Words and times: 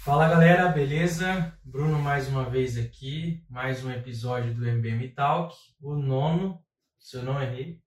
Fala 0.00 0.28
galera, 0.28 0.68
beleza? 0.70 1.52
Bruno 1.64 2.00
mais 2.00 2.26
uma 2.26 2.50
vez 2.50 2.76
aqui, 2.76 3.44
mais 3.48 3.84
um 3.84 3.92
episódio 3.92 4.52
do 4.52 4.66
MBM 4.66 5.08
Talk, 5.10 5.54
o 5.80 5.94
nono, 5.94 6.58
se 6.98 7.16
eu 7.16 7.22
não 7.22 7.40
errei. 7.40 7.78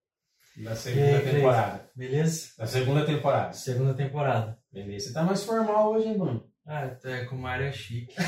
Da 0.63 0.73
segunda 0.75 1.19
Cleiton? 1.19 1.31
temporada. 1.31 1.89
Beleza? 1.93 2.47
Da 2.57 2.65
segunda 2.67 3.05
temporada. 3.05 3.51
Segunda 3.51 3.93
temporada. 3.93 4.57
Beleza. 4.71 5.07
Você 5.07 5.13
tá 5.13 5.23
mais 5.23 5.43
formal 5.43 5.91
hoje, 5.91 6.07
hein, 6.07 6.17
Bruno? 6.17 6.49
Ah, 6.67 6.89
é 7.03 7.25
com 7.25 7.35
uma 7.35 7.49
área 7.51 7.71
chique. 7.71 8.13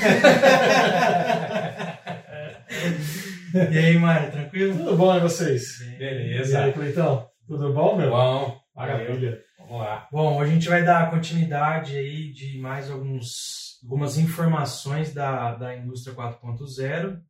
e 3.70 3.78
aí, 3.78 3.98
Mário, 3.98 4.30
tranquilo? 4.32 4.76
Tudo 4.76 4.96
bom, 4.96 5.16
e 5.16 5.20
vocês? 5.20 5.78
Bem. 5.78 5.94
E 5.94 5.98
Beleza. 5.98 6.64
aí, 6.64 6.72
Cleitão? 6.72 7.28
Tudo 7.46 7.72
bom, 7.72 7.96
meu? 7.96 8.10
Bom, 8.10 8.60
Maravilha. 8.74 9.40
vamos 9.58 9.78
lá. 9.80 10.08
Bom, 10.10 10.38
hoje 10.38 10.50
a 10.50 10.54
gente 10.54 10.68
vai 10.68 10.84
dar 10.84 11.10
continuidade 11.10 11.96
aí 11.96 12.32
de 12.32 12.58
mais 12.58 12.90
alguns, 12.90 13.78
algumas 13.84 14.18
informações 14.18 15.14
da, 15.14 15.54
da 15.54 15.76
indústria 15.76 16.14
4.0. 16.16 17.20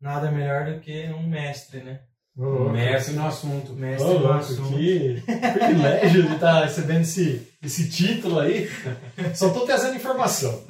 Nada 0.00 0.30
melhor 0.32 0.64
do 0.66 0.80
que 0.80 1.06
um 1.10 1.26
mestre, 1.28 1.82
né? 1.82 2.00
Louco. 2.34 2.70
Mestre 2.70 3.14
no 3.14 3.26
assunto. 3.26 3.74
Mestre 3.74 4.08
Ô, 4.08 4.12
no 4.14 4.18
louco, 4.20 4.34
assunto. 4.38 4.68
que 4.78 5.22
privilégio 5.22 6.22
de 6.28 6.34
estar 6.34 6.64
recebendo 6.64 7.02
esse, 7.02 7.46
esse 7.62 7.90
título 7.90 8.38
aí. 8.40 8.68
Só 9.34 9.50
tô 9.52 9.66
trazendo 9.66 9.96
informação. 9.96 10.64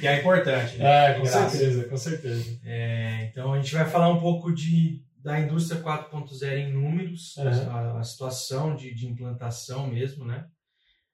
Que 0.00 0.06
é 0.06 0.18
importante, 0.20 0.76
né? 0.78 1.10
É, 1.10 1.14
com 1.14 1.22
Graças. 1.24 1.52
certeza, 1.52 1.84
com 1.88 1.96
certeza. 1.96 2.58
É, 2.64 3.28
então 3.30 3.52
a 3.52 3.56
gente 3.60 3.74
vai 3.74 3.84
falar 3.84 4.08
um 4.08 4.18
pouco 4.20 4.50
de, 4.54 5.02
da 5.22 5.38
indústria 5.38 5.80
4.0 5.82 6.56
em 6.56 6.72
números, 6.72 7.36
Uhum. 7.36 7.70
a, 7.70 7.98
a 7.98 8.02
situação 8.02 8.74
de, 8.74 8.94
de 8.94 9.06
implantação 9.06 9.86
mesmo, 9.86 10.24
né? 10.24 10.46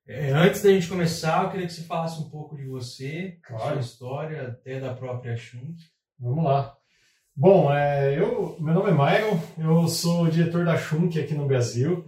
É, 0.07 0.31
antes 0.33 0.63
da 0.63 0.71
gente 0.71 0.89
começar, 0.89 1.45
eu 1.45 1.51
queria 1.51 1.67
que 1.67 1.73
você 1.73 1.83
falasse 1.83 2.21
um 2.21 2.29
pouco 2.29 2.57
de 2.57 2.65
você, 2.67 3.39
Claro. 3.47 3.73
sua 3.75 3.81
história, 3.81 4.43
até 4.49 4.81
da 4.81 4.95
própria 4.95 5.37
Schunk. 5.37 5.77
Vamos 6.19 6.45
lá. 6.45 6.75
Bom, 7.35 7.73
é, 7.73 8.19
eu, 8.19 8.57
meu 8.61 8.75
nome 8.75 8.91
é 8.91 8.93
Myron, 8.93 9.41
eu 9.59 9.89
sou 9.89 10.29
diretor 10.29 10.65
da 10.65 10.77
Schunk 10.77 11.19
aqui 11.19 11.35
no 11.35 11.47
Brasil 11.47 12.05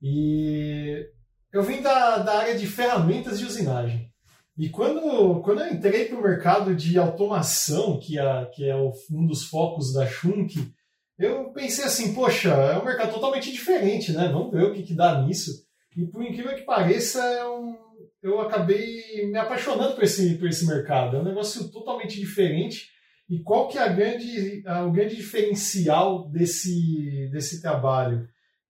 e 0.00 1.06
eu 1.52 1.62
vim 1.62 1.80
da, 1.80 2.18
da 2.18 2.38
área 2.40 2.56
de 2.56 2.66
ferramentas 2.66 3.38
de 3.38 3.46
usinagem. 3.46 4.12
E 4.56 4.68
quando, 4.68 5.40
quando 5.40 5.62
eu 5.62 5.72
entrei 5.72 6.04
para 6.06 6.18
o 6.18 6.22
mercado 6.22 6.74
de 6.74 6.98
automação, 6.98 7.98
que, 7.98 8.18
é, 8.18 8.44
que 8.52 8.68
é 8.68 8.76
o- 8.76 8.92
um 9.10 9.26
dos 9.26 9.44
focos 9.44 9.92
da 9.94 10.06
Schunk, 10.06 10.70
eu 11.18 11.50
pensei 11.52 11.84
assim, 11.84 12.12
poxa, 12.12 12.50
é 12.50 12.78
um 12.78 12.84
mercado 12.84 13.12
totalmente 13.14 13.50
diferente, 13.52 14.12
né? 14.12 14.28
Vamos 14.28 14.52
ver 14.52 14.64
o 14.64 14.72
que, 14.74 14.82
que 14.82 14.94
dá 14.94 15.22
nisso. 15.22 15.50
E 15.96 16.04
por 16.06 16.22
incrível 16.22 16.54
que 16.54 16.62
pareça, 16.62 17.22
é 17.24 17.48
um, 17.48 17.76
eu 18.22 18.40
acabei 18.40 19.26
me 19.30 19.38
apaixonando 19.38 19.94
por 19.94 20.04
esse, 20.04 20.34
por 20.36 20.48
esse 20.48 20.66
mercado. 20.66 21.16
É 21.16 21.20
um 21.20 21.24
negócio 21.24 21.68
totalmente 21.70 22.18
diferente. 22.20 22.88
E 23.28 23.40
qual 23.40 23.68
que 23.68 23.76
é 23.76 23.82
a 23.82 23.88
grande, 23.88 24.62
a- 24.66 24.84
o 24.84 24.90
grande 24.92 25.16
diferencial 25.16 26.28
desse, 26.30 27.28
desse 27.30 27.60
trabalho? 27.60 28.26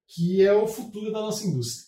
Que 0.07 0.43
é 0.43 0.53
o 0.53 0.67
futuro 0.67 1.13
da 1.13 1.21
nossa 1.21 1.47
indústria. 1.47 1.87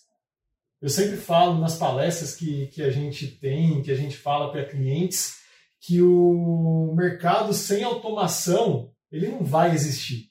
Eu 0.81 0.89
sempre 0.89 1.17
falo 1.17 1.59
nas 1.59 1.77
palestras 1.77 2.35
que, 2.35 2.67
que 2.67 2.81
a 2.81 2.89
gente 2.89 3.27
tem, 3.27 3.81
que 3.81 3.91
a 3.91 3.95
gente 3.95 4.17
fala 4.17 4.51
para 4.51 4.65
clientes, 4.65 5.37
que 5.79 6.01
o 6.01 6.93
mercado 6.95 7.53
sem 7.53 7.83
automação 7.83 8.91
ele 9.11 9.27
não 9.27 9.43
vai 9.43 9.73
existir. 9.73 10.29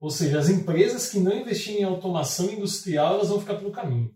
Ou 0.00 0.10
seja, 0.10 0.38
as 0.38 0.48
empresas 0.48 1.08
que 1.08 1.18
não 1.20 1.32
investirem 1.36 1.82
em 1.82 1.84
automação 1.84 2.50
industrial 2.50 3.14
elas 3.14 3.28
vão 3.28 3.40
ficar 3.40 3.54
pelo 3.54 3.70
caminho. 3.72 4.10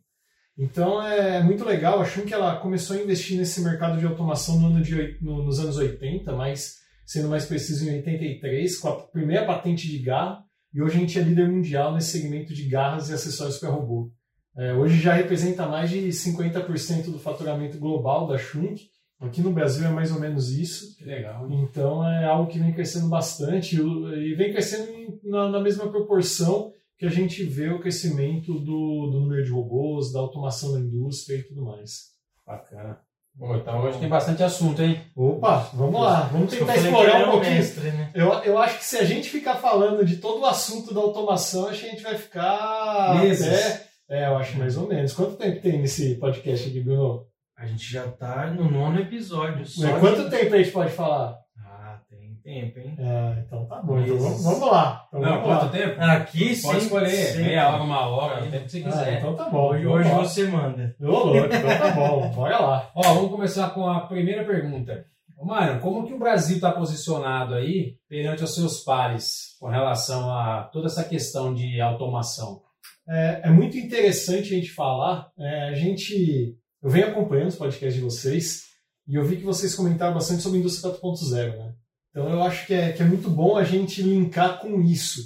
Então 0.58 1.00
é 1.02 1.42
muito 1.42 1.64
legal. 1.64 2.00
Acho 2.00 2.22
que 2.22 2.34
ela 2.34 2.56
começou 2.56 2.96
a 2.96 3.00
investir 3.00 3.36
nesse 3.38 3.60
mercado 3.60 3.98
de 3.98 4.06
automação 4.06 4.58
no 4.60 4.68
ano 4.68 4.82
de, 4.82 5.18
no- 5.22 5.42
nos 5.44 5.58
anos 5.60 5.76
80, 5.76 6.32
mas 6.32 6.76
sendo 7.06 7.28
mais 7.28 7.46
preciso 7.46 7.88
em 7.88 7.96
83, 7.98 8.76
com 8.78 8.88
a 8.88 8.96
primeira 8.96 9.46
patente 9.46 9.88
de 9.88 9.98
garra. 9.98 10.44
E 10.74 10.82
hoje 10.82 10.96
a 10.96 11.00
gente 11.00 11.18
é 11.18 11.22
líder 11.22 11.48
mundial 11.48 11.94
nesse 11.94 12.18
segmento 12.18 12.52
de 12.52 12.68
garras 12.68 13.08
e 13.08 13.14
acessórios 13.14 13.58
para 13.58 13.70
robô. 13.70 14.12
É, 14.56 14.74
hoje 14.74 15.00
já 15.00 15.14
representa 15.14 15.66
mais 15.66 15.88
de 15.88 16.08
50% 16.08 17.04
do 17.04 17.18
faturamento 17.18 17.78
global 17.78 18.26
da 18.26 18.36
Schunk. 18.36 18.88
Aqui 19.20 19.40
no 19.40 19.52
Brasil 19.52 19.86
é 19.86 19.90
mais 19.90 20.10
ou 20.12 20.20
menos 20.20 20.50
isso. 20.50 20.96
Que 20.96 21.04
legal, 21.04 21.48
hein? 21.48 21.66
Então 21.70 22.06
é 22.06 22.24
algo 22.24 22.50
que 22.50 22.58
vem 22.58 22.72
crescendo 22.72 23.08
bastante 23.08 23.76
e 23.76 24.34
vem 24.34 24.52
crescendo 24.52 25.20
na, 25.22 25.48
na 25.48 25.60
mesma 25.60 25.88
proporção 25.88 26.72
que 26.98 27.06
a 27.06 27.10
gente 27.10 27.44
vê 27.44 27.68
o 27.68 27.80
crescimento 27.80 28.54
do, 28.54 29.10
do 29.10 29.20
número 29.20 29.44
de 29.44 29.50
robôs, 29.50 30.12
da 30.12 30.20
automação 30.20 30.72
da 30.72 30.80
indústria 30.80 31.36
e 31.36 31.42
tudo 31.42 31.64
mais. 31.64 32.14
Bacana. 32.46 33.05
Bom, 33.38 33.54
então 33.54 33.82
hoje 33.82 33.98
tem 33.98 34.08
bastante 34.08 34.42
assunto, 34.42 34.80
hein? 34.82 34.98
Opa, 35.14 35.68
vamos 35.74 36.00
lá, 36.00 36.20
vamos 36.32 36.50
tentar 36.50 36.72
que 36.72 36.78
explorar 36.78 37.28
um 37.28 37.30
pouquinho. 37.32 37.54
mestre, 37.54 37.90
né? 37.90 38.10
Eu, 38.14 38.32
eu 38.44 38.58
acho 38.58 38.78
que 38.78 38.84
se 38.84 38.96
a 38.96 39.04
gente 39.04 39.28
ficar 39.28 39.56
falando 39.56 40.04
de 40.06 40.16
todo 40.16 40.40
o 40.40 40.46
assunto 40.46 40.94
da 40.94 41.00
automação, 41.02 41.68
acho 41.68 41.80
que 41.80 41.86
a 41.86 41.90
gente 41.90 42.02
vai 42.02 42.14
ficar 42.16 43.20
Meses. 43.20 43.46
até. 43.46 43.86
É, 44.08 44.26
eu 44.28 44.36
acho 44.38 44.56
mais 44.56 44.76
ou 44.78 44.88
menos. 44.88 45.12
Quanto 45.12 45.36
tempo 45.36 45.60
tem 45.60 45.78
nesse 45.78 46.14
podcast 46.14 46.68
aqui, 46.68 46.80
Bruno? 46.80 47.26
A 47.58 47.66
gente 47.66 47.90
já 47.92 48.06
tá 48.08 48.46
no 48.46 48.70
nono 48.70 49.00
episódio. 49.00 49.66
Só 49.66 49.86
É, 49.86 49.98
Quanto 50.00 50.24
de- 50.24 50.30
tempo 50.30 50.54
a 50.54 50.58
gente 50.58 50.70
pode 50.70 50.92
falar? 50.92 51.36
Tem 52.46 52.60
tempo, 52.70 52.78
hein? 52.78 52.96
É, 52.98 53.42
então 53.44 53.66
tá 53.66 53.82
bom. 53.82 53.98
Então 54.00 54.18
vamos, 54.18 54.44
vamos 54.44 54.70
lá. 54.70 55.04
Então 55.08 55.20
Não, 55.20 55.28
vamos 55.40 55.48
lá. 55.48 55.58
quanto 55.58 55.72
tempo? 55.72 56.00
Aqui 56.00 56.54
sim. 56.54 56.62
Pode 56.68 56.78
escolher. 56.84 57.10
sempre. 57.10 57.42
Meia 57.42 57.68
hora, 57.68 57.82
uma 57.82 58.00
hora, 58.06 58.44
o 58.44 58.50
tempo 58.50 58.64
que 58.64 58.70
você 58.70 58.78
Ah, 58.78 58.90
quiser. 58.90 59.18
então 59.18 59.34
tá 59.34 59.50
bom. 59.50 59.68
Hoje, 59.70 59.86
hoje 59.86 60.08
lá. 60.08 60.18
você 60.18 60.44
manda. 60.46 60.96
Ô, 61.00 61.04
louco, 61.06 61.38
então 61.46 61.78
tá 61.78 61.90
bom. 61.90 62.28
Bora 62.36 62.58
lá. 62.60 62.90
Ó, 62.94 63.02
vamos 63.14 63.30
começar 63.32 63.70
com 63.70 63.88
a 63.88 64.00
primeira 64.06 64.44
pergunta. 64.44 65.04
Mário, 65.42 65.80
como 65.80 66.06
que 66.06 66.14
o 66.14 66.18
Brasil 66.18 66.56
está 66.56 66.72
posicionado 66.72 67.54
aí 67.54 67.96
perante 68.08 68.42
os 68.42 68.54
seus 68.54 68.80
pares 68.80 69.54
com 69.60 69.68
relação 69.68 70.30
a 70.30 70.62
toda 70.72 70.86
essa 70.86 71.04
questão 71.04 71.52
de 71.52 71.80
automação? 71.80 72.62
É, 73.08 73.42
é 73.44 73.50
muito 73.50 73.76
interessante 73.76 74.54
a 74.54 74.56
gente 74.56 74.70
falar. 74.72 75.30
É, 75.38 75.68
a 75.68 75.74
gente, 75.74 76.56
eu 76.82 76.88
venho 76.88 77.08
acompanhando 77.08 77.48
os 77.48 77.56
podcasts 77.56 77.94
de 77.94 78.00
vocês 78.00 78.62
e 79.06 79.14
eu 79.14 79.24
vi 79.24 79.36
que 79.36 79.44
vocês 79.44 79.74
comentaram 79.74 80.14
bastante 80.14 80.42
sobre 80.42 80.56
a 80.58 80.60
indústria 80.60 80.92
4.0, 80.94 81.56
né? 81.58 81.72
Então 82.16 82.30
eu 82.30 82.42
acho 82.42 82.66
que 82.66 82.72
é, 82.72 82.92
que 82.92 83.02
é 83.02 83.04
muito 83.04 83.28
bom 83.28 83.58
a 83.58 83.62
gente 83.62 84.00
linkar 84.00 84.58
com 84.58 84.80
isso. 84.80 85.20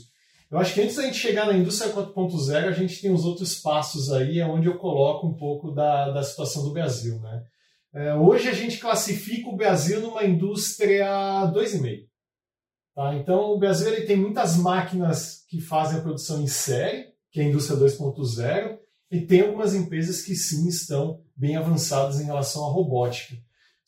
Eu 0.51 0.59
acho 0.59 0.75
que 0.75 0.81
antes 0.81 0.97
da 0.97 1.05
gente 1.05 1.19
chegar 1.19 1.47
na 1.47 1.57
indústria 1.57 1.93
4.0, 1.93 2.67
a 2.67 2.73
gente 2.73 3.01
tem 3.01 3.13
os 3.13 3.25
outros 3.25 3.55
passos 3.61 4.11
aí, 4.11 4.41
é 4.41 4.45
onde 4.45 4.67
eu 4.67 4.77
coloco 4.77 5.25
um 5.25 5.35
pouco 5.35 5.71
da, 5.71 6.11
da 6.11 6.25
situação 6.25 6.65
do 6.65 6.73
Brasil, 6.73 7.21
né? 7.21 7.45
É, 7.95 8.15
hoje 8.17 8.49
a 8.49 8.53
gente 8.53 8.79
classifica 8.79 9.49
o 9.49 9.57
Brasil 9.57 10.01
numa 10.01 10.25
indústria 10.25 11.07
2,5. 11.55 12.09
Tá? 12.93 13.15
Então 13.15 13.53
o 13.53 13.59
Brasil 13.59 13.93
ele 13.93 14.05
tem 14.05 14.17
muitas 14.17 14.57
máquinas 14.57 15.45
que 15.49 15.61
fazem 15.61 16.01
a 16.01 16.03
produção 16.03 16.43
em 16.43 16.49
série, 16.49 17.07
que 17.31 17.41
é 17.41 17.45
a 17.45 17.49
indústria 17.49 17.79
2.0, 17.79 18.79
e 19.13 19.21
tem 19.21 19.43
algumas 19.43 19.77
empresas 19.77 20.23
que 20.23 20.35
sim 20.35 20.67
estão 20.67 21.23
bem 21.37 21.55
avançadas 21.55 22.21
em 22.21 22.25
relação 22.25 22.65
à 22.65 22.69
robótica. 22.69 23.37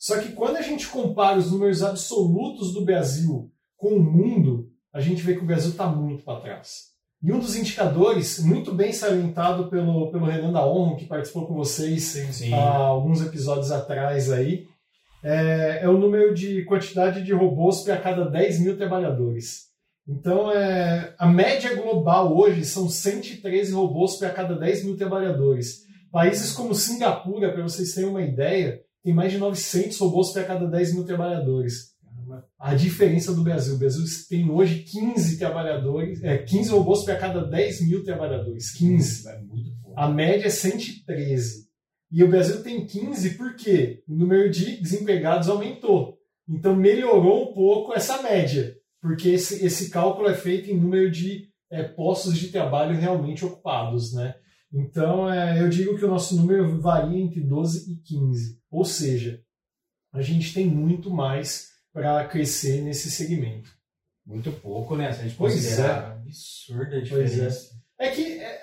Só 0.03 0.19
que 0.19 0.33
quando 0.33 0.57
a 0.57 0.61
gente 0.61 0.89
compara 0.89 1.39
os 1.39 1.49
números 1.49 1.81
absolutos 1.81 2.73
do 2.73 2.83
Brasil 2.83 3.49
com 3.77 3.95
o 3.95 4.03
mundo, 4.03 4.69
a 4.91 4.99
gente 4.99 5.23
vê 5.23 5.33
que 5.33 5.41
o 5.41 5.45
Brasil 5.45 5.71
está 5.71 5.87
muito 5.87 6.25
para 6.25 6.41
trás. 6.41 6.89
E 7.23 7.31
um 7.31 7.39
dos 7.39 7.55
indicadores, 7.55 8.39
muito 8.39 8.73
bem 8.73 8.91
salientado 8.91 9.69
pelo, 9.69 10.11
pelo 10.11 10.25
Renan 10.25 10.51
da 10.51 10.65
ONU, 10.65 10.97
que 10.97 11.05
participou 11.05 11.47
com 11.47 11.53
vocês 11.53 12.17
há 12.53 12.75
alguns 12.75 13.25
episódios 13.25 13.71
atrás 13.71 14.29
aí, 14.29 14.67
é, 15.23 15.79
é 15.83 15.87
o 15.87 15.97
número 15.97 16.33
de 16.33 16.65
quantidade 16.65 17.23
de 17.23 17.31
robôs 17.31 17.79
para 17.83 17.95
cada 17.95 18.29
10 18.29 18.59
mil 18.59 18.75
trabalhadores. 18.75 19.69
Então, 20.05 20.51
é, 20.51 21.15
a 21.17 21.27
média 21.27 21.73
global 21.81 22.35
hoje 22.35 22.65
são 22.65 22.89
113 22.89 23.71
robôs 23.71 24.17
para 24.17 24.31
cada 24.31 24.53
10 24.53 24.83
mil 24.83 24.97
trabalhadores. 24.97 25.83
Países 26.11 26.51
como 26.51 26.75
Singapura, 26.75 27.53
para 27.53 27.63
vocês 27.63 27.93
terem 27.93 28.09
uma 28.09 28.21
ideia, 28.21 28.83
tem 29.03 29.13
mais 29.13 29.31
de 29.31 29.37
900 29.37 29.97
robôs 29.99 30.31
para 30.31 30.45
cada 30.45 30.65
10 30.65 30.95
mil 30.95 31.03
trabalhadores. 31.03 31.93
A 32.57 32.73
diferença 32.73 33.33
do 33.33 33.43
Brasil. 33.43 33.75
O 33.75 33.77
Brasil 33.77 34.03
tem 34.29 34.49
hoje 34.49 34.83
15 34.83 35.37
trabalhadores, 35.37 36.23
é, 36.23 36.37
15 36.37 36.69
robôs 36.69 37.03
para 37.03 37.17
cada 37.17 37.45
10 37.45 37.87
mil 37.87 38.03
trabalhadores. 38.03 38.71
15. 38.71 39.27
É 39.27 39.41
muito 39.41 39.71
bom. 39.81 39.93
A 39.95 40.09
média 40.09 40.47
é 40.47 40.49
113. 40.49 41.67
E 42.11 42.23
o 42.23 42.29
Brasil 42.29 42.63
tem 42.63 42.85
15 42.85 43.31
porque 43.31 44.03
o 44.07 44.15
número 44.15 44.49
de 44.49 44.77
desempregados 44.79 45.49
aumentou. 45.49 46.17
Então 46.47 46.75
melhorou 46.75 47.51
um 47.51 47.53
pouco 47.53 47.93
essa 47.93 48.21
média, 48.21 48.75
porque 49.01 49.29
esse, 49.29 49.65
esse 49.65 49.89
cálculo 49.89 50.29
é 50.29 50.35
feito 50.35 50.69
em 50.69 50.79
número 50.79 51.09
de 51.09 51.49
é, 51.71 51.83
postos 51.83 52.37
de 52.37 52.49
trabalho 52.49 52.95
realmente 52.95 53.43
ocupados. 53.43 54.13
Né? 54.13 54.35
Então 54.73 55.31
é, 55.31 55.61
eu 55.61 55.69
digo 55.69 55.97
que 55.97 56.03
o 56.03 56.09
nosso 56.09 56.35
número 56.35 56.81
varia 56.81 57.19
entre 57.19 57.41
12 57.41 57.93
e 57.93 57.97
15. 57.97 58.59
Ou 58.71 58.83
seja, 58.83 59.39
a 60.11 60.21
gente 60.21 60.53
tem 60.53 60.65
muito 60.65 61.11
mais 61.11 61.69
para 61.93 62.25
crescer 62.27 62.81
nesse 62.81 63.11
segmento. 63.11 63.69
Muito 64.25 64.51
pouco, 64.51 64.95
né? 64.95 65.11
Se 65.11 65.19
a 65.19 65.23
gente 65.23 65.35
Pois 65.35 65.53
considerar. 65.53 66.13
Absurda 66.13 66.83
a 66.83 66.89
Pois 66.89 67.03
diferença. 67.03 67.69
É 67.99 68.09
que 68.09 68.39
é, 68.39 68.61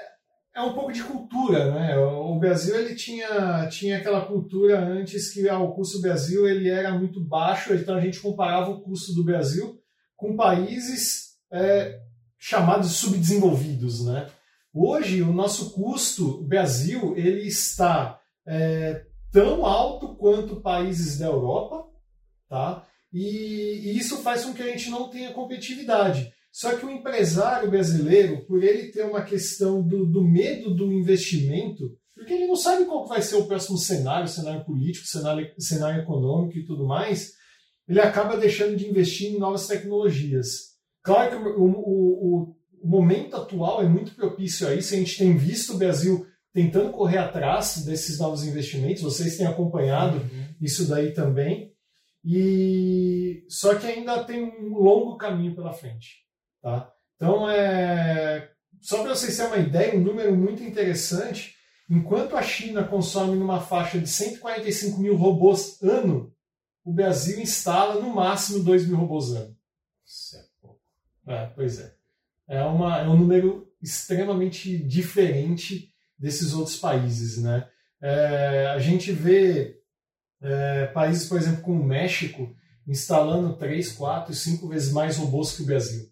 é 0.57 0.63
um 0.63 0.73
pouco 0.73 0.91
de 0.91 1.03
cultura, 1.05 1.71
né? 1.73 1.97
O 1.99 2.39
Brasil 2.39 2.75
ele 2.75 2.95
tinha, 2.97 3.69
tinha 3.69 3.99
aquela 3.99 4.25
cultura 4.27 4.81
antes 4.81 5.33
que 5.33 5.49
ah, 5.49 5.59
o 5.61 5.73
custo 5.73 5.99
do 5.99 6.03
Brasil 6.03 6.49
ele 6.49 6.69
era 6.69 6.99
muito 6.99 7.23
baixo, 7.23 7.73
então 7.73 7.95
a 7.95 8.01
gente 8.01 8.19
comparava 8.19 8.71
o 8.71 8.81
custo 8.81 9.15
do 9.15 9.23
Brasil 9.23 9.79
com 10.17 10.37
países 10.37 11.37
é, 11.53 12.01
chamados 12.39 12.93
subdesenvolvidos, 12.93 14.05
né? 14.05 14.29
Hoje 14.73 15.23
o 15.23 15.33
nosso 15.33 15.73
custo, 15.73 16.43
Brasil, 16.45 17.17
ele 17.17 17.47
está 17.47 18.21
é, 18.47 19.05
tão 19.33 19.67
alto 19.67 20.15
quanto 20.17 20.61
países 20.61 21.19
da 21.19 21.27
Europa, 21.27 21.89
tá? 22.49 22.87
E, 23.13 23.81
e 23.85 23.99
isso 23.99 24.19
faz 24.19 24.45
com 24.45 24.55
que 24.55 24.63
a 24.63 24.67
gente 24.67 24.89
não 24.89 25.09
tenha 25.09 25.33
competitividade. 25.33 26.33
Só 26.53 26.77
que 26.77 26.85
o 26.85 26.91
empresário 26.91 27.71
brasileiro, 27.71 28.45
por 28.47 28.63
ele 28.63 28.91
ter 28.91 29.05
uma 29.05 29.23
questão 29.23 29.83
do, 29.83 30.05
do 30.07 30.23
medo 30.23 30.75
do 30.75 30.93
investimento, 30.93 31.97
porque 32.15 32.33
ele 32.33 32.47
não 32.47 32.57
sabe 32.57 32.85
qual 32.85 33.07
vai 33.07 33.23
ser 33.23 33.37
o 33.37 33.47
próximo 33.47 33.79
cenário, 33.79 34.29
cenário 34.29 34.65
político, 34.65 35.07
cenário, 35.07 35.53
cenário 35.59 36.03
econômico 36.03 36.59
e 36.59 36.67
tudo 36.67 36.87
mais, 36.87 37.33
ele 37.89 38.01
acaba 38.01 38.37
deixando 38.37 38.77
de 38.77 38.89
investir 38.89 39.33
em 39.33 39.39
novas 39.39 39.67
tecnologias. 39.67 40.71
Claro 41.03 41.31
que 41.31 41.37
o, 41.37 41.65
o, 41.65 42.43
o, 42.43 42.57
o 42.81 42.89
momento 42.89 43.37
atual 43.37 43.83
é 43.83 43.89
muito 43.89 44.15
propício 44.15 44.67
a 44.67 44.75
isso, 44.75 44.95
a 44.95 44.97
gente 44.97 45.17
tem 45.19 45.37
visto 45.37 45.75
o 45.75 45.79
Brasil 45.79 46.27
tentando 46.53 46.91
correr 46.91 47.19
atrás 47.19 47.85
desses 47.85 48.19
novos 48.19 48.45
investimentos, 48.45 49.03
vocês 49.03 49.37
têm 49.37 49.47
acompanhado 49.47 50.19
Uhum. 50.19 50.55
isso 50.61 50.89
daí 50.89 51.13
também. 51.13 51.73
E 52.25 53.45
só 53.49 53.75
que 53.75 53.87
ainda 53.87 54.23
tem 54.25 54.43
um 54.45 54.75
longo 54.75 55.17
caminho 55.17 55.55
pela 55.55 55.73
frente, 55.73 56.25
tá? 56.61 56.91
Então 57.17 57.49
é 57.49 58.51
só 58.81 59.03
para 59.03 59.15
vocês 59.15 59.37
terem 59.37 59.53
uma 59.53 59.59
ideia, 59.59 59.97
um 59.97 60.01
número 60.03 60.35
muito 60.35 60.63
interessante. 60.63 61.55
Enquanto 61.89 62.37
a 62.37 62.43
China 62.43 62.85
consome 62.85 63.37
numa 63.37 63.61
faixa 63.61 63.99
de 63.99 64.07
145 64.07 64.99
mil 65.01 65.17
robôs 65.17 65.81
ano, 65.83 66.33
o 66.85 66.93
Brasil 66.93 67.41
instala 67.41 68.01
no 68.01 68.15
máximo 68.15 68.63
2 68.63 68.87
mil 68.87 68.97
robôs 68.97 69.31
ano. 69.33 69.57
Isso 70.07 70.37
é 70.37 70.41
pouco. 70.61 70.81
É, 71.27 71.47
pois 71.47 71.79
é. 71.81 71.95
É, 72.51 72.65
uma, 72.65 72.99
é 72.99 73.09
um 73.09 73.17
número 73.17 73.69
extremamente 73.81 74.77
diferente 74.77 75.89
desses 76.19 76.53
outros 76.53 76.77
países, 76.77 77.41
né? 77.41 77.69
É, 78.03 78.67
a 78.75 78.79
gente 78.81 79.13
vê 79.13 79.79
é, 80.43 80.87
países, 80.87 81.29
por 81.29 81.39
exemplo, 81.39 81.63
como 81.63 81.81
o 81.81 81.87
México, 81.87 82.53
instalando 82.89 83.57
3, 83.57 83.93
4, 83.93 84.35
5 84.35 84.67
vezes 84.67 84.93
mais 84.93 85.17
robôs 85.17 85.55
que 85.55 85.63
o 85.63 85.67
Brasil. 85.67 86.11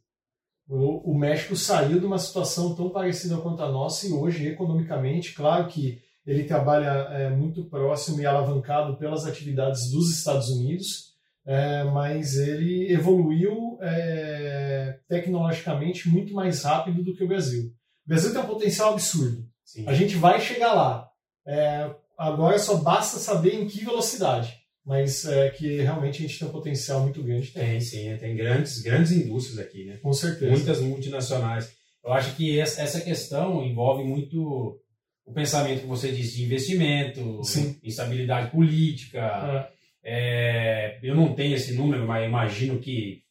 O, 0.68 1.12
o 1.12 1.18
México 1.18 1.56
saiu 1.56 1.98
de 1.98 2.06
uma 2.06 2.18
situação 2.18 2.72
tão 2.76 2.88
parecida 2.90 3.38
quanto 3.38 3.62
a 3.64 3.72
nossa 3.72 4.06
e 4.06 4.12
hoje, 4.12 4.46
economicamente, 4.46 5.34
claro 5.34 5.66
que 5.66 6.00
ele 6.24 6.44
trabalha 6.44 7.08
é, 7.10 7.30
muito 7.30 7.64
próximo 7.64 8.20
e 8.20 8.26
alavancado 8.26 8.96
pelas 8.96 9.26
atividades 9.26 9.90
dos 9.90 10.16
Estados 10.16 10.50
Unidos, 10.50 11.14
é, 11.48 11.82
mas 11.84 12.36
ele 12.36 12.92
evoluiu 12.92 13.78
é, 13.80 14.98
tecnologicamente 15.08 16.06
muito 16.06 16.34
mais 16.34 16.62
rápido 16.62 17.02
do 17.02 17.16
que 17.16 17.24
o 17.24 17.28
Brasil. 17.28 17.72
O 18.04 18.08
Brasil 18.08 18.32
tem 18.32 18.42
um 18.42 18.46
potencial 18.46 18.92
absurdo. 18.92 19.48
Sim. 19.64 19.88
A 19.88 19.94
gente 19.94 20.14
vai 20.16 20.38
chegar 20.42 20.74
lá. 20.74 21.08
É, 21.46 21.90
agora 22.18 22.58
só 22.58 22.76
basta 22.76 23.18
saber 23.18 23.54
em 23.54 23.66
que 23.66 23.82
velocidade. 23.82 24.58
Mas 24.84 25.24
é, 25.24 25.48
que 25.48 25.80
realmente 25.80 26.18
a 26.18 26.26
gente 26.26 26.38
tem 26.38 26.48
um 26.48 26.52
potencial 26.52 27.00
muito 27.00 27.22
grande. 27.22 27.50
Tem, 27.50 27.70
Tem, 27.70 27.80
sim. 27.80 28.16
Tem 28.18 28.36
grandes, 28.36 28.82
grandes 28.82 29.12
indústrias 29.12 29.58
aqui, 29.58 29.86
né? 29.86 29.96
com 30.02 30.12
certeza. 30.12 30.50
Muitas 30.50 30.80
multinacionais. 30.80 31.72
Eu 32.04 32.12
acho 32.12 32.36
que 32.36 32.60
essa 32.60 33.00
questão 33.00 33.64
envolve 33.64 34.04
muito 34.04 34.78
o 35.24 35.32
pensamento 35.32 35.80
que 35.80 35.86
você 35.86 36.12
disse 36.12 36.36
de 36.36 36.44
investimento, 36.44 37.42
Sim. 37.44 37.78
instabilidade 37.82 38.50
política. 38.50 39.70
É, 40.04 40.98
eu 41.02 41.14
não 41.14 41.34
tenho 41.34 41.54
esse 41.56 41.74
número, 41.74 42.06
mas 42.06 42.26
imagino 42.26 42.78
que 42.78 43.22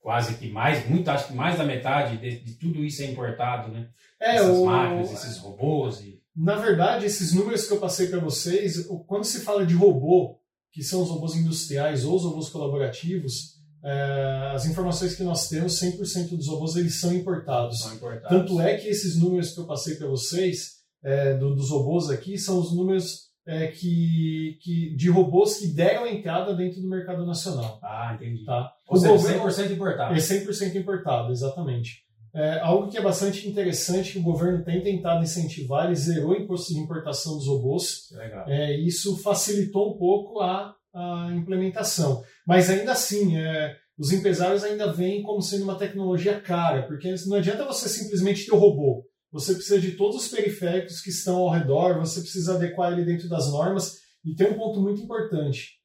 quase 0.00 0.34
que 0.36 0.48
mais, 0.48 0.88
muito, 0.88 1.08
acho 1.10 1.28
que 1.28 1.34
mais 1.34 1.58
da 1.58 1.64
metade 1.64 2.16
de, 2.16 2.40
de 2.40 2.54
tudo 2.54 2.84
isso 2.84 3.02
é 3.02 3.06
importado, 3.06 3.70
né? 3.70 3.88
é, 4.20 4.36
Essas 4.36 4.56
o- 4.56 4.64
máquinas, 4.66 5.12
esses 5.12 5.36
robôs. 5.38 6.00
E... 6.00 6.18
Na 6.34 6.56
verdade, 6.56 7.04
esses 7.06 7.32
números 7.34 7.66
que 7.66 7.72
eu 7.72 7.78
passei 7.78 8.06
para 8.08 8.18
vocês, 8.18 8.86
quando 9.06 9.24
se 9.24 9.40
fala 9.40 9.66
de 9.66 9.74
robô, 9.74 10.38
que 10.72 10.82
são 10.82 11.02
os 11.02 11.10
robôs 11.10 11.34
industriais 11.36 12.04
ou 12.04 12.16
os 12.16 12.22
robôs 12.24 12.48
colaborativos, 12.48 13.60
é, 13.84 14.52
as 14.54 14.64
informações 14.66 15.14
que 15.14 15.22
nós 15.22 15.48
temos, 15.48 15.78
100% 15.80 16.36
dos 16.36 16.48
robôs 16.48 16.76
eles 16.76 16.98
são 17.00 17.12
importados. 17.12 17.80
São 17.80 17.94
importados. 17.94 18.28
Tanto 18.28 18.60
é 18.60 18.76
que 18.76 18.88
esses 18.88 19.16
números 19.16 19.52
que 19.52 19.60
eu 19.60 19.66
passei 19.66 19.96
para 19.96 20.06
vocês, 20.06 20.76
é, 21.02 21.34
do- 21.34 21.54
dos 21.54 21.70
robôs 21.70 22.08
aqui, 22.10 22.38
são 22.38 22.58
os 22.58 22.74
números 22.74 23.29
é, 23.46 23.68
que, 23.68 24.58
que, 24.62 24.94
de 24.96 25.08
robôs 25.10 25.56
que 25.58 25.68
deram 25.68 26.06
entrada 26.06 26.54
dentro 26.54 26.80
do 26.80 26.88
mercado 26.88 27.24
nacional. 27.26 27.78
Ah, 27.82 28.12
entendi. 28.14 28.44
Tá? 28.44 28.72
Ou 28.88 28.96
O 28.96 29.00
seja, 29.00 29.12
governo- 29.12 29.44
100% 29.44 29.70
importado. 29.72 30.14
É 30.14 30.18
100% 30.18 30.74
importado, 30.76 31.32
exatamente. 31.32 32.04
É, 32.32 32.60
algo 32.60 32.88
que 32.88 32.96
é 32.96 33.02
bastante 33.02 33.48
interessante 33.48 34.12
que 34.12 34.18
o 34.20 34.22
governo 34.22 34.62
tem 34.62 34.80
tentado 34.82 35.22
incentivar, 35.22 35.86
ele 35.86 35.96
zerou 35.96 36.30
o 36.30 36.36
imposto 36.36 36.72
de 36.72 36.78
importação 36.78 37.36
dos 37.36 37.48
robôs, 37.48 38.08
Legal. 38.12 38.44
é, 38.48 38.78
isso 38.78 39.16
facilitou 39.20 39.92
um 39.94 39.98
pouco 39.98 40.40
a, 40.40 40.72
a 40.94 41.28
implementação. 41.34 42.22
Mas 42.46 42.70
ainda 42.70 42.92
assim, 42.92 43.36
é, 43.36 43.74
os 43.98 44.12
empresários 44.12 44.62
ainda 44.62 44.92
veem 44.92 45.22
como 45.22 45.42
sendo 45.42 45.64
uma 45.64 45.74
tecnologia 45.74 46.40
cara, 46.40 46.82
porque 46.84 47.12
não 47.26 47.36
adianta 47.36 47.64
você 47.64 47.88
simplesmente 47.88 48.46
ter 48.46 48.52
o 48.54 48.58
robô. 48.58 49.04
Você 49.32 49.54
precisa 49.54 49.80
de 49.80 49.92
todos 49.92 50.16
os 50.16 50.28
periféricos 50.28 51.00
que 51.00 51.10
estão 51.10 51.36
ao 51.36 51.50
redor, 51.50 51.98
você 51.98 52.20
precisa 52.20 52.54
adequar 52.54 52.92
ele 52.92 53.04
dentro 53.04 53.28
das 53.28 53.50
normas. 53.50 53.98
E 54.24 54.34
tem 54.34 54.50
um 54.50 54.58
ponto 54.58 54.80
muito 54.80 55.00
importante 55.00 55.78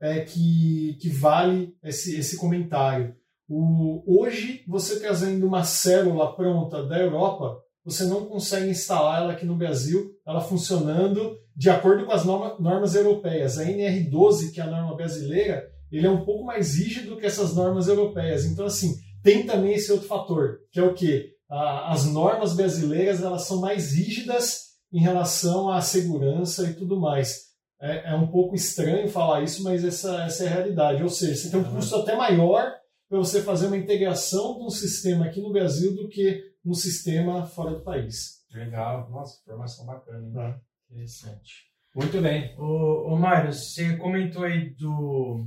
é, 0.00 0.20
que, 0.20 0.96
que 1.00 1.08
vale 1.08 1.74
esse, 1.82 2.18
esse 2.18 2.36
comentário. 2.36 3.14
O, 3.48 4.02
hoje, 4.20 4.62
você 4.66 5.00
trazendo 5.00 5.46
uma 5.46 5.64
célula 5.64 6.34
pronta 6.34 6.84
da 6.84 6.98
Europa, 6.98 7.58
você 7.84 8.04
não 8.04 8.26
consegue 8.26 8.68
instalar 8.68 9.22
ela 9.22 9.32
aqui 9.32 9.46
no 9.46 9.56
Brasil, 9.56 10.12
ela 10.26 10.40
funcionando 10.40 11.38
de 11.56 11.70
acordo 11.70 12.04
com 12.04 12.12
as 12.12 12.24
norma, 12.24 12.56
normas 12.60 12.94
europeias. 12.94 13.58
A 13.58 13.64
NR12, 13.64 14.52
que 14.52 14.60
é 14.60 14.64
a 14.64 14.70
norma 14.70 14.94
brasileira, 14.94 15.66
ele 15.90 16.06
é 16.06 16.10
um 16.10 16.24
pouco 16.24 16.44
mais 16.44 16.76
rígido 16.76 17.16
que 17.16 17.24
essas 17.24 17.54
normas 17.54 17.88
europeias. 17.88 18.44
Então, 18.44 18.66
assim, 18.66 18.94
tem 19.22 19.46
também 19.46 19.72
esse 19.72 19.90
outro 19.90 20.06
fator, 20.06 20.58
que 20.70 20.78
é 20.78 20.82
o 20.82 20.92
quê? 20.92 21.30
A- 21.50 21.92
As 21.92 22.04
normas 22.06 22.54
brasileiras 22.54 23.22
elas 23.22 23.42
são 23.46 23.60
mais 23.60 23.92
rígidas 23.94 24.68
em 24.92 25.00
relação 25.00 25.68
à 25.70 25.80
segurança 25.80 26.68
e 26.70 26.74
tudo 26.74 26.98
mais. 27.00 27.48
É, 27.80 28.10
é 28.12 28.14
um 28.14 28.26
pouco 28.26 28.54
estranho 28.54 29.08
falar 29.08 29.42
isso, 29.42 29.62
mas 29.62 29.84
essa, 29.84 30.22
essa 30.24 30.44
é 30.44 30.48
a 30.48 30.50
realidade. 30.50 31.02
Ou 31.02 31.08
seja, 31.08 31.34
você 31.36 31.50
tem 31.50 31.60
um 31.60 31.74
custo 31.74 31.94
até 31.96 32.16
maior 32.16 32.72
para 33.08 33.18
você 33.18 33.42
fazer 33.42 33.66
uma 33.68 33.76
integração 33.76 34.58
de 34.58 34.64
um 34.64 34.70
sistema 34.70 35.26
aqui 35.26 35.40
no 35.40 35.52
Brasil 35.52 35.94
do 35.94 36.08
que 36.08 36.42
um 36.64 36.74
sistema 36.74 37.46
fora 37.46 37.70
do 37.76 37.82
país. 37.82 38.38
Legal. 38.52 39.08
Nossa, 39.10 39.40
informação 39.42 39.86
bacana. 39.86 40.26
hein? 40.48 40.54
Interessante. 40.90 41.68
Muito 41.94 42.20
bem. 42.20 42.54
Ô, 42.58 43.12
ô 43.12 43.16
Mário, 43.16 43.52
você 43.52 43.96
comentou 43.96 44.42
aí 44.44 44.74
do 44.74 45.46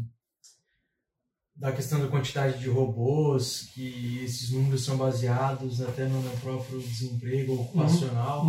da 1.62 1.72
questão 1.72 2.00
da 2.00 2.08
quantidade 2.08 2.60
de 2.60 2.68
robôs, 2.68 3.70
que 3.74 4.20
esses 4.26 4.50
números 4.52 4.84
são 4.84 4.98
baseados 4.98 5.80
até 5.82 6.06
no 6.06 6.22
próprio 6.40 6.80
desemprego 6.82 7.54
ocupacional. 7.54 8.44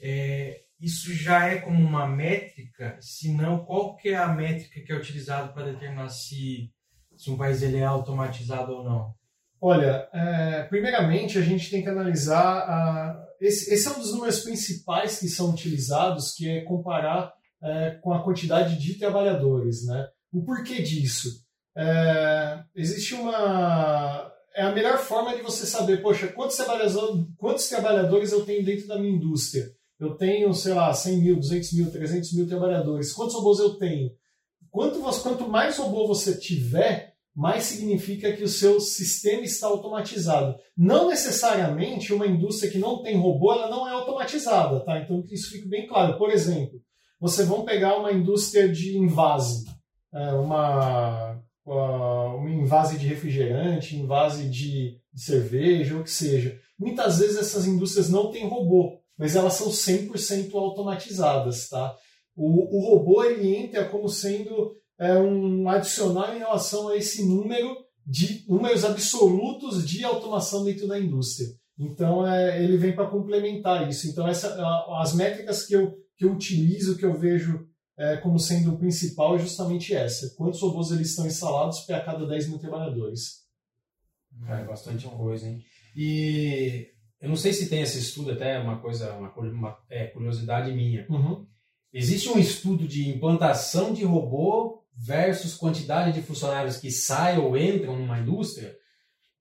É, 0.00 0.60
isso 0.80 1.12
já 1.14 1.46
é 1.48 1.56
como 1.56 1.78
uma 1.78 2.06
métrica? 2.06 2.96
Se 3.00 3.30
não, 3.32 3.64
qual 3.64 3.94
que 3.96 4.08
é 4.08 4.16
a 4.16 4.28
métrica 4.32 4.80
que 4.80 4.90
é 4.90 4.96
utilizada 4.96 5.52
para 5.52 5.70
determinar 5.72 6.08
se, 6.08 6.70
se 7.14 7.30
um 7.30 7.36
país 7.36 7.60
ele 7.62 7.76
é 7.76 7.84
automatizado 7.84 8.72
ou 8.72 8.84
não? 8.84 9.14
Olha, 9.60 10.08
é, 10.14 10.62
primeiramente 10.62 11.36
a 11.36 11.42
gente 11.42 11.70
tem 11.70 11.82
que 11.82 11.88
analisar. 11.90 12.40
a- 12.42 13.22
esse, 13.38 13.72
esse 13.72 13.86
é 13.86 13.90
um 13.90 13.98
dos 13.98 14.12
números 14.14 14.40
principais 14.40 15.18
que 15.18 15.28
são 15.28 15.50
utilizados, 15.50 16.32
que 16.32 16.48
é 16.48 16.62
comparar 16.62 17.32
é, 17.62 17.90
com 18.02 18.14
a 18.14 18.22
quantidade 18.22 18.78
de 18.78 18.94
trabalhadores. 18.98 19.84
Né? 19.84 20.08
O 20.32 20.42
porquê 20.42 20.80
disso? 20.80 21.28
É, 21.80 22.62
existe 22.76 23.14
uma. 23.14 24.30
É 24.54 24.62
a 24.62 24.72
melhor 24.72 24.98
forma 24.98 25.34
de 25.34 25.40
você 25.40 25.64
saber, 25.64 26.02
poxa, 26.02 26.28
quantos 26.28 26.56
trabalhadores, 26.56 27.26
quantos 27.38 27.68
trabalhadores 27.68 28.32
eu 28.32 28.44
tenho 28.44 28.62
dentro 28.62 28.86
da 28.86 28.98
minha 28.98 29.14
indústria? 29.16 29.64
Eu 29.98 30.14
tenho, 30.14 30.52
sei 30.52 30.74
lá, 30.74 30.92
100 30.92 31.16
mil, 31.18 31.36
200 31.36 31.72
mil, 31.72 31.90
300 31.90 32.32
mil 32.34 32.46
trabalhadores. 32.46 33.12
Quantos 33.12 33.34
robôs 33.34 33.58
eu 33.58 33.78
tenho? 33.78 34.10
Quanto, 34.70 35.00
quanto 35.00 35.48
mais 35.48 35.78
robô 35.78 36.06
você 36.06 36.36
tiver, 36.36 37.14
mais 37.34 37.64
significa 37.64 38.32
que 38.32 38.42
o 38.42 38.48
seu 38.48 38.80
sistema 38.80 39.42
está 39.42 39.66
automatizado. 39.66 40.56
Não 40.76 41.08
necessariamente 41.08 42.12
uma 42.12 42.26
indústria 42.26 42.70
que 42.70 42.78
não 42.78 43.02
tem 43.02 43.16
robô, 43.16 43.52
ela 43.52 43.70
não 43.70 43.88
é 43.88 43.92
automatizada, 43.92 44.80
tá? 44.80 44.98
Então 45.00 45.24
isso 45.30 45.50
fique 45.50 45.68
bem 45.68 45.86
claro. 45.86 46.18
Por 46.18 46.30
exemplo, 46.30 46.80
você 47.18 47.44
vão 47.44 47.64
pegar 47.64 47.98
uma 47.98 48.12
indústria 48.12 48.68
de 48.68 48.96
invase, 48.96 49.64
é, 50.12 50.32
uma 50.32 51.29
uh, 51.66 52.36
um 52.36 52.48
invase 52.48 52.98
de 52.98 53.06
refrigerante, 53.06 53.96
invase 53.96 54.48
de 54.48 54.98
cerveja, 55.14 55.94
ou 55.94 56.00
o 56.00 56.04
que 56.04 56.10
seja. 56.10 56.58
Muitas 56.78 57.18
vezes 57.18 57.36
essas 57.36 57.66
indústrias 57.66 58.08
não 58.08 58.30
têm 58.30 58.48
robô, 58.48 58.98
mas 59.18 59.36
elas 59.36 59.54
são 59.54 59.68
100% 59.68 60.54
automatizadas, 60.54 61.68
tá? 61.68 61.94
O, 62.34 62.78
o 62.78 62.80
robô 62.88 63.22
ele 63.24 63.54
entra 63.54 63.84
como 63.84 64.08
sendo 64.08 64.74
é, 64.98 65.18
um 65.18 65.68
adicional 65.68 66.34
em 66.34 66.38
relação 66.38 66.88
a 66.88 66.96
esse 66.96 67.26
número 67.26 67.76
de 68.06 68.44
números 68.48 68.84
absolutos 68.84 69.86
de 69.86 70.04
automação 70.04 70.64
dentro 70.64 70.86
da 70.86 70.98
indústria. 70.98 71.48
Então 71.78 72.26
é, 72.26 72.62
ele 72.62 72.76
vem 72.76 72.94
para 72.94 73.08
complementar 73.08 73.88
isso. 73.88 74.08
Então 74.08 74.26
essa, 74.26 74.56
as 75.00 75.14
métricas 75.14 75.64
que 75.64 75.74
eu, 75.74 75.94
que 76.16 76.24
eu 76.24 76.32
utilizo, 76.32 76.96
que 76.96 77.04
eu 77.04 77.14
vejo 77.14 77.66
é, 78.00 78.16
como 78.16 78.38
sendo 78.38 78.72
o 78.72 78.78
principal, 78.78 79.36
é 79.36 79.40
justamente 79.40 79.94
essa. 79.94 80.34
Quantos 80.34 80.62
robôs 80.62 80.90
eles 80.90 81.10
estão 81.10 81.26
instalados 81.26 81.80
para 81.80 82.00
cada 82.00 82.26
10 82.26 82.48
mil 82.48 82.58
trabalhadores? 82.58 83.40
É 84.48 84.64
bastante 84.64 85.06
coisa, 85.06 85.46
hein? 85.46 85.62
E 85.94 86.88
eu 87.20 87.28
não 87.28 87.36
sei 87.36 87.52
se 87.52 87.68
tem 87.68 87.82
esse 87.82 87.98
estudo, 87.98 88.30
até 88.30 88.58
uma 88.58 88.80
coisa, 88.80 89.12
uma, 89.12 89.30
uma 89.34 89.78
é, 89.90 90.06
curiosidade 90.06 90.72
minha. 90.72 91.06
Uhum. 91.10 91.46
Existe 91.92 92.30
um 92.30 92.38
estudo 92.38 92.88
de 92.88 93.06
implantação 93.06 93.92
de 93.92 94.02
robô 94.02 94.82
versus 94.96 95.54
quantidade 95.54 96.12
de 96.12 96.22
funcionários 96.22 96.78
que 96.78 96.90
saem 96.90 97.38
ou 97.38 97.54
entram 97.54 97.98
numa 97.98 98.18
indústria? 98.18 98.74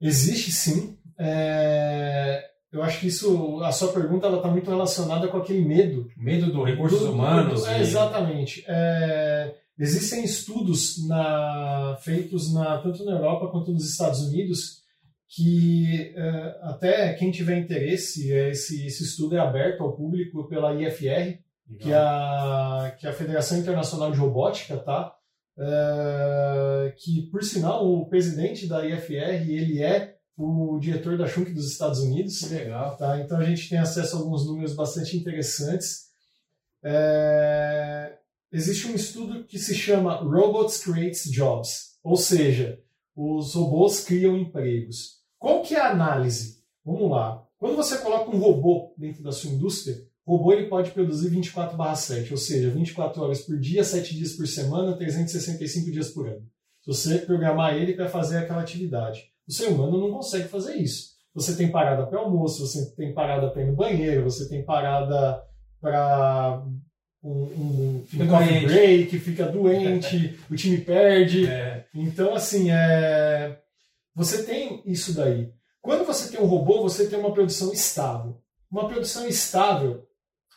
Existe 0.01 0.51
sim. 0.51 0.98
É... 1.18 2.49
Eu 2.71 2.83
acho 2.83 2.99
que 2.99 3.07
isso, 3.07 3.61
a 3.63 3.71
sua 3.71 3.91
pergunta, 3.91 4.27
ela 4.27 4.38
está 4.38 4.49
muito 4.49 4.69
relacionada 4.69 5.27
com 5.27 5.38
aquele 5.38 5.65
medo. 5.65 6.07
Medo 6.15 6.51
do 6.51 6.63
recursos 6.63 6.99
do, 7.01 7.13
humanos. 7.13 7.63
Do, 7.63 7.67
é, 7.67 7.81
exatamente. 7.81 8.63
É... 8.67 9.55
Existem 9.77 10.23
estudos 10.23 11.07
na... 11.07 11.97
feitos 12.01 12.53
na... 12.53 12.77
tanto 12.79 13.03
na 13.05 13.13
Europa 13.13 13.47
quanto 13.47 13.71
nos 13.71 13.89
Estados 13.89 14.19
Unidos 14.21 14.79
que 15.29 16.11
é, 16.15 16.57
até 16.63 17.13
quem 17.13 17.29
tiver 17.29 17.59
interesse, 17.59 18.31
esse, 18.31 18.85
esse 18.88 19.03
estudo 19.03 19.35
é 19.35 19.39
aberto 19.39 19.83
ao 19.83 19.95
público 19.95 20.47
pela 20.47 20.73
IFR, 20.73 21.38
que 21.79 21.91
é, 21.91 21.95
a, 21.95 22.95
que 22.99 23.05
é 23.05 23.11
a 23.11 23.13
Federação 23.13 23.59
Internacional 23.59 24.11
de 24.11 24.17
Robótica, 24.17 24.75
tá? 24.77 25.13
É, 25.55 26.95
que, 26.97 27.29
por 27.29 27.43
sinal, 27.43 27.88
o 27.88 28.09
presidente 28.09 28.67
da 28.67 28.83
IFR, 28.83 29.47
ele 29.47 29.83
é 29.83 30.15
o 30.39 30.79
diretor 30.79 31.17
da 31.17 31.27
Schunk 31.27 31.51
dos 31.51 31.69
Estados 31.69 32.00
Unidos. 32.00 32.39
Que 32.39 32.53
legal. 32.53 32.96
Tá? 32.96 33.19
Então 33.19 33.38
a 33.38 33.43
gente 33.43 33.67
tem 33.67 33.77
acesso 33.77 34.15
a 34.15 34.19
alguns 34.19 34.46
números 34.46 34.74
bastante 34.74 35.17
interessantes. 35.17 36.08
É, 36.81 38.17
existe 38.50 38.88
um 38.88 38.96
estudo 38.96 39.43
que 39.43 39.60
se 39.60 39.75
chama 39.75 40.15
Robots 40.15 40.81
Creates 40.81 41.29
Jobs, 41.29 41.98
ou 42.01 42.15
seja, 42.15 42.79
os 43.13 43.53
robôs 43.53 44.00
criam 44.00 44.38
empregos. 44.38 45.19
Qual 45.38 45.62
que 45.62 45.75
é 45.75 45.79
a 45.79 45.91
análise? 45.91 46.63
Vamos 46.86 47.12
lá. 47.12 47.46
Quando 47.58 47.75
você 47.75 47.98
coloca 47.98 48.34
um 48.34 48.39
robô 48.39 48.93
dentro 48.98 49.22
da 49.22 49.34
sua 49.34 49.51
indústria, 49.51 49.98
o 50.25 50.38
robô 50.38 50.53
ele 50.53 50.69
pode 50.69 50.91
produzir 50.91 51.29
24/7, 51.29 52.31
ou 52.31 52.38
seja, 52.38 52.69
24 52.69 53.22
horas 53.22 53.41
por 53.41 53.60
dia, 53.60 53.84
7 53.84 54.15
dias 54.15 54.34
por 54.34 54.48
semana, 54.48 54.96
365 54.96 55.91
dias 55.91 56.10
por 56.12 56.29
ano. 56.29 56.48
Se 56.81 56.88
você 56.88 57.17
programar 57.17 57.75
ele 57.75 57.93
para 57.93 58.08
fazer 58.08 58.38
aquela 58.38 58.62
atividade. 58.62 59.29
O 59.50 59.51
ser 59.51 59.70
humano 59.70 60.00
não 60.00 60.12
consegue 60.12 60.48
fazer 60.48 60.75
isso. 60.75 61.10
Você 61.34 61.56
tem 61.56 61.72
parada 61.72 62.06
para 62.06 62.20
almoço, 62.20 62.68
você 62.68 62.96
tem 62.96 63.15
parada 63.15 63.50
para 63.50 63.63
ir 63.63 63.65
no 63.65 63.75
banheiro, 63.75 64.24
você 64.24 64.48
tem 64.48 64.63
parada 64.63 65.41
para 65.82 66.63
um, 67.24 68.03
um, 68.13 68.27
coffee 68.29 68.68
break, 68.68 69.18
fica 69.18 69.48
doente, 69.48 70.39
o 70.51 70.56
time 70.56 70.77
perde. 70.77 71.48
É. 71.48 71.86
Então, 71.96 72.36
assim, 72.36 72.70
é... 72.70 73.58
você 74.13 74.44
tem 74.44 74.84
isso 74.86 75.15
daí. 75.15 75.51
Quando 75.82 76.06
você 76.06 76.29
tem 76.29 76.39
um 76.39 76.48
robô, 76.48 76.84
você 76.84 77.08
tem 77.08 77.18
uma 77.18 77.34
produção 77.34 77.74
estável. 77.74 78.39
Uma 78.70 78.88
produção 78.88 79.27
estável 79.27 80.06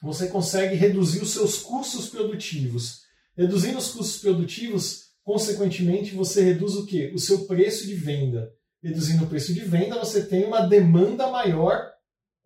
você 0.03 0.27
consegue 0.27 0.75
reduzir 0.75 1.23
os 1.23 1.31
seus 1.31 1.59
custos 1.59 2.11
produtivos. 2.11 3.03
Reduzindo 3.35 3.79
os 3.79 3.93
custos 3.93 4.21
produtivos, 4.21 5.13
consequentemente, 5.23 6.15
você 6.15 6.43
reduz 6.43 6.75
o 6.75 6.85
quê? 6.85 7.11
O 7.15 7.19
seu 7.19 7.47
preço 7.47 7.87
de 7.87 7.95
venda. 7.95 8.53
Reduzindo 8.83 9.25
o 9.25 9.29
preço 9.29 9.55
de 9.55 9.61
venda, 9.61 9.99
você 9.99 10.25
tem 10.27 10.45
uma 10.45 10.67
demanda 10.67 11.29
maior 11.29 11.93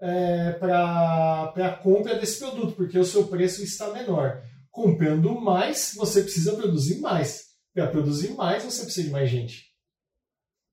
é, 0.00 0.52
para 0.52 1.52
a 1.56 1.78
compra 1.82 2.18
desse 2.18 2.38
produto, 2.38 2.74
porque 2.74 2.98
o 2.98 3.04
seu 3.04 3.26
preço 3.26 3.62
está 3.62 3.90
menor. 3.92 4.42
Comprando 4.70 5.40
mais, 5.40 5.94
você 5.96 6.22
precisa 6.22 6.54
produzir 6.54 7.00
mais. 7.00 7.46
Para 7.72 7.86
produzir 7.86 8.34
mais, 8.34 8.62
você 8.62 8.84
precisa 8.84 9.06
de 9.06 9.12
mais 9.12 9.30
gente. 9.30 9.64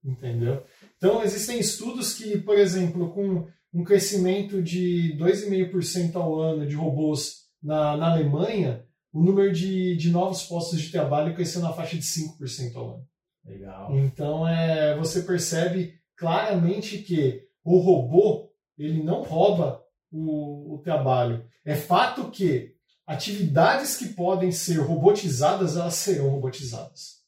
Entendeu? 0.04 0.64
Então, 0.98 1.24
existem 1.24 1.60
estudos 1.60 2.14
que, 2.14 2.38
por 2.40 2.58
exemplo, 2.58 3.14
com 3.14 3.48
um 3.74 3.84
crescimento 3.84 4.62
de 4.62 5.18
2,5% 5.18 6.16
ao 6.16 6.40
ano 6.40 6.68
de 6.68 6.76
robôs 6.76 7.44
na, 7.62 7.96
na 7.96 8.12
Alemanha, 8.12 8.86
o 9.12 9.24
número 9.24 9.54
de, 9.54 9.96
de 9.96 10.12
novos 10.12 10.44
postos 10.44 10.82
de 10.82 10.92
trabalho 10.92 11.34
cresceu 11.36 11.62
na 11.62 11.72
faixa 11.72 11.96
de 11.96 12.04
5% 12.04 12.76
ao 12.76 12.96
ano. 12.96 13.08
Legal. 13.46 13.96
Então 13.96 14.48
é, 14.48 14.98
você 14.98 15.22
percebe 15.22 16.00
claramente 16.16 17.00
que 17.00 17.48
o 17.64 17.78
robô 17.78 18.52
ele 18.78 19.04
não 19.04 19.22
rouba 19.22 19.84
o, 20.12 20.76
o 20.76 20.78
trabalho. 20.80 21.46
É 21.66 21.76
fato 21.76 22.30
que 22.30 22.76
atividades 23.06 23.98
que 23.98 24.10
podem 24.10 24.52
ser 24.52 24.78
robotizadas, 24.78 25.76
elas 25.76 25.96
serão 25.96 26.30
robotizadas. 26.30 27.22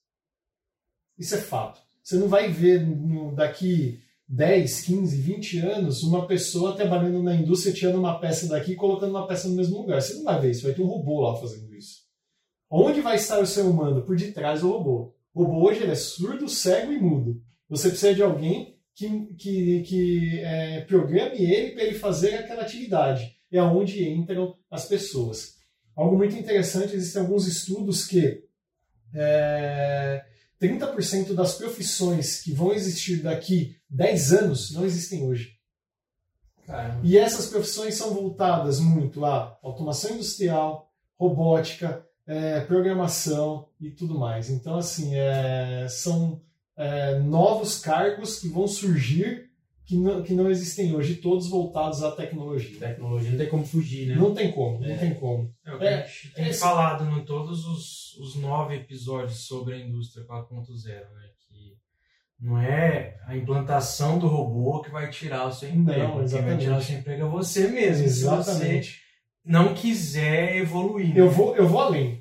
Isso 1.17 1.35
é 1.35 1.39
fato. 1.39 1.81
Você 2.03 2.17
não 2.17 2.27
vai 2.27 2.49
ver 2.49 2.85
no, 2.85 3.33
daqui 3.33 4.01
10, 4.27 4.81
15, 4.81 5.17
20 5.21 5.59
anos, 5.59 6.03
uma 6.03 6.27
pessoa 6.27 6.75
trabalhando 6.75 7.21
na 7.21 7.35
indústria 7.35 7.73
tirando 7.73 7.99
uma 7.99 8.19
peça 8.19 8.47
daqui 8.47 8.73
e 8.73 8.75
colocando 8.75 9.11
uma 9.11 9.27
peça 9.27 9.47
no 9.47 9.55
mesmo 9.55 9.77
lugar. 9.77 10.01
Você 10.01 10.15
não 10.15 10.23
vai 10.23 10.41
ver 10.41 10.51
isso, 10.51 10.63
vai 10.63 10.73
ter 10.73 10.81
um 10.81 10.87
robô 10.87 11.21
lá 11.21 11.35
fazendo 11.35 11.73
isso. 11.75 12.03
Onde 12.69 13.01
vai 13.01 13.15
estar 13.15 13.39
o 13.39 13.45
ser 13.45 13.61
humano? 13.61 14.03
Por 14.03 14.15
detrás 14.15 14.61
do 14.61 14.69
robô. 14.69 15.14
O 15.35 15.43
robô 15.43 15.67
hoje 15.67 15.83
é 15.83 15.93
surdo, 15.95 16.47
cego 16.47 16.93
e 16.93 16.97
mudo. 16.97 17.43
Você 17.67 17.89
precisa 17.89 18.15
de 18.15 18.23
alguém 18.23 18.79
que, 18.95 19.25
que, 19.35 19.83
que 19.83 20.39
é, 20.39 20.79
programe 20.85 21.35
ele 21.35 21.73
para 21.73 21.83
ele 21.83 21.99
fazer 21.99 22.35
aquela 22.35 22.61
atividade. 22.61 23.35
É 23.51 23.61
onde 23.61 24.07
entram 24.09 24.55
as 24.71 24.85
pessoas. 24.85 25.55
Algo 25.93 26.17
muito 26.17 26.35
interessante, 26.37 26.95
existem 26.95 27.21
alguns 27.21 27.47
estudos 27.47 28.07
que 28.07 28.45
é, 29.13 30.25
30% 30.61 31.33
das 31.33 31.55
profissões 31.55 32.41
que 32.41 32.53
vão 32.53 32.71
existir 32.71 33.21
daqui 33.21 33.75
10 33.89 34.33
anos 34.33 34.71
não 34.71 34.85
existem 34.85 35.23
hoje. 35.23 35.53
Caramba. 36.65 37.01
E 37.03 37.17
essas 37.17 37.47
profissões 37.47 37.95
são 37.95 38.13
voltadas 38.13 38.79
muito 38.79 39.25
a 39.25 39.57
automação 39.61 40.11
industrial, 40.11 40.89
robótica, 41.19 42.05
é, 42.27 42.61
programação 42.61 43.67
e 43.79 43.91
tudo 43.91 44.17
mais. 44.17 44.49
Então, 44.49 44.77
assim, 44.77 45.15
é, 45.15 45.87
são 45.89 46.41
é, 46.75 47.19
novos 47.19 47.79
cargos 47.79 48.39
que 48.39 48.47
vão 48.47 48.67
surgir 48.67 49.45
que 49.85 49.95
não, 49.95 50.23
que 50.23 50.33
não 50.33 50.49
existem 50.49 50.95
hoje, 50.95 51.15
todos 51.15 51.47
voltados 51.47 52.03
à 52.03 52.11
tecnologia. 52.11 52.79
Tecnologia 52.79 53.29
não 53.29 53.37
tem 53.37 53.47
como 53.47 53.65
fugir, 53.65 54.07
né? 54.07 54.15
Não 54.15 54.33
tem 54.33 54.51
como, 54.51 54.79
não 54.79 54.89
é. 54.89 54.97
tem 54.97 55.13
como. 55.13 55.53
É 55.63 55.85
é, 55.85 56.07
tem 56.33 56.51
falado 56.51 57.07
em 57.15 57.23
todos 57.23 57.65
os, 57.65 58.17
os 58.17 58.35
nove 58.35 58.75
episódios 58.75 59.45
sobre 59.45 59.75
a 59.75 59.79
indústria 59.79 60.25
4.0, 60.25 60.87
né? 60.87 61.29
Que 61.47 61.77
não 62.39 62.57
é 62.57 63.19
a 63.27 63.37
implantação 63.37 64.17
do 64.17 64.27
robô 64.27 64.81
que 64.81 64.89
vai 64.89 65.07
tirar 65.07 65.45
o 65.45 65.51
seu 65.51 65.69
emprego. 65.69 66.15
Não, 66.15 66.23
exatamente. 66.23 66.31
Quem 66.31 66.41
vai 66.41 66.57
tirar 66.57 66.77
o 66.77 66.81
seu 66.81 66.97
emprego 66.97 67.25
é 67.25 67.29
você 67.29 67.67
mesmo. 67.67 68.05
Exatamente. 68.05 68.87
Se 68.87 68.93
você 68.93 69.05
não 69.45 69.75
quiser 69.75 70.57
evoluir. 70.57 71.13
Né? 71.13 71.21
Eu, 71.21 71.29
vou, 71.29 71.55
eu 71.55 71.67
vou 71.67 71.79
além. 71.79 72.14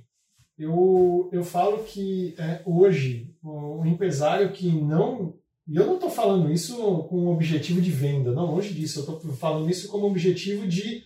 Eu, 0.59 1.29
eu 1.33 1.45
falo 1.45 1.85
que 1.85 2.35
é, 2.39 2.63
hoje, 2.65 3.35
o 3.43 3.85
empresário 3.85 4.53
que 4.53 4.71
não 4.71 5.35
e 5.67 5.77
eu 5.77 5.87
não 5.87 5.95
estou 5.95 6.11
falando 6.11 6.53
isso 6.53 6.77
com 7.05 7.17
o 7.17 7.33
objetivo 7.33 7.81
de 7.81 7.91
venda, 7.91 8.33
não, 8.33 8.55
longe 8.55 8.73
disso. 8.75 9.01
Eu 9.01 9.17
estou 9.17 9.33
falando 9.35 9.71
isso 9.71 9.89
como 9.89 10.07
objetivo 10.07 10.67
de 10.69 11.03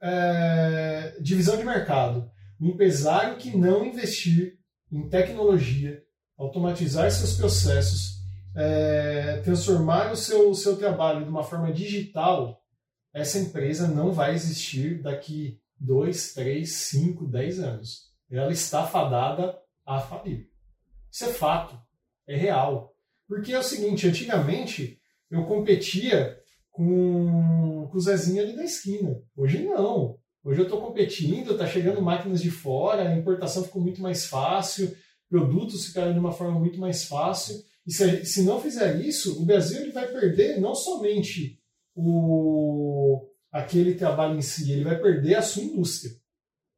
é, 0.00 1.16
divisão 1.20 1.56
de 1.56 1.64
mercado. 1.64 2.28
Um 2.60 2.70
empresário 2.70 3.36
que 3.36 3.56
não 3.56 3.86
investir 3.86 4.58
em 4.90 5.08
tecnologia, 5.08 6.02
automatizar 6.36 7.10
seus 7.12 7.36
processos, 7.36 8.16
é, 8.56 9.40
transformar 9.44 10.10
o 10.10 10.16
seu, 10.16 10.52
seu 10.54 10.76
trabalho 10.76 11.22
de 11.22 11.30
uma 11.30 11.44
forma 11.44 11.72
digital, 11.72 12.60
essa 13.14 13.38
empresa 13.38 13.86
não 13.86 14.12
vai 14.12 14.34
existir 14.34 15.00
daqui 15.00 15.60
2, 15.78 16.34
3, 16.34 16.72
5, 16.72 17.26
10 17.26 17.60
anos. 17.60 18.15
Ela 18.30 18.52
está 18.52 18.86
fadada 18.86 19.58
a 19.84 20.00
falir. 20.00 20.48
Isso 21.10 21.24
é 21.24 21.28
fato, 21.28 21.78
é 22.26 22.36
real. 22.36 22.94
Porque 23.28 23.52
é 23.52 23.58
o 23.58 23.62
seguinte, 23.62 24.06
antigamente 24.06 25.00
eu 25.30 25.44
competia 25.44 26.38
com, 26.70 27.88
com 27.90 27.96
o 27.96 28.00
Zezinho 28.00 28.42
ali 28.42 28.54
da 28.54 28.64
esquina. 28.64 29.20
Hoje 29.36 29.62
não. 29.64 30.18
Hoje 30.44 30.60
eu 30.60 30.64
estou 30.64 30.80
competindo, 30.80 31.52
está 31.52 31.66
chegando 31.66 32.00
máquinas 32.00 32.40
de 32.40 32.50
fora, 32.50 33.08
a 33.08 33.16
importação 33.16 33.64
ficou 33.64 33.82
muito 33.82 34.00
mais 34.00 34.26
fácil. 34.26 34.96
produtos 35.28 35.86
ficarem 35.86 36.12
de 36.12 36.20
uma 36.20 36.32
forma 36.32 36.58
muito 36.58 36.78
mais 36.78 37.04
fácil. 37.04 37.56
E 37.86 37.92
se, 37.92 38.24
se 38.24 38.42
não 38.42 38.60
fizer 38.60 39.00
isso, 39.00 39.42
o 39.42 39.44
Brasil 39.44 39.80
ele 39.80 39.92
vai 39.92 40.06
perder 40.08 40.60
não 40.60 40.74
somente 40.74 41.58
o, 41.94 43.26
aquele 43.50 43.94
trabalho 43.94 44.36
em 44.36 44.42
si, 44.42 44.70
ele 44.70 44.84
vai 44.84 45.00
perder 45.00 45.36
a 45.36 45.42
sua 45.42 45.62
indústria. 45.62 46.12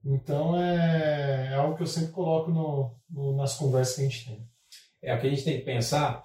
Então 0.04 0.60
é, 0.60 1.48
é 1.50 1.54
algo 1.54 1.76
que 1.76 1.82
eu 1.82 1.86
sempre 1.86 2.12
coloco 2.12 2.50
no, 2.50 2.94
no, 3.10 3.36
nas 3.36 3.54
conversas 3.56 3.96
que 3.96 4.00
a 4.02 4.04
gente 4.04 4.24
tem. 4.26 4.48
É 5.02 5.14
o 5.14 5.20
que 5.20 5.26
a 5.26 5.30
gente 5.30 5.44
tem 5.44 5.58
que 5.58 5.64
pensar, 5.64 6.22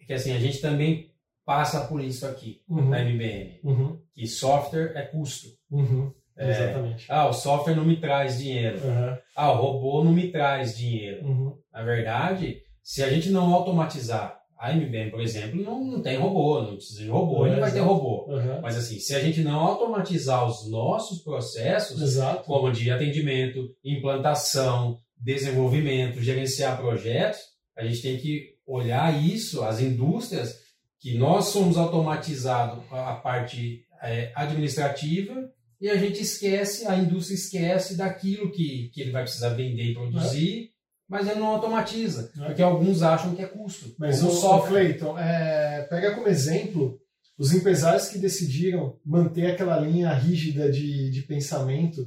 é 0.00 0.04
que 0.04 0.12
assim, 0.12 0.32
a 0.32 0.38
gente 0.38 0.60
também 0.60 1.12
passa 1.44 1.86
por 1.86 2.00
isso 2.02 2.26
aqui 2.26 2.62
Uhum. 2.68 2.88
na 2.88 3.00
MBM, 3.00 3.60
Uhum, 3.64 4.00
que 4.12 4.26
software 4.26 4.92
é 4.96 5.02
custo. 5.02 5.48
uhum, 5.70 6.12
É. 6.36 6.50
exatamente. 6.50 7.06
Ah, 7.08 7.28
o 7.28 7.32
software 7.32 7.74
não 7.76 7.84
me 7.84 8.00
traz 8.00 8.38
dinheiro. 8.38 8.78
Uhum, 8.86 9.18
Ah, 9.36 9.52
o 9.52 9.56
robô 9.56 10.02
não 10.04 10.12
me 10.12 10.30
traz 10.30 10.76
dinheiro. 10.76 11.24
uhum, 11.26 11.58
Na 11.72 11.82
verdade, 11.82 12.60
se 12.82 13.02
a 13.02 13.10
gente 13.10 13.30
não 13.30 13.52
automatizar, 13.54 14.40
a 14.64 14.72
MBM, 14.72 15.10
por 15.10 15.20
exemplo, 15.20 15.62
não, 15.62 15.84
não 15.84 16.00
tem 16.00 16.16
robô, 16.16 16.62
não 16.62 16.76
precisa 16.76 17.02
de 17.02 17.08
robô, 17.08 17.46
É, 17.46 17.50
não 17.50 17.60
vai 17.60 17.70
ter 17.70 17.80
robô. 17.80 18.24
uhum. 18.28 18.60
Mas 18.62 18.78
assim, 18.78 18.98
se 18.98 19.14
a 19.14 19.20
gente 19.20 19.42
não 19.42 19.60
automatizar 19.60 20.48
os 20.48 20.70
nossos 20.70 21.20
processos, 21.20 22.00
Exato. 22.00 22.44
como 22.44 22.72
de 22.72 22.90
atendimento, 22.90 23.70
implantação, 23.84 24.98
desenvolvimento, 25.18 26.22
gerenciar 26.22 26.78
projetos, 26.78 27.40
a 27.76 27.84
gente 27.84 28.00
tem 28.00 28.16
que 28.16 28.54
olhar 28.66 29.22
isso, 29.22 29.62
as 29.62 29.80
indústrias, 29.80 30.58
que 30.98 31.18
nós 31.18 31.48
somos 31.48 31.76
automatizados 31.76 32.82
a 32.90 33.14
parte 33.16 33.84
é, 34.02 34.32
administrativa 34.34 35.50
e 35.78 35.90
a 35.90 35.96
gente 35.98 36.22
esquece, 36.22 36.86
a 36.86 36.96
indústria 36.96 37.34
esquece 37.34 37.96
daquilo 37.98 38.50
que, 38.50 38.88
que 38.94 39.02
ele 39.02 39.10
vai 39.10 39.24
precisar 39.24 39.50
vender 39.50 39.90
e 39.90 39.94
produzir, 39.94 40.70
mas 41.08 41.28
ele 41.28 41.38
não 41.40 41.48
automatiza, 41.48 42.32
É. 42.40 42.46
porque 42.46 42.62
alguns 42.62 43.02
acham 43.02 43.34
que 43.34 43.42
é 43.42 43.46
custo. 43.46 43.94
Mas 43.98 44.22
o, 44.22 44.28
o 44.28 44.30
software. 44.30 44.70
Cleiton, 44.88 45.18
é, 45.18 45.82
pega 45.88 46.14
como 46.14 46.28
exemplo 46.28 46.98
os 47.36 47.52
empresários 47.52 48.08
que 48.08 48.18
decidiram 48.18 48.98
manter 49.04 49.50
aquela 49.50 49.78
linha 49.78 50.12
rígida 50.12 50.70
de, 50.70 51.10
de 51.10 51.22
pensamento. 51.22 52.06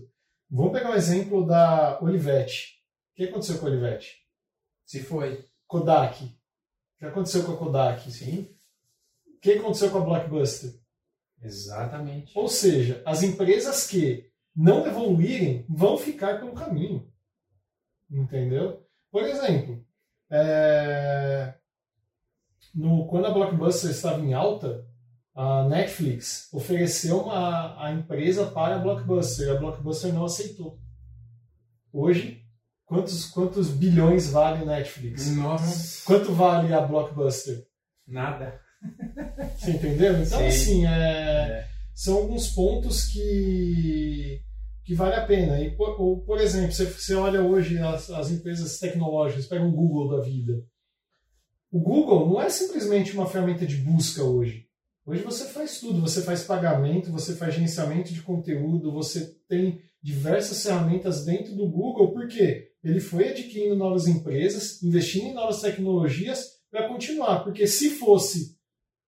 Vamos 0.50 0.72
pegar 0.72 0.92
o 0.92 0.96
exemplo 0.96 1.46
da 1.46 2.00
Olivetti. 2.02 2.78
O 3.12 3.16
que 3.18 3.24
aconteceu 3.26 3.58
com 3.60 3.66
a 3.66 3.70
Olivetti? 3.70 4.16
Se 4.86 5.02
foi. 5.04 5.46
Kodak. 5.68 6.24
O 6.24 6.30
que 7.00 7.06
aconteceu 7.06 7.44
com 7.44 7.52
a 7.52 7.58
Kodak? 7.58 8.10
Sim, 8.12 8.48
O 9.36 9.40
que 9.42 9.52
aconteceu 9.54 9.92
com 9.92 9.98
a 10.00 10.02
Blockbuster? 10.02 10.72
exatamente. 11.44 12.32
Ou 12.36 12.48
seja, 12.48 13.02
as 13.06 13.22
empresas 13.22 13.86
que 13.86 14.26
não 14.56 14.88
evoluírem 14.88 15.66
vão 15.70 15.98
ficar 15.98 16.40
pelo 16.40 16.54
caminho. 16.54 17.08
Entendeu? 18.10 18.87
Por 19.12 19.24
exemplo, 19.24 19.84
é, 20.30 21.54
no, 22.76 23.08
quando 23.08 23.28
a 23.28 23.32
Blockbuster 23.32 23.92
estava 23.92 24.20
em 24.22 24.34
alta, 24.34 24.86
a 25.34 25.68
Netflix 25.68 26.50
ofereceu 26.52 27.22
uma, 27.22 27.84
a 27.84 27.92
empresa 27.92 28.48
para 28.48 28.76
a 28.76 28.80
Blockbuster. 28.80 29.52
A 29.56 29.60
Blockbuster 29.60 30.14
não 30.14 30.26
aceitou. 30.26 30.80
Hoje, 31.94 32.44
quantos, 32.86 33.26
quantos 33.26 33.70
bilhões 33.70 34.30
vale 34.30 34.64
a 34.64 34.66
Netflix? 34.66 35.28
Nossa, 35.36 36.04
Quanto 36.06 36.34
vale 36.34 36.74
a 36.74 36.82
Blockbuster? 36.82 37.66
nada. 38.08 38.60
Você 39.58 39.72
entendeu? 39.72 40.14
Então, 40.22 40.40
Sim. 40.40 40.48
assim, 40.48 40.88
é, 40.88 41.68
são 41.94 42.18
alguns 42.18 42.52
pontos 42.52 43.06
que, 43.08 44.42
que 44.88 44.96
vale 44.96 45.16
a 45.16 45.26
pena. 45.26 45.60
E, 45.60 45.76
por, 45.76 46.00
ou, 46.00 46.22
por 46.22 46.40
exemplo, 46.40 46.72
você, 46.72 46.86
você 46.86 47.14
olha 47.14 47.42
hoje 47.42 47.78
as, 47.78 48.10
as 48.10 48.32
empresas 48.32 48.80
tecnológicas, 48.80 49.46
pega 49.46 49.66
o 49.66 49.72
Google 49.72 50.16
da 50.16 50.24
vida. 50.24 50.64
O 51.70 51.82
Google 51.82 52.30
não 52.30 52.42
é 52.42 52.50
simplesmente 52.50 53.12
uma 53.12 53.28
ferramenta 53.28 53.66
de 53.66 53.76
busca 53.76 54.24
hoje. 54.24 54.66
Hoje 55.06 55.24
você 55.24 55.44
faz 55.50 55.82
tudo, 55.82 56.00
você 56.00 56.22
faz 56.22 56.44
pagamento, 56.46 57.12
você 57.12 57.36
faz 57.36 57.54
gerenciamento 57.54 58.14
de 58.14 58.22
conteúdo, 58.22 58.94
você 58.94 59.36
tem 59.50 59.82
diversas 60.02 60.64
ferramentas 60.64 61.26
dentro 61.26 61.54
do 61.54 61.70
Google, 61.70 62.14
porque 62.14 62.72
ele 62.82 63.02
foi 63.02 63.28
adquirindo 63.28 63.76
novas 63.76 64.08
empresas, 64.08 64.82
investindo 64.82 65.28
em 65.28 65.34
novas 65.34 65.60
tecnologias 65.60 66.46
para 66.72 66.88
continuar. 66.88 67.44
Porque 67.44 67.68
se 67.68 67.90
fosse 67.90 68.58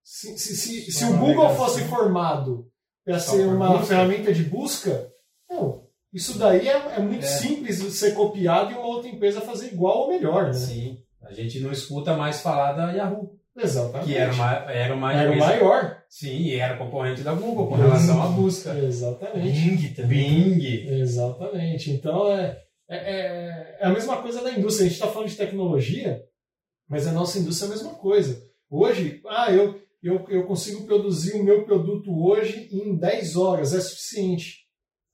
se, 0.04 0.36
se, 0.36 0.56
se, 0.56 0.92
se 0.92 1.04
o 1.04 1.16
Google 1.16 1.54
fosse 1.56 1.84
formado 1.84 2.70
para 3.02 3.18
ser 3.18 3.46
uma 3.46 3.82
ferramenta 3.82 4.30
de 4.30 4.44
busca, 4.44 5.10
não. 5.50 5.79
Isso 6.12 6.38
daí 6.38 6.68
é, 6.68 6.72
é 6.96 6.98
muito 6.98 7.24
É. 7.24 7.28
simples 7.28 7.80
de 7.80 7.90
ser 7.92 8.12
copiado 8.14 8.72
e 8.72 8.74
uma 8.74 8.86
outra 8.86 9.08
empresa 9.08 9.40
fazer 9.40 9.68
igual 9.68 10.00
ou 10.02 10.08
melhor, 10.08 10.46
né? 10.46 10.52
Sim. 10.52 10.98
A 11.22 11.32
gente 11.32 11.60
não 11.60 11.70
escuta 11.70 12.16
mais 12.16 12.40
falar 12.40 12.72
da 12.72 12.90
Yahoo, 12.90 13.38
Exatamente. 13.56 14.06
que 14.08 14.16
era 14.16 14.32
uma, 14.32 14.52
era 14.72 14.94
uma 14.94 15.12
Era 15.12 15.28
empresa- 15.28 15.46
maior. 15.46 16.02
Sim, 16.08 16.36
e 16.36 16.54
era 16.56 16.76
concorrente 16.76 17.22
da 17.22 17.32
Google 17.34 17.68
com 17.68 17.74
relação 17.76 18.20
à 18.20 18.26
busca. 18.26 18.76
Exatamente. 18.76 19.52
Bing 19.60 19.94
também. 19.94 20.54
Bing. 20.58 20.88
Exatamente. 21.00 21.90
Então 21.92 22.32
é, 22.32 22.60
é, 22.88 22.96
é- 22.96 23.76
é 23.80 23.86
a 23.86 23.90
mesma 23.90 24.20
coisa 24.20 24.42
da 24.42 24.50
indústria. 24.50 24.86
A 24.86 24.88
gente 24.88 24.98
está 25.00 25.06
falando 25.12 25.28
de 25.28 25.36
tecnologia, 25.36 26.20
mas 26.88 27.06
a 27.06 27.12
nossa 27.12 27.38
indústria 27.38 27.66
é 27.66 27.68
a 27.68 27.74
mesma 27.76 27.94
coisa. 27.94 28.42
Hoje, 28.68 29.20
ah, 29.28 29.52
eu, 29.52 29.80
eu, 30.02 30.26
eu 30.28 30.46
consigo 30.46 30.84
produzir 30.86 31.34
o 31.36 31.44
meu 31.44 31.64
produto 31.64 32.10
hoje 32.26 32.68
em 32.72 32.96
10 32.96 33.36
horas, 33.36 33.72
é 33.74 33.80
suficiente. 33.80 34.66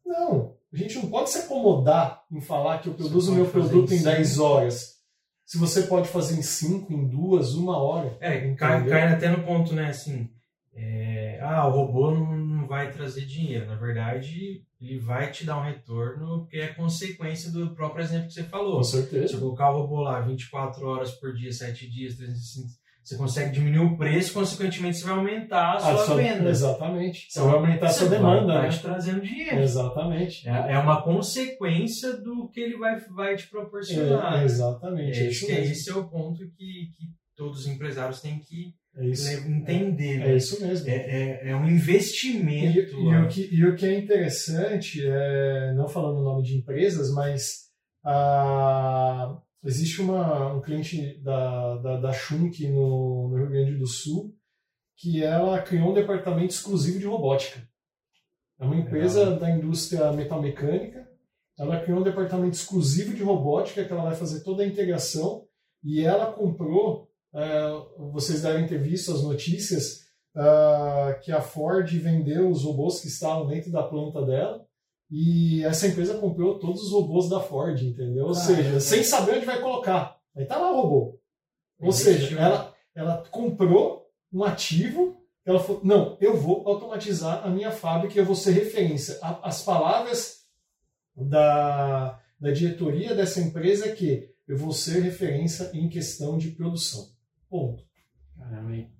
Não, 0.05 0.56
a 0.77 0.89
gente 0.89 0.99
não 0.99 1.09
pode 1.11 1.31
se 1.31 1.39
acomodar 1.39 2.23
em 2.31 2.41
falar 2.41 2.79
que 2.79 2.89
eu 2.89 2.95
produzo 2.95 3.33
o 3.33 3.35
meu 3.35 3.47
produto 3.47 3.93
em 3.93 3.99
em 3.99 4.03
10 4.03 4.29
cinco. 4.29 4.45
horas. 4.45 4.97
Se 5.45 5.59
você 5.59 5.83
pode 5.83 6.09
fazer 6.09 6.37
em 6.37 6.43
5, 6.43 6.93
em 6.93 7.09
2, 7.09 7.55
uma 7.55 7.79
hora. 7.79 8.17
É, 8.21 8.53
cai, 8.55 8.85
cai 8.89 9.12
até 9.12 9.29
no 9.29 9.45
ponto, 9.45 9.73
né, 9.75 9.91
assim, 9.91 10.29
é, 10.75 11.39
ah, 11.41 11.67
o 11.69 11.71
robô 11.71 12.11
não, 12.11 12.37
não 12.37 12.67
vai 12.67 12.91
trazer 12.91 13.25
dinheiro. 13.25 13.67
Na 13.67 13.77
verdade, 13.77 14.62
ele 14.81 14.99
vai 14.99 15.31
te 15.31 15.45
dar 15.45 15.59
um 15.59 15.65
retorno, 15.65 16.41
porque 16.41 16.59
é 16.59 16.69
consequência 16.75 17.51
do 17.51 17.75
próprio 17.75 18.05
exemplo 18.05 18.27
que 18.27 18.35
você 18.35 18.45
falou. 18.45 18.85
Se 18.85 19.01
certeza. 19.01 19.29
você 19.35 19.39
colocar 19.39 19.71
o 19.71 19.83
robô 19.83 20.03
lá 20.03 20.21
24 20.21 20.87
horas 20.87 21.12
por 21.12 21.33
dia, 21.33 21.53
7 21.53 21.89
dias, 21.89 22.17
365, 22.17 22.75
você 23.09 23.16
consegue 23.16 23.53
diminuir 23.53 23.87
o 23.87 23.97
preço, 23.97 24.33
consequentemente 24.35 24.97
você 24.99 25.05
vai 25.05 25.14
aumentar 25.14 25.75
a 25.77 25.79
sua, 25.79 25.92
A 25.92 25.97
sua- 25.99 26.16
venda. 26.16 26.51
Exatamente. 26.51 27.27
Você 27.31 27.38
vai 27.40 27.55
aumentar 27.55 27.87
a 27.87 27.88
você 27.90 27.99
sua 28.01 28.09
vai- 28.09 28.19
demanda, 28.19 28.53
vai 28.55 28.62
né? 28.64 28.69
te 28.71 28.83
trazendo 28.83 29.21
dinheiro. 29.21 29.61
Exatamente. 29.61 30.49
É, 30.49 30.73
é 30.73 30.79
uma 30.79 31.03
consequência 31.03 32.16
do 32.16 32.49
que 32.49 32.59
ele 32.61 32.77
vai, 32.77 32.99
vai 33.14 33.37
te 33.37 33.47
proporcionar. 33.49 34.40
É, 34.40 34.45
exatamente. 34.45 35.19
É, 35.21 35.23
É 35.27 35.29
isso 35.31 35.47
que 35.47 35.53
é 35.53 35.61
mesmo. 35.61 35.73
esse 35.73 35.90
é 35.90 35.95
o 35.95 36.09
ponto 36.09 36.38
que, 36.40 36.49
que 36.57 37.05
todos 37.37 37.61
os 37.61 37.66
empresários 37.69 38.21
têm 38.21 38.40
que 38.40 38.75
É 38.97 39.07
isso. 39.07 39.31
entender. 39.49 40.19
né? 40.19 40.33
É 40.33 40.37
isso 40.37 40.61
mesmo. 40.66 40.88
É, 40.90 40.95
é, 40.97 41.51
é 41.51 41.55
um 41.57 41.69
E, 41.69 41.73
investimento. 41.75 42.79
e 42.99 43.05
lá. 43.05 43.23
o 43.23 43.29
que, 43.29 43.49
e 43.55 43.64
o 43.66 43.77
que 43.77 43.87
é 43.87 43.97
interessante, 43.99 45.01
é, 45.07 45.73
não 45.77 45.87
falando 45.87 46.19
o 46.19 46.25
nome 46.25 46.42
de 46.42 46.57
empresas, 46.57 47.12
mas 47.12 47.66
existe 49.66 50.00
uma, 50.00 50.55
um 50.55 50.62
cliente 50.62 51.20
da, 51.22 51.76
da, 51.79 52.00
da 52.00 52.12
Schunk 52.12 52.66
no, 52.68 53.29
no 53.29 53.37
Rio 53.37 53.50
Grande 53.50 53.76
do 53.76 53.87
Sul 53.87 54.35
que 54.96 55.22
ela 55.22 55.61
criou 55.61 55.90
um 55.90 55.94
departamento 55.94 56.55
exclusivo 56.55 56.98
de 56.98 57.07
robótica. 57.07 57.68
É 58.59 58.64
uma 58.64 58.76
empresa 58.76 59.37
da 59.37 59.50
indústria 59.50 60.11
metalmecânica. 60.12 61.07
Ela 61.59 61.81
criou 61.81 62.00
um 62.00 62.05
departamento 62.05 62.57
exclusivo 62.57 63.12
de 63.12 63.22
robótica 63.22 63.85
que 63.85 63.92
ela 63.92 64.05
vai 64.05 64.14
fazer 64.14 64.42
toda 64.42 64.62
a 64.62 64.66
integração 64.66 65.46
e 65.85 66.02
ela 66.02 66.33
comprou, 66.33 67.11
é, 67.35 67.70
vocês 68.12 68.42
devem 68.42 68.66
ter 68.66 68.81
visto 68.81 69.12
as 69.12 69.22
notícias, 69.22 70.07
ah, 70.35 71.18
que 71.22 71.33
a 71.33 71.40
Ford 71.40 71.90
vendeu 71.98 72.50
os 72.50 72.64
robôs 72.64 73.00
que 73.00 73.09
estavam 73.09 73.46
dentro 73.46 73.70
da 73.70 73.83
planta 73.83 74.24
dela 74.24 74.65
e 75.11 75.62
essa 75.64 75.87
empresa 75.87 76.19
comprou 76.19 76.59
todos 76.59 76.83
os 76.83 76.92
robôs 76.92 77.29
da 77.29 77.40
Ford, 77.40 77.81
entendeu? 77.81 78.27
Ou 78.27 78.33
Caramba. 78.35 78.55
seja, 78.57 78.81
sem 78.81 79.03
saber 79.05 79.37
onde 79.37 79.47
vai 79.47 79.61
colocar. 79.61 80.19
Aí 80.37 80.45
tá 80.45 80.59
lá 80.59 80.73
o 80.73 80.83
robô. 80.83 81.21
Ou 81.81 81.92
seja, 81.92 82.38
ela, 82.38 82.75
ela 82.95 83.25
comprou 83.31 84.07
um 84.33 84.42
ativo, 84.42 85.16
ela 85.45 85.61
falou, 85.61 85.81
não, 85.85 86.16
eu 86.21 86.37
vou 86.37 86.66
automatizar 86.69 87.45
a 87.47 87.51
minha 87.51 87.71
fábrica 87.71 88.14
e 88.14 88.19
eu 88.19 88.25
vou 88.25 88.35
ser 88.35 88.53
referência. 88.53 89.19
A- 89.23 89.49
As 89.49 89.62
palavras 89.62 90.40
da, 91.14 92.21
da 92.40 92.51
diretoria 92.51 93.14
dessa 93.14 93.40
empresa 93.40 93.87
é 93.87 93.92
que 93.92 94.29
eu 94.49 94.57
vou 94.57 94.73
ser 94.73 95.01
referência 95.03 95.71
em 95.75 95.88
questão 95.88 96.37
de 96.38 96.51
produção. 96.51 97.09
Ponto. 97.49 97.83
Caramba, 98.38 98.75
hein? 98.75 98.90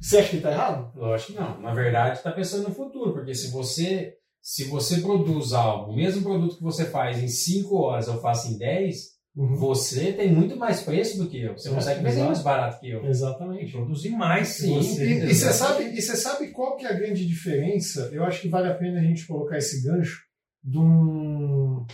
Você 0.00 0.18
acha 0.18 0.30
que 0.30 0.36
está 0.36 0.50
errado? 0.50 0.92
Lógico 0.98 1.32
que 1.32 1.38
não. 1.38 1.60
Na 1.60 1.74
verdade, 1.74 2.16
está 2.18 2.32
pensando 2.32 2.68
no 2.68 2.74
futuro, 2.74 3.12
porque 3.12 3.34
se 3.34 3.50
você 3.50 4.16
se 4.42 4.64
você 4.64 5.00
produz 5.00 5.52
algo, 5.52 5.92
o 5.92 5.96
mesmo 5.96 6.22
produto 6.22 6.56
que 6.56 6.62
você 6.62 6.84
faz 6.86 7.22
em 7.22 7.28
5 7.28 7.74
horas, 7.76 8.06
eu 8.08 8.20
faço 8.20 8.48
em 8.52 8.58
10, 8.58 9.20
Uhum. 9.36 9.54
você 9.54 10.12
tem 10.12 10.32
muito 10.32 10.56
mais 10.56 10.82
preço 10.82 11.16
do 11.16 11.28
que 11.28 11.40
eu. 11.40 11.52
Você 11.56 11.68
É, 11.68 11.72
consegue 11.72 12.02
vender 12.02 12.24
mais 12.24 12.42
barato 12.42 12.80
que 12.80 12.90
eu. 12.90 13.04
Exatamente. 13.06 13.70
produzir 13.70 14.10
mais 14.10 14.48
Sim, 14.48 14.74
você. 14.74 15.06
E, 15.06 15.24
e 15.30 15.34
você 15.34 15.52
sabe, 15.52 15.84
e 15.84 16.02
você 16.02 16.16
sabe 16.16 16.48
qual 16.48 16.76
que 16.76 16.84
é 16.84 16.88
a 16.90 16.94
grande 16.98 17.24
diferença? 17.24 18.10
Eu 18.12 18.24
acho 18.24 18.40
que 18.42 18.48
vale 18.48 18.68
a 18.68 18.74
pena 18.74 18.98
a 18.98 19.02
gente 19.02 19.26
colocar 19.28 19.56
esse 19.56 19.82
gancho 19.84 20.20
de 20.64 20.78
um, 20.78 21.86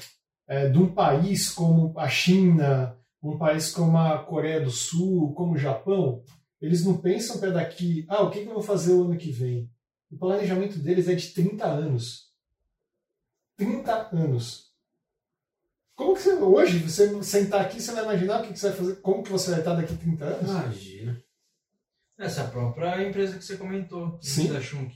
é, 0.49 0.69
de 0.71 0.79
um 0.79 0.93
país 0.95 1.51
como 1.51 1.93
a 1.99 2.09
China, 2.09 2.97
um 3.23 3.37
país 3.37 3.71
como 3.71 3.99
a 3.99 4.19
Coreia 4.25 4.61
do 4.63 4.71
Sul, 4.71 5.35
como 5.35 5.53
o 5.55 5.59
Japão, 5.59 6.23
eles 6.61 6.85
não 6.87 6.97
pensam 6.97 7.39
para 7.39 7.51
daqui, 7.51 8.07
ah, 8.09 8.23
o 8.23 8.31
que, 8.31 8.41
que 8.41 8.49
eu 8.49 8.55
vou 8.55 8.63
fazer 8.63 8.93
o 8.95 9.05
ano 9.05 9.17
que 9.19 9.31
vem? 9.31 9.69
O 10.11 10.17
planejamento 10.17 10.79
deles 10.79 11.07
é 11.07 11.15
de 11.15 11.29
30 11.35 11.67
anos. 11.67 12.26
30 13.57 14.09
anos. 14.13 14.67
Como 15.95 16.15
que 16.15 16.23
você, 16.23 16.35
hoje, 16.35 16.79
você 16.79 17.23
sentar 17.23 17.63
aqui, 17.63 17.81
você 17.81 17.93
vai 17.93 18.03
imaginar 18.05 18.41
o 18.41 18.43
que, 18.47 18.53
que 18.53 18.59
você 18.59 18.69
vai 18.69 18.77
fazer, 18.77 18.97
como 18.97 19.23
que 19.23 19.33
você 19.33 19.51
vai 19.51 19.61
estar 19.61 19.75
daqui 19.75 19.95
a 19.95 19.97
30 19.97 20.25
anos? 20.25 20.51
Imagina. 20.51 21.23
Essa 22.19 22.45
própria 22.45 23.03
empresa 23.07 23.39
que 23.39 23.45
você 23.45 23.57
comentou, 23.57 24.19
Sim. 24.21 24.53
da 24.53 24.61
Schunk. 24.61 24.95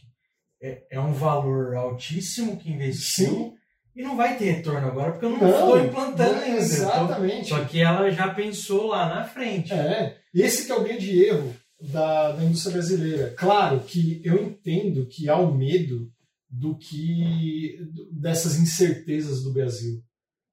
É, 0.62 0.86
é 0.90 1.00
um 1.00 1.12
valor 1.12 1.74
altíssimo 1.74 2.58
que 2.58 2.70
investiu 2.70 3.26
Sim. 3.30 3.54
e 3.96 4.02
não 4.02 4.14
vai 4.14 4.36
ter 4.36 4.50
retorno 4.52 4.86
agora 4.88 5.12
porque 5.12 5.24
eu 5.24 5.30
não 5.30 5.38
Não, 5.38 5.48
estou 5.50 5.80
implantando 5.80 6.34
não, 6.34 6.42
ainda. 6.42 6.58
exatamente. 6.58 7.46
Então, 7.46 7.58
só 7.58 7.64
que 7.64 7.80
ela 7.80 8.10
já 8.10 8.34
pensou 8.34 8.88
lá 8.88 9.08
na 9.08 9.24
frente. 9.24 9.72
É, 9.72 10.18
esse 10.34 10.66
que 10.66 10.72
é 10.72 10.74
o 10.74 10.84
grande 10.84 11.24
erro 11.24 11.56
da, 11.80 12.32
da 12.32 12.44
indústria 12.44 12.74
brasileira. 12.74 13.34
Claro 13.38 13.80
que 13.80 14.20
eu 14.22 14.42
entendo 14.42 15.06
que 15.06 15.30
há 15.30 15.36
o 15.36 15.54
medo 15.54 16.12
do 16.50 16.76
que 16.76 17.78
dessas 18.10 18.56
incertezas 18.58 19.42
do 19.42 19.52
Brasil. 19.52 20.02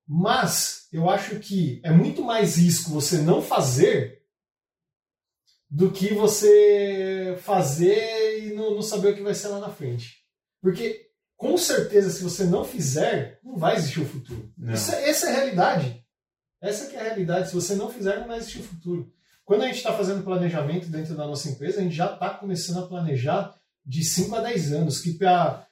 Mas 0.08 0.88
eu 0.94 1.10
acho 1.10 1.40
que 1.40 1.82
é 1.84 1.92
muito 1.92 2.24
mais 2.24 2.56
risco 2.56 2.92
você 2.92 3.18
não 3.18 3.42
fazer 3.42 4.22
do 5.70 5.92
que 5.92 6.14
você 6.14 7.38
fazer 7.42 8.46
e 8.46 8.54
não, 8.54 8.76
não 8.76 8.82
saber 8.82 9.10
o 9.10 9.16
que 9.16 9.22
vai 9.24 9.34
ser 9.34 9.50
lá 9.50 9.60
na 9.60 9.70
frente. 9.70 10.24
Porque, 10.62 11.08
com 11.36 11.58
certeza, 11.58 12.10
se 12.10 12.24
você 12.24 12.46
não 12.46 12.64
fizer, 12.64 13.40
não 13.44 13.58
vai 13.58 13.76
existir 13.76 14.00
o 14.00 14.06
futuro. 14.06 14.50
Isso 14.74 14.92
é- 14.94 15.10
essa 15.10 15.28
é 15.28 15.30
a 15.30 15.36
realidade. 15.36 16.04
Essa 16.62 16.88
que 16.88 16.96
é 16.96 17.00
a 17.02 17.04
realidade. 17.04 17.50
Se 17.50 17.56
você 17.56 17.76
não 17.76 17.90
fizer, 17.92 18.20
não 18.20 18.28
vai 18.28 18.38
existir 18.38 18.60
o 18.60 18.64
futuro. 18.64 19.12
Quando 19.44 19.64
a 19.64 19.68
gente 19.68 19.78
está 19.78 19.96
fazendo 19.96 20.24
planejamento 20.24 20.88
dentro 20.88 21.16
da 21.16 21.28
nossa 21.28 21.50
empresa, 21.50 21.80
a 21.80 21.84
gente 21.84 21.96
já 21.96 22.14
está 22.14 22.30
começando 22.32 22.84
a 22.84 22.88
planejar 22.88 23.54
de 23.86 24.04
5 24.04 24.36
a 24.36 24.42
10 24.42 24.72
anos, 24.74 25.00
que 25.00 25.14
para, 25.14 25.67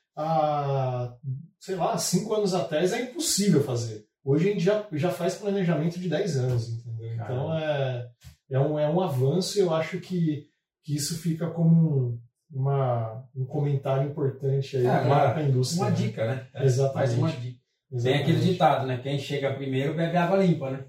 sei 1.59 1.75
lá, 1.75 1.97
5 1.97 2.33
anos 2.33 2.53
atrás 2.53 2.93
é 2.93 3.01
impossível 3.01 3.63
fazer. 3.63 4.05
Hoje 4.23 4.49
a 4.49 4.51
gente 4.53 4.63
já, 4.63 4.87
já 4.93 5.11
faz 5.11 5.35
planejamento 5.35 5.99
de 5.99 6.09
10 6.09 6.37
anos, 6.37 6.69
entendeu? 6.69 7.13
Então 7.13 7.57
é, 7.57 8.07
é, 8.49 8.59
um, 8.59 8.79
é 8.79 8.89
um 8.89 9.01
avanço 9.01 9.57
e 9.57 9.61
eu 9.61 9.73
acho 9.73 9.99
que, 9.99 10.47
que 10.83 10.95
isso 10.95 11.17
fica 11.19 11.47
como 11.49 11.75
um, 11.75 12.19
uma, 12.51 13.23
um 13.35 13.45
comentário 13.45 14.09
importante 14.09 14.77
aí 14.77 14.85
É, 14.85 14.99
para 14.99 15.37
a 15.37 15.43
indústria. 15.43 15.83
Uma 15.83 15.89
né? 15.91 15.95
dica, 15.95 16.27
né? 16.27 16.47
É, 16.53 16.63
Exatamente. 16.63 16.95
Mais 16.95 17.13
uma 17.17 17.31
dica. 17.31 17.59
Tem 17.89 17.97
Exatamente. 17.97 18.21
aquele 18.23 18.51
ditado, 18.51 18.87
né? 18.87 18.97
Quem 18.97 19.19
chega 19.19 19.53
primeiro 19.53 19.93
bebe 19.93 20.17
água 20.17 20.37
limpa, 20.37 20.71
né? 20.71 20.85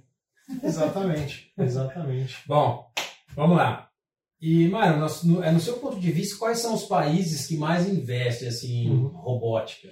Exatamente, 0.62 1.52
exatamente. 1.58 2.36
Bom, 2.46 2.90
vamos 3.34 3.56
lá. 3.56 3.85
E, 4.48 4.68
Mário, 4.68 5.04
é, 5.42 5.50
no 5.50 5.58
seu 5.58 5.78
ponto 5.78 5.98
de 5.98 6.12
vista, 6.12 6.38
quais 6.38 6.60
são 6.60 6.72
os 6.72 6.84
países 6.84 7.48
que 7.48 7.56
mais 7.56 7.88
investem 7.88 8.46
assim, 8.46 8.84
em 8.84 8.90
Uhum. 8.90 9.08
robótica? 9.08 9.88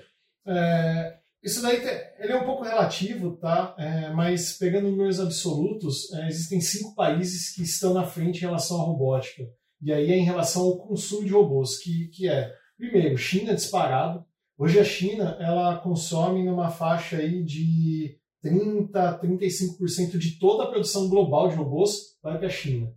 É, 0.46 1.16
isso 1.42 1.60
daí 1.60 1.82
ele 2.20 2.32
é 2.32 2.36
um 2.36 2.44
pouco 2.44 2.62
relativo, 2.62 3.36
tá? 3.36 3.74
É, 3.76 4.10
mas 4.12 4.56
pegando 4.56 4.88
números 4.92 5.18
absolutos, 5.18 6.12
é, 6.12 6.28
existem 6.28 6.60
cinco 6.60 6.94
países 6.94 7.52
que 7.52 7.62
estão 7.62 7.92
na 7.92 8.04
frente 8.04 8.36
em 8.38 8.42
relação 8.42 8.80
à 8.80 8.84
robótica. 8.84 9.42
E 9.82 9.92
aí 9.92 10.12
é 10.12 10.16
em 10.16 10.24
relação 10.24 10.62
ao 10.62 10.86
consumo 10.86 11.24
de 11.26 11.32
robôs, 11.32 11.76
que, 11.78 12.06
que 12.14 12.28
é, 12.28 12.48
primeiro, 12.78 13.18
China 13.18 13.56
disparado. 13.56 14.24
Hoje 14.56 14.78
a 14.78 14.84
China 14.84 15.36
ela 15.40 15.78
consome 15.78 16.44
numa 16.44 16.70
faixa 16.70 17.16
aí 17.16 17.42
de 17.42 18.16
30 18.40 19.00
a 19.02 19.20
35% 19.20 20.16
de 20.16 20.38
toda 20.38 20.62
a 20.62 20.68
produção 20.68 21.08
global 21.08 21.48
de 21.48 21.56
robôs 21.56 22.16
vai 22.22 22.38
para 22.38 22.46
a 22.46 22.50
China. 22.50 22.94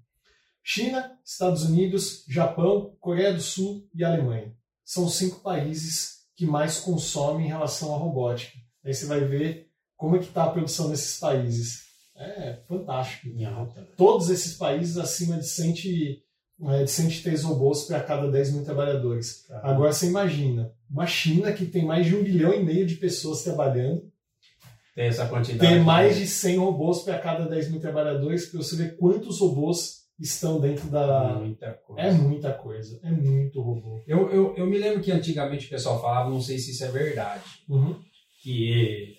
China, 0.70 1.18
Estados 1.24 1.64
Unidos, 1.64 2.26
Japão, 2.28 2.94
Coreia 3.00 3.34
do 3.34 3.40
Sul 3.40 3.88
e 3.96 4.04
Alemanha. 4.04 4.54
São 4.84 5.06
os 5.06 5.16
cinco 5.16 5.40
países 5.40 6.26
que 6.36 6.46
mais 6.46 6.78
consomem 6.78 7.46
em 7.46 7.50
relação 7.50 7.96
à 7.96 7.98
robótica. 7.98 8.52
Aí 8.84 8.94
você 8.94 9.06
vai 9.06 9.22
ver 9.22 9.70
como 9.96 10.18
é 10.18 10.20
que 10.20 10.26
está 10.26 10.44
a 10.44 10.50
produção 10.50 10.90
desses 10.90 11.18
países. 11.20 11.84
É 12.18 12.60
fantástico. 12.68 13.30
Em 13.30 13.46
alta. 13.46 13.80
né? 13.80 13.88
Todos 13.96 14.30
esses 14.30 14.56
países 14.56 14.98
acima 14.98 15.38
de, 15.38 15.48
100, 15.48 16.22
é, 16.66 16.84
de 16.84 16.92
103 16.92 17.44
robôs 17.44 17.84
para 17.86 18.02
cada 18.02 18.30
10 18.30 18.52
mil 18.52 18.66
trabalhadores. 18.66 19.50
Agora 19.64 19.94
você 19.94 20.08
imagina, 20.08 20.74
uma 20.92 21.08
China 21.08 21.54
que 21.54 21.66
tem 21.66 21.86
mais 21.86 22.06
de 22.06 22.14
um 22.14 22.22
bilhão 22.22 22.54
e 22.54 22.62
meio 22.62 22.86
de 22.86 22.96
pessoas 22.96 23.42
trabalhando, 23.42 24.12
Tem 24.94 25.06
essa 25.06 25.28
quantidade. 25.28 25.76
tem 25.76 25.82
mais 25.82 26.18
de 26.18 26.28
100 26.28 26.58
robôs 26.58 27.04
para 27.04 27.18
cada 27.20 27.46
10 27.48 27.72
mil 27.72 27.80
trabalhadores, 27.80 28.48
para 28.48 28.62
você 28.62 28.76
ver 28.76 28.98
quantos 28.98 29.40
robôs 29.40 29.97
estão 30.20 30.60
dentro 30.60 30.88
da... 30.90 31.36
Muita 31.36 31.74
coisa. 31.74 32.02
É 32.02 32.12
muita 32.12 32.54
coisa, 32.54 33.00
é 33.04 33.12
muito 33.12 33.62
robô. 33.62 34.04
Eu, 34.08 34.30
eu, 34.32 34.56
eu 34.56 34.66
me 34.66 34.78
lembro 34.78 35.02
que 35.02 35.12
antigamente 35.12 35.68
o 35.68 35.70
pessoal 35.70 36.02
falava, 36.02 36.30
não 36.30 36.42
sei 36.42 36.58
se 36.58 36.72
isso 36.72 36.84
é 36.84 36.90
verdade, 36.90 37.44
Uhum. 37.70 38.00
que 38.42 39.16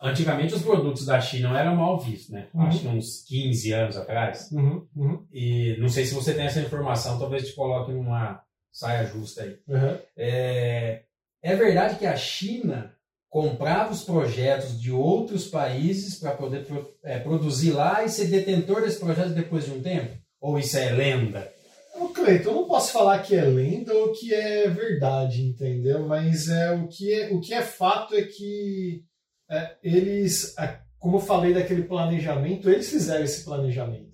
antigamente 0.00 0.54
os 0.54 0.62
produtos 0.62 1.06
da 1.06 1.20
China 1.20 1.48
não 1.48 1.56
eram 1.56 1.76
mal 1.76 1.98
vistos, 1.98 2.30
né? 2.30 2.48
Uhum. 2.54 2.62
Acho 2.62 2.80
que 2.80 2.88
uns 2.88 3.24
15 3.26 3.72
anos 3.72 3.96
atrás. 3.96 4.50
Uhum. 4.52 4.86
Uhum. 4.94 5.26
E 5.32 5.76
não 5.78 5.88
sei 5.88 6.04
se 6.04 6.14
você 6.14 6.34
tem 6.34 6.44
essa 6.44 6.60
informação, 6.60 7.18
talvez 7.18 7.48
te 7.48 7.54
coloque 7.54 7.92
numa 7.92 8.42
saia 8.70 9.06
justa 9.06 9.42
aí. 9.42 9.56
Uhum. 9.68 9.98
É, 10.16 11.04
é 11.42 11.56
verdade 11.56 11.98
que 11.98 12.06
a 12.06 12.16
China 12.16 12.92
comprava 13.30 13.92
os 13.92 14.04
projetos 14.04 14.80
de 14.80 14.92
outros 14.92 15.48
países 15.48 16.18
para 16.20 16.32
poder 16.32 16.66
é, 17.02 17.18
produzir 17.18 17.72
lá 17.72 18.04
e 18.04 18.08
ser 18.08 18.26
detentor 18.26 18.82
desse 18.82 19.00
projeto 19.00 19.30
depois 19.30 19.64
de 19.64 19.72
um 19.72 19.82
tempo? 19.82 20.16
Ou 20.44 20.58
isso 20.58 20.76
é 20.76 20.90
lenda? 20.92 21.50
Ô, 21.98 22.08
Cleiton, 22.08 22.50
eu 22.50 22.54
não 22.54 22.68
posso 22.68 22.92
falar 22.92 23.20
que 23.20 23.34
é 23.34 23.42
lenda 23.46 23.94
ou 23.94 24.12
que 24.12 24.34
é 24.34 24.68
verdade, 24.68 25.42
entendeu? 25.42 26.06
Mas 26.06 26.48
é, 26.48 26.70
o, 26.70 26.86
que 26.86 27.10
é, 27.10 27.30
o 27.32 27.40
que 27.40 27.54
é 27.54 27.62
fato 27.62 28.14
é 28.14 28.20
que 28.24 29.02
é, 29.50 29.76
eles, 29.82 30.54
como 30.98 31.16
eu 31.16 31.20
falei 31.20 31.54
daquele 31.54 31.84
planejamento, 31.84 32.68
eles 32.68 32.90
fizeram 32.90 33.24
esse 33.24 33.42
planejamento, 33.42 34.12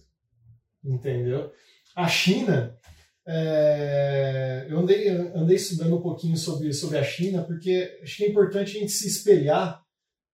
entendeu? 0.84 1.50
A 1.96 2.06
China, 2.06 2.78
é, 3.26 4.68
eu 4.70 4.78
andei, 4.78 5.08
andei 5.08 5.56
estudando 5.56 5.96
um 5.96 6.00
pouquinho 6.02 6.36
sobre, 6.36 6.72
sobre 6.72 6.96
a 6.96 7.02
China, 7.02 7.42
porque 7.42 7.98
acho 8.04 8.18
que 8.18 8.24
é 8.24 8.28
importante 8.28 8.76
a 8.76 8.80
gente 8.80 8.92
se 8.92 9.08
espelhar 9.08 9.82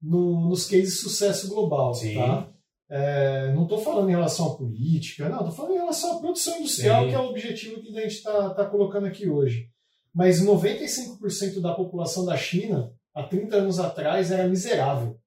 no- 0.03 0.47
nos 0.47 0.67
cases 0.67 0.93
de 0.93 0.99
sucesso 1.01 1.49
global, 1.49 1.95
Sim. 1.95 2.17
tá? 2.17 2.53
É, 2.89 3.53
não 3.53 3.65
estou 3.65 3.79
falando 3.79 4.09
em 4.09 4.13
relação 4.13 4.53
à 4.53 4.57
política, 4.57 5.29
não, 5.29 5.41
estou 5.41 5.53
falando 5.53 5.75
em 5.75 5.79
relação 5.79 6.17
à 6.17 6.21
produção 6.21 6.59
industrial, 6.59 7.03
Sim. 7.03 7.09
que 7.09 7.15
é 7.15 7.19
o 7.19 7.29
objetivo 7.29 7.81
que 7.81 7.99
a 7.99 8.03
gente 8.03 8.15
está 8.15 8.51
tá 8.51 8.65
colocando 8.65 9.07
aqui 9.07 9.29
hoje. 9.29 9.69
Mas 10.15 10.41
95% 10.41 11.61
da 11.61 11.75
população 11.75 12.25
da 12.25 12.37
China, 12.37 12.93
há 13.15 13.23
30 13.25 13.57
anos 13.57 13.79
atrás, 13.79 14.31
era 14.31 14.49
miserável. 14.49 15.19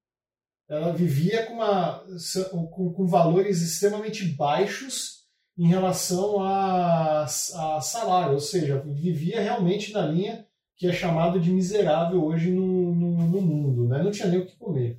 Ela 0.68 0.92
vivia 0.92 1.46
com, 1.46 1.54
uma, 1.54 2.04
com, 2.50 2.92
com 2.92 3.06
valores 3.06 3.60
extremamente 3.60 4.24
baixos 4.24 5.20
em 5.58 5.66
relação 5.66 6.40
a, 6.42 7.24
a 7.24 7.80
salário, 7.80 8.34
ou 8.34 8.40
seja, 8.40 8.82
vivia 8.86 9.40
realmente 9.40 9.92
na 9.92 10.06
linha 10.06 10.46
que 10.76 10.86
é 10.86 10.92
chamado 10.92 11.38
de 11.38 11.52
miserável 11.52 12.24
hoje 12.24 12.50
no, 12.50 12.94
no, 12.94 13.28
no 13.28 13.40
mundo, 13.42 13.86
né? 13.86 14.02
não 14.02 14.10
tinha 14.10 14.28
nem 14.28 14.40
o 14.40 14.46
que 14.46 14.56
comer. 14.56 14.98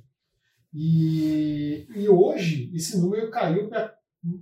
E, 0.74 1.86
e 1.94 2.08
hoje 2.08 2.70
esse 2.74 2.98
número 2.98 3.30
caiu 3.30 3.68
para, 3.68 3.94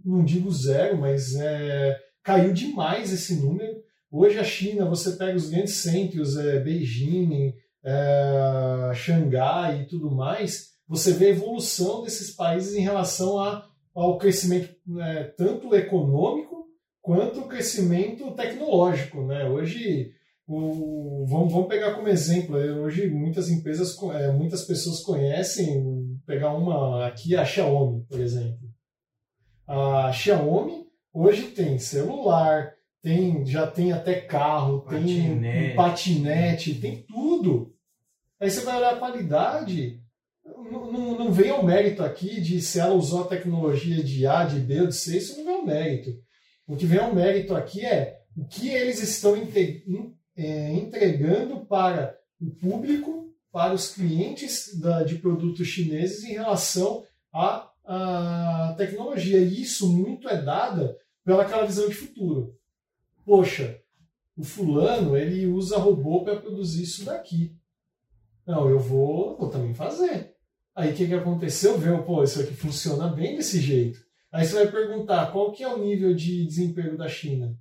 não 0.04 0.24
digo 0.24 0.50
zero, 0.50 0.98
mas 0.98 1.34
é, 1.34 1.98
caiu 2.22 2.52
demais 2.52 3.12
esse 3.12 3.34
número. 3.34 3.82
Hoje 4.10 4.38
a 4.38 4.44
China, 4.44 4.88
você 4.88 5.12
pega 5.12 5.36
os 5.36 5.50
grandes 5.50 5.74
centros, 5.74 6.36
é, 6.36 6.60
Beijing, 6.60 7.54
é, 7.84 8.92
Xangai 8.94 9.82
e 9.82 9.86
tudo 9.86 10.10
mais, 10.10 10.70
você 10.86 11.12
vê 11.12 11.26
a 11.26 11.30
evolução 11.30 12.02
desses 12.02 12.30
países 12.34 12.74
em 12.74 12.80
relação 12.80 13.38
a, 13.38 13.66
ao 13.94 14.18
crescimento 14.18 14.74
é, 15.00 15.24
tanto 15.24 15.74
econômico 15.74 16.66
quanto 17.00 17.40
o 17.40 17.48
crescimento 17.48 18.30
tecnológico. 18.32 19.22
Né? 19.24 19.48
Hoje, 19.48 20.12
o, 20.46 21.26
vamos, 21.28 21.52
vamos 21.52 21.68
pegar 21.68 21.94
como 21.94 22.08
exemplo, 22.08 22.56
hoje 22.56 23.08
muitas 23.08 23.48
empresas, 23.48 23.96
é, 24.14 24.32
muitas 24.32 24.64
pessoas 24.64 25.00
conhecem, 25.00 26.09
pegar 26.30 26.54
uma 26.54 27.08
aqui, 27.08 27.34
a 27.34 27.44
Xiaomi, 27.44 28.04
por 28.08 28.20
exemplo. 28.20 28.70
A 29.66 30.12
Xiaomi 30.12 30.86
hoje 31.12 31.48
tem 31.48 31.76
celular, 31.76 32.72
tem, 33.02 33.44
já 33.44 33.66
tem 33.66 33.92
até 33.92 34.20
carro, 34.20 34.82
Patinete. 34.82 35.40
tem 35.40 35.72
um 35.72 35.74
patinete, 35.74 36.74
tem 36.76 37.02
tudo. 37.02 37.74
Aí 38.38 38.48
você 38.48 38.60
vai 38.60 38.76
olhar 38.76 38.94
a 38.94 38.98
qualidade, 38.98 40.00
não, 40.44 40.92
não, 40.92 41.18
não 41.18 41.32
vem 41.32 41.50
ao 41.50 41.64
mérito 41.64 42.04
aqui 42.04 42.40
de 42.40 42.60
se 42.62 42.78
ela 42.78 42.94
usou 42.94 43.22
a 43.22 43.28
tecnologia 43.28 44.02
de 44.02 44.24
A, 44.24 44.44
de 44.44 44.60
B 44.60 44.82
ou 44.82 44.86
de 44.86 44.94
C, 44.94 45.18
isso 45.18 45.36
não 45.38 45.44
vem 45.44 45.54
ao 45.54 45.66
mérito. 45.66 46.16
O 46.64 46.76
que 46.76 46.86
vem 46.86 47.00
ao 47.00 47.12
mérito 47.12 47.56
aqui 47.56 47.84
é 47.84 48.20
o 48.36 48.44
que 48.44 48.68
eles 48.68 49.02
estão 49.02 49.34
é, 50.36 50.72
entregando 50.74 51.66
para 51.66 52.16
o 52.40 52.50
público 52.50 53.29
para 53.52 53.74
os 53.74 53.94
clientes 53.94 54.78
da, 54.78 55.02
de 55.02 55.16
produtos 55.16 55.66
chineses 55.66 56.24
em 56.24 56.32
relação 56.32 57.04
à, 57.32 57.66
tecnologia. 58.76 59.38
E 59.38 59.62
isso 59.62 59.92
muito 59.92 60.28
é 60.28 60.40
dada 60.40 60.96
pelaquela 61.24 61.66
visão 61.66 61.88
de 61.88 61.94
futuro. 61.94 62.56
Poxa, 63.24 63.80
o 64.36 64.44
fulano 64.44 65.16
ele 65.16 65.46
usa 65.46 65.76
robô 65.76 66.22
para 66.22 66.36
produzir 66.36 66.84
isso 66.84 67.04
daqui. 67.04 67.56
Não, 68.46 68.70
eu 68.70 68.78
vou, 68.78 69.36
vou 69.36 69.50
também 69.50 69.74
fazer. 69.74 70.34
Aí 70.74 70.92
o 70.92 70.94
que, 70.94 71.08
que 71.08 71.14
aconteceu? 71.14 71.76
Viu, 71.78 72.02
pô, 72.04 72.22
isso 72.22 72.40
aqui 72.40 72.54
funciona 72.54 73.08
bem 73.08 73.36
desse 73.36 73.60
jeito. 73.60 73.98
Aí 74.30 74.46
você 74.46 74.54
vai 74.54 74.70
perguntar 74.70 75.32
qual 75.32 75.50
que 75.50 75.64
é 75.64 75.68
o 75.68 75.78
nível 75.78 76.14
de 76.14 76.46
desemprego 76.46 76.96
da 76.96 77.08
China. 77.08 77.58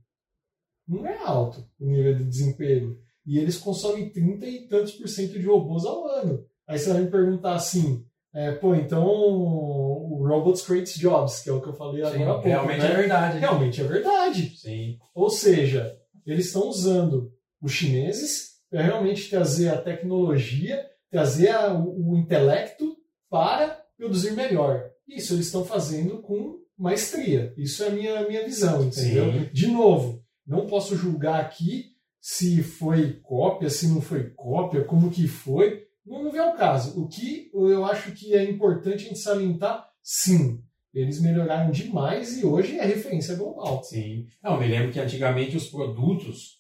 Não 0.88 1.06
é 1.06 1.18
alto 1.18 1.68
o 1.80 1.86
nível 1.88 2.16
de 2.16 2.24
desemprego. 2.24 3.00
E 3.26 3.38
eles 3.38 3.58
consomem 3.58 4.10
30 4.10 4.46
e 4.46 4.68
tantos 4.68 4.94
por 4.94 5.08
cento 5.08 5.40
de 5.40 5.46
robôs 5.46 5.86
ao 5.86 6.08
ano. 6.08 6.46
Aí 6.68 6.78
você 6.78 6.92
vai 6.92 7.02
me 7.02 7.12
perguntar 7.12 7.56
assim, 7.56 8.06
é, 8.34 8.52
pô, 8.52 8.76
então 8.76 9.06
o 9.06 10.26
Robots 10.28 10.62
Creates 10.62 10.98
Jobs, 10.98 11.40
que 11.42 11.50
é 11.50 11.54
o 11.54 11.62
que 11.62 11.70
eu 11.70 11.74
falei 11.74 12.04
Sim, 12.06 12.16
agora 12.16 12.30
há 12.30 12.34
pouco. 12.34 12.48
Realmente 12.48 12.82
né? 12.82 12.92
é 12.92 12.96
verdade. 12.96 13.40
Realmente 13.40 13.82
é 13.82 13.84
verdade. 13.84 14.58
Sim. 14.58 14.98
Ou 15.14 15.30
seja, 15.30 15.98
eles 16.26 16.48
estão 16.48 16.68
usando 16.68 17.32
os 17.62 17.72
chineses 17.72 18.60
para 18.70 18.84
realmente 18.84 19.30
trazer 19.30 19.70
a 19.70 19.82
tecnologia, 19.82 20.86
trazer 21.10 21.50
a, 21.50 21.74
o, 21.74 22.12
o 22.12 22.18
intelecto 22.18 22.96
para 23.30 23.84
produzir 23.98 24.32
melhor. 24.32 24.90
Isso 25.08 25.34
eles 25.34 25.48
estão 25.48 25.66
fazendo 25.66 26.22
com 26.22 26.60
maestria. 26.78 27.54
Isso 27.58 27.84
é 27.84 27.88
a 27.88 27.92
minha, 27.92 28.28
minha 28.28 28.46
visão, 28.46 28.86
entendeu? 28.86 29.32
Sim. 29.32 29.50
De 29.52 29.68
novo, 29.68 30.24
não 30.46 30.68
posso 30.68 30.96
julgar 30.96 31.42
aqui 31.42 31.89
se 32.22 32.62
foi 32.64 33.14
cópia, 33.22 33.70
se 33.70 33.88
não 33.88 34.02
foi 34.02 34.30
cópia, 34.32 34.84
como 34.84 35.10
que 35.10 35.28
foi. 35.28 35.88
Não, 36.06 36.24
não 36.24 36.32
vem 36.32 36.42
ao 36.42 36.54
caso. 36.56 37.00
O 37.02 37.08
que 37.08 37.50
eu 37.54 37.86
acho 37.86 38.12
que 38.14 38.34
é 38.34 38.44
importante 38.50 39.06
a 39.06 39.10
gente 39.10 39.20
salientar, 39.20 39.88
sim, 40.02 40.62
eles 40.94 41.22
melhoraram 41.22 41.72
demais 41.72 42.38
e 42.38 42.46
hoje 42.46 42.78
é 42.80 42.86
referência 42.86 43.36
global. 43.36 43.84
Sim. 43.84 44.26
Não, 44.44 44.54
eu 44.56 44.60
me 44.60 44.68
lembro 44.68 44.92
que 44.92 45.00
antigamente 45.00 45.56
os 45.56 45.68
produtos, 45.68 46.60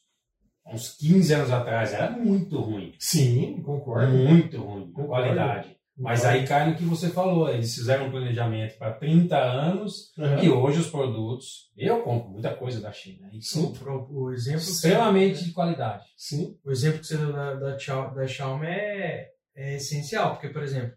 uns 0.65 0.95
15 0.97 1.33
anos 1.33 1.51
atrás, 1.51 1.93
era 1.93 2.11
muito 2.11 2.59
ruim. 2.59 2.93
Sim, 2.99 3.61
concordo. 3.63 4.13
Muito 4.13 4.57
ruim, 4.61 4.87
Concordo. 4.91 5.07
qualidade. 5.07 5.78
Mas 5.99 6.23
aí 6.25 6.47
cai 6.47 6.69
no 6.69 6.75
que 6.77 6.83
você 6.83 7.09
falou, 7.09 7.49
eles 7.49 7.75
fizeram 7.75 8.07
um 8.07 8.11
planejamento 8.11 8.77
para 8.77 8.93
30 8.93 9.35
anos 9.37 10.13
Aham. 10.17 10.41
e 10.43 10.49
hoje 10.49 10.79
os 10.79 10.87
produtos, 10.89 11.69
eu 11.77 12.01
compro 12.01 12.29
muita 12.29 12.53
coisa 12.55 12.79
da 12.79 12.91
China, 12.91 13.29
isso 13.33 13.67
O, 13.67 13.73
pro- 13.73 14.07
o 14.09 14.31
exemplo 14.31 14.61
extremamente 14.61 15.43
de 15.43 15.51
qualidade. 15.51 16.05
Sim. 16.15 16.57
o 16.63 16.71
exemplo 16.71 16.99
que 16.99 17.07
você 17.07 17.17
deu 17.17 17.33
da, 17.33 17.53
da, 17.55 17.75
da 17.75 18.27
Xiaomi 18.27 18.65
é, 18.67 19.29
é 19.55 19.75
essencial, 19.75 20.31
porque, 20.31 20.49
por 20.49 20.63
exemplo, 20.63 20.93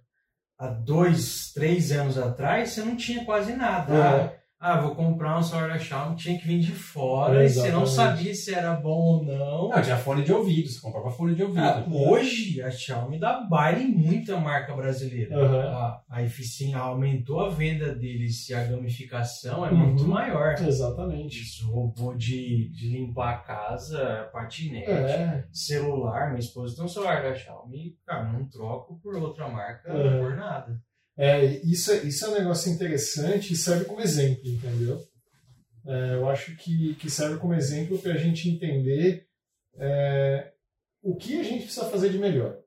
há 0.58 0.68
dois, 0.68 1.52
três 1.52 1.90
anos 1.90 2.16
atrás, 2.16 2.70
você 2.70 2.82
não 2.84 2.96
tinha 2.96 3.24
quase 3.24 3.54
nada. 3.54 3.92
É. 3.94 4.41
Ah, 4.64 4.80
vou 4.80 4.94
comprar 4.94 5.36
um 5.36 5.42
celular 5.42 5.70
da 5.70 5.78
Xiaomi, 5.78 6.14
tinha 6.14 6.38
que 6.38 6.46
vir 6.46 6.60
de 6.60 6.70
fora, 6.70 7.44
e 7.44 7.48
você 7.48 7.72
não 7.72 7.84
sabia 7.84 8.32
se 8.32 8.54
era 8.54 8.74
bom 8.74 8.90
ou 8.96 9.24
não. 9.24 9.68
Não, 9.70 9.82
tinha 9.82 9.96
fone 9.96 10.22
de 10.22 10.32
ouvido, 10.32 10.68
você 10.68 10.80
comprava 10.80 11.10
fone 11.10 11.34
de 11.34 11.42
ouvido. 11.42 11.64
Ah, 11.66 11.84
hoje, 11.90 12.62
a 12.62 12.70
Xiaomi 12.70 13.18
dá 13.18 13.40
baile 13.40 13.82
em 13.82 13.88
muita 13.92 14.36
marca 14.38 14.72
brasileira. 14.76 15.34
Aham. 15.36 15.68
A, 15.74 16.02
a 16.08 16.22
eficiência 16.22 16.78
aumentou 16.78 17.40
a 17.40 17.48
venda 17.50 17.92
deles 17.92 18.48
e 18.48 18.54
a 18.54 18.62
gamificação 18.62 19.66
é 19.66 19.70
Uhum. 19.70 19.78
muito 19.78 20.04
maior. 20.06 20.54
Exatamente. 20.64 21.42
Isso, 21.42 21.68
robô 21.68 22.14
de, 22.14 22.68
de 22.70 22.88
limpar 22.90 23.34
a 23.34 23.38
casa, 23.38 24.30
patinete, 24.32 24.88
É. 24.88 25.44
celular. 25.52 26.28
Minha 26.28 26.38
esposa 26.38 26.76
tem 26.76 26.84
um 26.84 26.88
celular 26.88 27.20
da 27.20 27.34
Xiaomi, 27.34 27.96
cara, 28.06 28.30
não 28.32 28.44
troco 28.48 28.96
por 29.02 29.16
outra 29.16 29.48
marca 29.48 29.90
É. 29.90 30.18
por 30.20 30.36
nada. 30.36 30.80
É, 31.16 31.44
isso, 31.64 31.92
é- 31.92 32.04
isso 32.04 32.24
é 32.24 32.28
um 32.28 32.34
negócio 32.38 32.72
interessante 32.72 33.52
e 33.52 33.56
serve 33.56 33.84
como 33.84 34.00
exemplo, 34.00 34.46
entendeu? 34.48 35.00
É, 35.86 36.14
eu 36.14 36.28
acho 36.28 36.56
que, 36.56 36.94
que 36.94 37.10
serve 37.10 37.38
como 37.38 37.54
exemplo 37.54 37.98
para 37.98 38.12
a 38.14 38.16
gente 38.16 38.48
entender 38.48 39.26
é, 39.76 40.52
o 41.02 41.16
que 41.16 41.38
a 41.40 41.42
gente 41.42 41.64
precisa 41.64 41.90
fazer 41.90 42.10
de 42.10 42.18
melhor. 42.18 42.58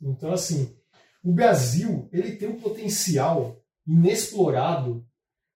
Então, 0.00 0.32
assim, 0.32 0.76
o 1.22 1.32
Brasil 1.32 2.08
ele 2.12 2.36
tem 2.36 2.48
um 2.48 2.60
potencial 2.60 3.60
inexplorado 3.86 5.06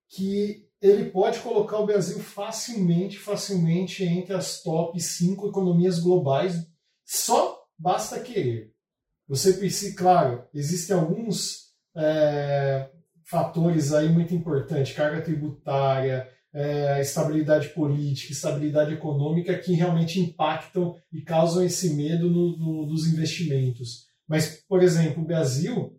que 0.08 0.66
ele 0.80 1.10
pode 1.10 1.40
colocar 1.40 1.78
o 1.78 1.86
Brasil 1.86 2.18
facilmente, 2.20 3.18
facilmente 3.18 4.04
entre 4.04 4.32
as 4.32 4.62
top 4.62 4.98
5 5.00 5.48
economias 5.48 5.98
globais. 5.98 6.54
Só 7.04 7.62
basta 7.76 8.20
querer. 8.20 8.72
Você 9.28 9.52
precisa, 9.54 9.94
claro, 9.94 10.44
existem 10.54 10.96
alguns 10.96 11.68
é, 11.96 12.88
fatores 13.24 13.92
aí 13.92 14.08
muito 14.08 14.34
importantes, 14.34 14.94
carga 14.94 15.20
tributária, 15.20 16.26
é, 16.54 17.00
estabilidade 17.00 17.68
política, 17.68 18.32
estabilidade 18.32 18.94
econômica, 18.94 19.58
que 19.58 19.74
realmente 19.74 20.18
impactam 20.18 20.96
e 21.12 21.20
causam 21.20 21.62
esse 21.62 21.90
medo 21.90 22.30
no, 22.30 22.56
no, 22.56 22.86
dos 22.86 23.06
investimentos. 23.06 24.06
Mas, 24.26 24.64
por 24.66 24.82
exemplo, 24.82 25.22
o 25.22 25.26
Brasil 25.26 25.94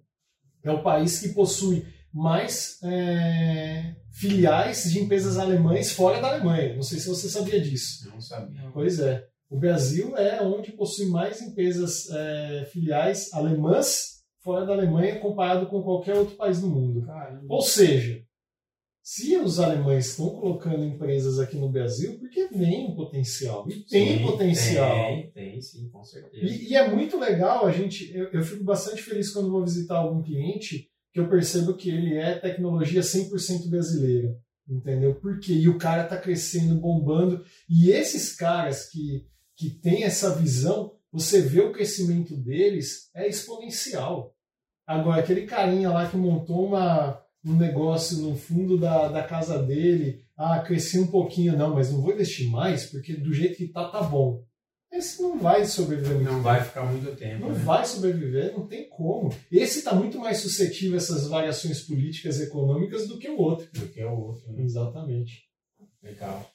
é 0.63 0.71
o 0.71 0.81
país 0.81 1.19
que 1.19 1.29
possui 1.29 1.85
mais 2.11 2.79
é, 2.83 3.95
filiais 4.11 4.91
de 4.91 4.99
empresas 4.99 5.37
alemães 5.37 5.91
fora 5.91 6.19
da 6.19 6.29
Alemanha. 6.29 6.75
Não 6.75 6.83
sei 6.83 6.99
se 6.99 7.07
você 7.07 7.29
sabia 7.29 7.61
disso. 7.61 8.09
Não 8.09 8.19
sabia. 8.19 8.69
Pois 8.73 8.99
é. 8.99 9.23
O 9.49 9.57
Brasil 9.57 10.15
é 10.15 10.41
onde 10.43 10.71
possui 10.71 11.07
mais 11.07 11.41
empresas 11.41 12.07
é, 12.09 12.65
filiais 12.71 13.33
alemãs 13.33 14.19
fora 14.41 14.65
da 14.65 14.73
Alemanha 14.73 15.19
comparado 15.19 15.67
com 15.67 15.81
qualquer 15.81 16.15
outro 16.15 16.35
país 16.35 16.61
do 16.61 16.67
mundo. 16.67 17.05
Caramba. 17.05 17.45
Ou 17.49 17.61
seja, 17.61 18.23
se 19.01 19.35
os 19.37 19.59
alemães 19.59 20.09
estão 20.11 20.29
colocando 20.29 20.85
empresas 20.85 21.39
aqui 21.39 21.57
no 21.57 21.71
Brasil, 21.71 22.19
porque 22.19 22.47
vem 22.49 22.91
um 22.91 22.95
potencial. 22.95 23.67
E 23.67 23.83
tem 23.85 24.19
Sim, 24.19 24.23
potencial. 24.23 25.07
Tem, 25.07 25.31
tem, 25.31 25.61
sim, 25.61 25.89
com 25.89 26.03
certeza. 26.03 26.45
E, 26.45 26.69
e 26.69 26.75
é 26.75 26.87
muito 26.87 27.17
legal, 27.17 27.65
a 27.65 27.71
gente, 27.71 28.15
eu, 28.15 28.25
eu 28.31 28.43
fico 28.43 28.63
bastante 28.63 29.01
feliz 29.01 29.31
quando 29.31 29.51
vou 29.51 29.63
visitar 29.63 29.97
algum 29.97 30.21
cliente 30.21 30.87
que 31.11 31.19
eu 31.19 31.27
percebo 31.27 31.73
que 31.73 31.89
ele 31.89 32.15
é 32.15 32.37
tecnologia 32.37 33.01
100% 33.01 33.67
brasileira, 33.67 34.37
entendeu? 34.67 35.15
Porque 35.15 35.53
e 35.53 35.67
o 35.67 35.79
cara 35.79 36.03
está 36.03 36.17
crescendo, 36.17 36.79
bombando, 36.79 37.43
e 37.67 37.89
esses 37.89 38.35
caras 38.35 38.87
que 38.91 39.25
que 39.59 39.69
têm 39.69 40.05
essa 40.05 40.33
visão, 40.33 40.93
você 41.11 41.41
vê 41.41 41.59
o 41.59 41.73
crescimento 41.73 42.33
deles 42.33 43.09
é 43.13 43.27
exponencial. 43.27 44.33
Agora 44.87 45.19
aquele 45.19 45.45
carinha 45.45 45.89
lá 45.89 46.09
que 46.09 46.15
montou 46.15 46.65
uma 46.65 47.21
um 47.43 47.55
negócio 47.55 48.17
no 48.17 48.35
fundo 48.35 48.77
da, 48.77 49.07
da 49.07 49.23
casa 49.23 49.61
dele, 49.61 50.25
ah, 50.35 50.59
cresci 50.59 50.99
um 50.99 51.07
pouquinho, 51.07 51.57
não, 51.57 51.73
mas 51.73 51.91
não 51.91 52.01
vou 52.01 52.13
investir 52.13 52.49
mais, 52.49 52.85
porque 52.85 53.13
do 53.13 53.33
jeito 53.33 53.57
que 53.57 53.67
tá, 53.67 53.89
tá 53.89 54.01
bom. 54.01 54.43
Esse 54.91 55.21
não 55.21 55.37
vai 55.39 55.65
sobreviver 55.65 56.15
muito 56.15 56.31
Não 56.31 56.41
vai 56.41 56.63
ficar 56.63 56.83
muito 56.83 57.15
tempo. 57.15 57.45
não 57.45 57.53
né? 57.53 57.63
vai 57.63 57.85
sobreviver, 57.85 58.53
não 58.53 58.67
tem 58.67 58.89
como. 58.89 59.29
Esse 59.51 59.79
está 59.79 59.93
muito 59.93 60.17
mais 60.19 60.39
suscetível 60.39 60.95
a 60.95 60.97
essas 60.97 61.27
variações 61.27 61.81
políticas 61.81 62.39
e 62.39 62.43
econômicas 62.43 63.07
do 63.07 63.17
que 63.17 63.29
o 63.29 63.37
outro. 63.37 63.69
Do 63.71 63.87
que 63.87 64.03
o 64.03 64.19
outro. 64.19 64.51
Né? 64.51 64.63
Exatamente. 64.63 65.43
Legal. 66.01 66.49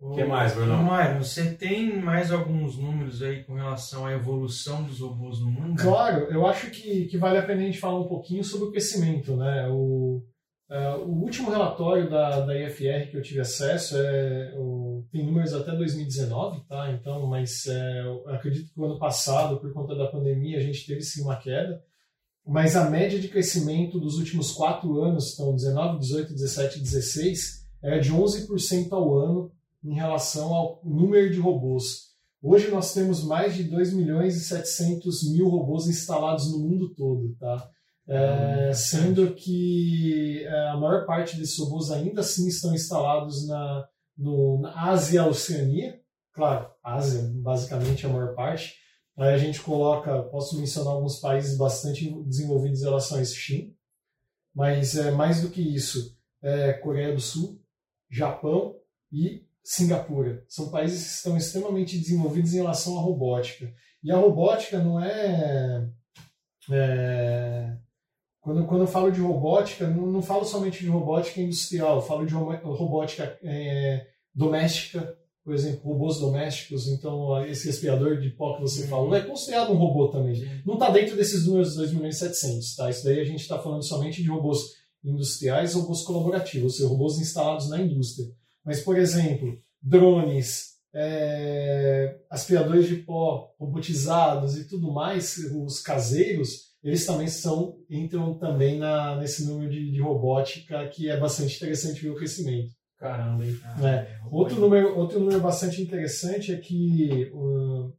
O 0.00 0.14
que 0.14 0.22
mais, 0.22 0.54
Bruno? 0.54 0.80
Mário, 0.80 1.24
você 1.24 1.54
tem 1.54 2.00
mais 2.00 2.30
alguns 2.30 2.76
números 2.78 3.20
aí 3.20 3.42
com 3.42 3.54
relação 3.54 4.06
à 4.06 4.12
evolução 4.12 4.84
dos 4.84 5.00
robôs 5.00 5.40
no 5.40 5.50
mundo? 5.50 5.82
Claro, 5.82 6.26
eu 6.30 6.46
acho 6.46 6.70
que, 6.70 7.06
que 7.06 7.18
vale 7.18 7.36
a 7.36 7.42
pena 7.42 7.62
a 7.62 7.64
gente 7.64 7.80
falar 7.80 7.98
um 7.98 8.06
pouquinho 8.06 8.44
sobre 8.44 8.68
o 8.68 8.70
crescimento. 8.70 9.36
Né? 9.36 9.66
O, 9.68 10.22
é, 10.70 10.90
o 10.90 11.08
último 11.08 11.50
relatório 11.50 12.08
da, 12.08 12.40
da 12.40 12.56
IFR 12.56 13.10
que 13.10 13.16
eu 13.16 13.22
tive 13.22 13.40
acesso 13.40 13.96
é, 13.96 14.54
o, 14.56 15.04
tem 15.10 15.26
números 15.26 15.52
até 15.52 15.72
2019, 15.72 16.60
tá? 16.68 16.92
então, 16.92 17.26
mas 17.26 17.66
é, 17.66 18.02
acredito 18.26 18.72
que 18.72 18.80
o 18.80 18.84
ano 18.84 19.00
passado, 19.00 19.58
por 19.58 19.72
conta 19.72 19.96
da 19.96 20.06
pandemia, 20.06 20.58
a 20.58 20.62
gente 20.62 20.86
teve 20.86 21.02
sim 21.02 21.22
uma 21.22 21.36
queda. 21.36 21.82
Mas 22.46 22.76
a 22.76 22.88
média 22.88 23.18
de 23.18 23.26
crescimento 23.26 23.98
dos 23.98 24.16
últimos 24.16 24.52
quatro 24.52 25.02
anos, 25.02 25.34
então 25.34 25.52
19, 25.52 25.98
18, 25.98 26.32
17 26.34 26.78
e 26.78 26.82
16, 26.82 27.66
é 27.82 27.98
de 27.98 28.12
11% 28.12 28.92
ao 28.92 29.18
ano 29.18 29.57
em 29.84 29.94
relação 29.94 30.52
ao 30.52 30.80
número 30.84 31.30
de 31.30 31.38
robôs. 31.38 32.08
Hoje 32.42 32.70
nós 32.70 32.94
temos 32.94 33.24
mais 33.24 33.54
de 33.54 33.64
2 33.64 33.94
milhões 33.94 34.36
e 34.36 34.40
700 34.40 35.32
mil 35.32 35.48
robôs 35.48 35.88
instalados 35.88 36.52
no 36.52 36.58
mundo 36.60 36.94
todo, 36.94 37.34
tá? 37.38 37.68
É, 38.06 38.72
sendo 38.72 39.34
que 39.34 40.44
é, 40.46 40.68
a 40.70 40.76
maior 40.76 41.04
parte 41.04 41.36
desses 41.36 41.58
robôs 41.58 41.90
ainda 41.90 42.20
assim 42.20 42.48
estão 42.48 42.72
instalados 42.74 43.46
na, 43.46 43.88
no, 44.16 44.60
na 44.60 44.88
Ásia 44.88 45.26
Oceania. 45.26 46.00
Claro, 46.32 46.70
Ásia 46.82 47.28
basicamente 47.34 48.06
a 48.06 48.08
maior 48.08 48.34
parte. 48.34 48.76
Aí 49.16 49.34
a 49.34 49.38
gente 49.38 49.60
coloca, 49.60 50.22
posso 50.24 50.58
mencionar 50.58 50.94
alguns 50.94 51.18
países 51.18 51.58
bastante 51.58 52.08
desenvolvidos 52.24 52.80
em 52.80 52.84
relação 52.84 53.18
a 53.18 53.20
esse 53.20 53.34
China, 53.34 53.74
mas 54.54 54.96
é, 54.96 55.10
mais 55.10 55.42
do 55.42 55.50
que 55.50 55.60
isso, 55.60 56.16
é 56.40 56.72
Coreia 56.74 57.12
do 57.12 57.20
Sul, 57.20 57.60
Japão 58.08 58.76
e 59.12 59.47
Singapura. 59.68 60.42
São 60.48 60.70
países 60.70 61.06
que 61.06 61.14
estão 61.16 61.36
extremamente 61.36 61.98
desenvolvidos 61.98 62.54
em 62.54 62.56
relação 62.56 62.96
à 62.96 63.02
robótica. 63.02 63.70
E 64.02 64.10
a 64.10 64.16
robótica 64.16 64.78
não 64.78 64.98
é. 64.98 65.86
é 66.70 67.76
quando, 68.40 68.64
quando 68.64 68.80
eu 68.80 68.86
falo 68.86 69.12
de 69.12 69.20
robótica, 69.20 69.86
não, 69.86 70.06
não 70.06 70.22
falo 70.22 70.46
somente 70.46 70.82
de 70.82 70.88
robótica 70.88 71.42
industrial, 71.42 72.00
falo 72.00 72.24
de 72.24 72.32
robótica 72.32 73.38
é, 73.42 74.06
doméstica, 74.34 75.14
por 75.44 75.52
exemplo, 75.52 75.92
robôs 75.92 76.18
domésticos. 76.18 76.88
Então, 76.88 77.44
esse 77.44 77.66
respirador 77.66 78.18
de 78.18 78.30
pó 78.30 78.54
que 78.54 78.62
você 78.62 78.84
uhum. 78.84 78.88
falou 78.88 79.14
é 79.14 79.20
considerado 79.20 79.70
um 79.70 79.76
robô 79.76 80.08
também. 80.08 80.62
Não 80.64 80.74
está 80.74 80.88
dentro 80.88 81.14
desses 81.14 81.46
números 81.46 81.76
2.700, 81.78 82.74
tá? 82.74 82.88
Isso 82.88 83.04
daí 83.04 83.20
a 83.20 83.24
gente 83.24 83.40
está 83.40 83.58
falando 83.58 83.82
somente 83.82 84.22
de 84.22 84.30
robôs 84.30 84.60
industriais, 85.04 85.74
robôs 85.74 86.00
colaborativos, 86.00 86.64
ou 86.64 86.70
seja, 86.70 86.88
robôs 86.88 87.18
instalados 87.18 87.68
na 87.68 87.78
indústria. 87.78 88.26
Mas, 88.68 88.80
por 88.80 88.98
exemplo, 88.98 89.58
drones, 89.80 90.74
é, 90.94 92.18
aspiradores 92.28 92.86
de 92.86 92.96
pó 92.96 93.54
robotizados 93.58 94.58
e 94.58 94.68
tudo 94.68 94.92
mais, 94.92 95.38
os 95.38 95.80
caseiros, 95.80 96.74
eles 96.84 97.06
também 97.06 97.28
são 97.28 97.78
entram 97.88 98.38
também 98.38 98.76
na, 98.76 99.16
nesse 99.16 99.46
número 99.46 99.70
de, 99.70 99.90
de 99.90 100.02
robótica 100.02 100.86
que 100.88 101.08
é 101.08 101.16
bastante 101.16 101.56
interessante 101.56 102.02
ver 102.02 102.10
o 102.10 102.16
crescimento. 102.16 102.70
Caramba, 102.98 103.46
hein? 103.46 103.58
Ah, 103.64 103.88
é. 103.88 104.20
Outro, 104.30 104.60
número, 104.60 104.98
outro 104.98 105.18
número 105.18 105.40
bastante 105.40 105.80
interessante 105.80 106.52
é 106.52 106.58
que 106.58 107.30
uh, 107.32 107.90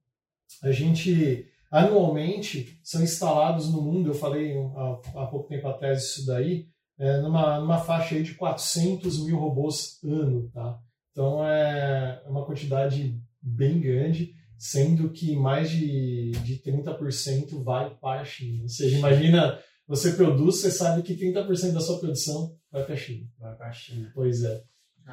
a 0.62 0.72
gente 0.72 1.48
anualmente 1.72 2.80
são 2.84 3.02
instalados 3.02 3.72
no 3.72 3.82
mundo, 3.82 4.12
eu 4.12 4.14
falei 4.14 4.56
há, 4.56 5.24
há 5.24 5.26
pouco 5.26 5.48
tempo 5.48 5.68
atrás 5.68 6.04
isso 6.04 6.28
daí, 6.28 6.68
é, 7.00 7.22
numa, 7.22 7.60
numa 7.60 7.80
faixa 7.80 8.16
aí 8.16 8.24
de 8.24 8.36
400 8.36 9.26
mil 9.26 9.38
robôs 9.38 10.00
ano, 10.04 10.50
tá? 10.54 10.78
Então 11.12 11.44
é 11.44 12.22
uma 12.28 12.46
quantidade 12.46 13.18
bem 13.42 13.80
grande, 13.80 14.36
sendo 14.58 15.10
que 15.10 15.36
mais 15.36 15.70
de, 15.70 16.32
de 16.44 16.62
30% 16.62 17.64
vai 17.64 17.96
para 17.96 18.22
a 18.22 18.26
China. 18.26 18.64
Ou 18.64 18.70
seja, 18.70 18.98
imagina, 18.98 19.58
você 19.88 20.12
produz, 20.14 20.58
você 20.58 20.70
sabe 20.70 21.02
que 21.02 21.16
30% 21.16 21.72
da 21.72 21.80
sua 21.80 22.00
produção 22.00 22.54
vai 22.72 22.84
para 22.84 22.94
a 22.94 22.98
China. 22.98 23.28
Vai 23.40 23.56
para 23.56 23.68
a 23.68 23.72
China. 23.72 24.12
Pois 24.14 24.44
é. 24.44 24.62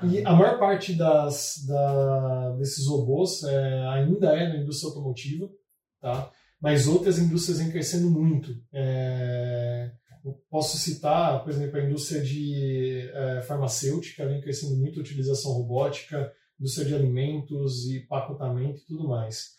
E 0.04 0.20
a 0.26 0.32
maior 0.32 0.58
parte 0.58 0.92
das, 0.92 1.64
da, 1.66 2.50
desses 2.58 2.86
robôs 2.86 3.42
é, 3.44 3.86
ainda 3.88 4.36
é 4.36 4.48
na 4.48 4.56
indústria 4.56 4.88
automotiva, 4.90 5.48
tá? 6.00 6.30
mas 6.60 6.86
outras 6.86 7.18
indústrias 7.18 7.58
vêm 7.58 7.70
crescendo 7.70 8.10
muito. 8.10 8.50
É, 8.72 9.90
Posso 10.50 10.76
citar, 10.76 11.42
por 11.42 11.50
exemplo, 11.50 11.78
a 11.78 11.84
indústria 11.84 12.22
de 12.22 13.10
é, 13.12 13.42
farmacêutica 13.42 14.26
vem 14.26 14.40
crescendo 14.40 14.76
muito, 14.76 14.98
a 14.98 15.02
utilização 15.02 15.52
robótica, 15.52 16.32
indústria 16.58 16.86
de 16.86 16.94
alimentos 16.94 17.88
e 17.88 18.00
pacotamento 18.00 18.80
e 18.80 18.86
tudo 18.86 19.08
mais. 19.08 19.54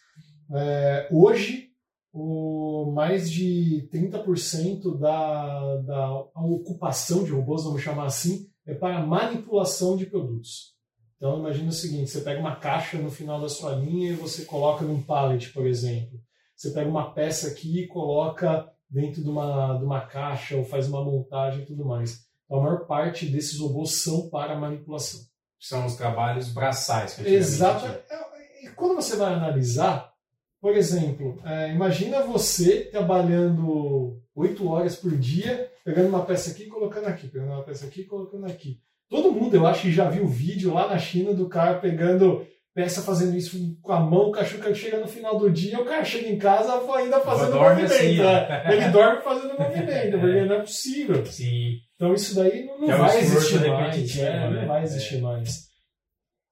É, 0.54 1.08
hoje, 1.12 1.70
o, 2.14 2.92
mais 2.94 3.30
de 3.30 3.88
30% 3.94 4.98
da, 4.98 5.76
da 5.78 6.20
ocupação 6.36 7.24
de 7.24 7.32
robôs, 7.32 7.64
vamos 7.64 7.82
chamar 7.82 8.06
assim, 8.06 8.50
é 8.66 8.74
para 8.74 9.06
manipulação 9.06 9.96
de 9.96 10.06
produtos. 10.06 10.76
Então, 11.16 11.40
imagina 11.40 11.70
o 11.70 11.74
seguinte: 11.74 12.12
você 12.12 12.22
pega 12.22 12.40
uma 12.40 12.56
caixa 12.56 12.98
no 12.98 13.10
final 13.10 13.42
da 13.42 13.50
sua 13.50 13.74
linha 13.76 14.12
e 14.12 14.16
você 14.16 14.46
coloca 14.46 14.86
num 14.86 15.02
pallet, 15.02 15.52
por 15.52 15.66
exemplo. 15.66 16.20
Você 16.56 16.72
pega 16.72 16.90
uma 16.90 17.14
peça 17.14 17.48
aqui 17.50 17.82
e 17.84 17.88
coloca 17.88 18.68
dentro 18.90 19.22
de 19.22 19.30
uma, 19.30 19.78
de 19.78 19.84
uma 19.84 20.02
caixa 20.02 20.56
ou 20.56 20.64
faz 20.64 20.88
uma 20.88 21.04
montagem 21.04 21.64
e 21.64 21.66
tudo 21.66 21.86
mais. 21.86 22.26
Então, 22.46 22.60
a 22.60 22.64
maior 22.64 22.86
parte 22.86 23.26
desses 23.26 23.60
robôs 23.60 24.02
são 24.02 24.30
para 24.30 24.58
manipulação. 24.58 25.22
São 25.60 25.86
os 25.86 25.96
trabalhos 25.96 26.50
braçais. 26.50 27.16
Que 27.16 27.28
Exato. 27.28 27.86
É, 27.86 28.66
e 28.66 28.70
quando 28.70 28.96
você 28.96 29.16
vai 29.16 29.34
analisar, 29.34 30.14
por 30.62 30.76
exemplo, 30.76 31.40
é, 31.44 31.72
imagina 31.72 32.22
você 32.22 32.86
trabalhando 32.86 34.22
oito 34.36 34.68
horas 34.70 34.96
por 34.96 35.16
dia, 35.18 35.72
pegando 35.84 36.10
uma 36.10 36.26
peça 36.26 36.52
aqui 36.52 36.64
e 36.64 36.68
colocando 36.68 37.08
aqui, 37.08 37.28
pegando 37.28 37.52
uma 37.52 37.64
peça 37.64 37.86
aqui 37.86 38.02
e 38.02 38.06
colocando 38.06 38.46
aqui. 38.46 38.80
Todo 39.10 39.32
mundo, 39.32 39.56
eu 39.56 39.66
acho 39.66 39.84
que 39.84 39.92
já 39.92 40.10
viu 40.10 40.28
vídeo 40.28 40.74
lá 40.74 40.88
na 40.88 40.98
China 40.98 41.34
do 41.34 41.48
cara 41.48 41.80
pegando 41.80 42.46
peça 42.78 43.02
fazendo 43.02 43.36
isso 43.36 43.76
com 43.82 43.92
a 43.92 44.00
mão, 44.00 44.30
o 44.30 44.32
cachorro 44.32 44.76
chega 44.76 45.00
no 45.00 45.08
final 45.08 45.36
do 45.40 45.50
dia, 45.50 45.82
o 45.82 45.86
cara 45.86 46.06
chega 46.06 46.30
em 46.30 46.38
casa 46.38 46.80
ainda 46.96 47.20
fazendo 47.22 47.56
movimento. 47.58 47.92
Assim, 47.92 48.18
né? 48.18 48.72
Ele 48.72 48.90
dorme 48.90 49.22
fazendo 49.24 49.58
movimento, 49.58 50.20
porque 50.22 50.46
não 50.46 50.56
é 50.56 50.60
possível. 50.60 51.26
Sim. 51.26 51.80
Então 51.96 52.14
isso 52.14 52.36
daí 52.36 52.68
não, 52.68 52.80
não 52.80 52.94
é 52.94 52.98
vai 52.98 53.20
existir 53.20 53.68
mais. 53.68 54.20
É, 54.20 54.30
né? 54.30 54.62
Não 54.62 54.68
vai 54.68 54.84
existir 54.84 55.16
é. 55.16 55.22
mais. 55.22 55.68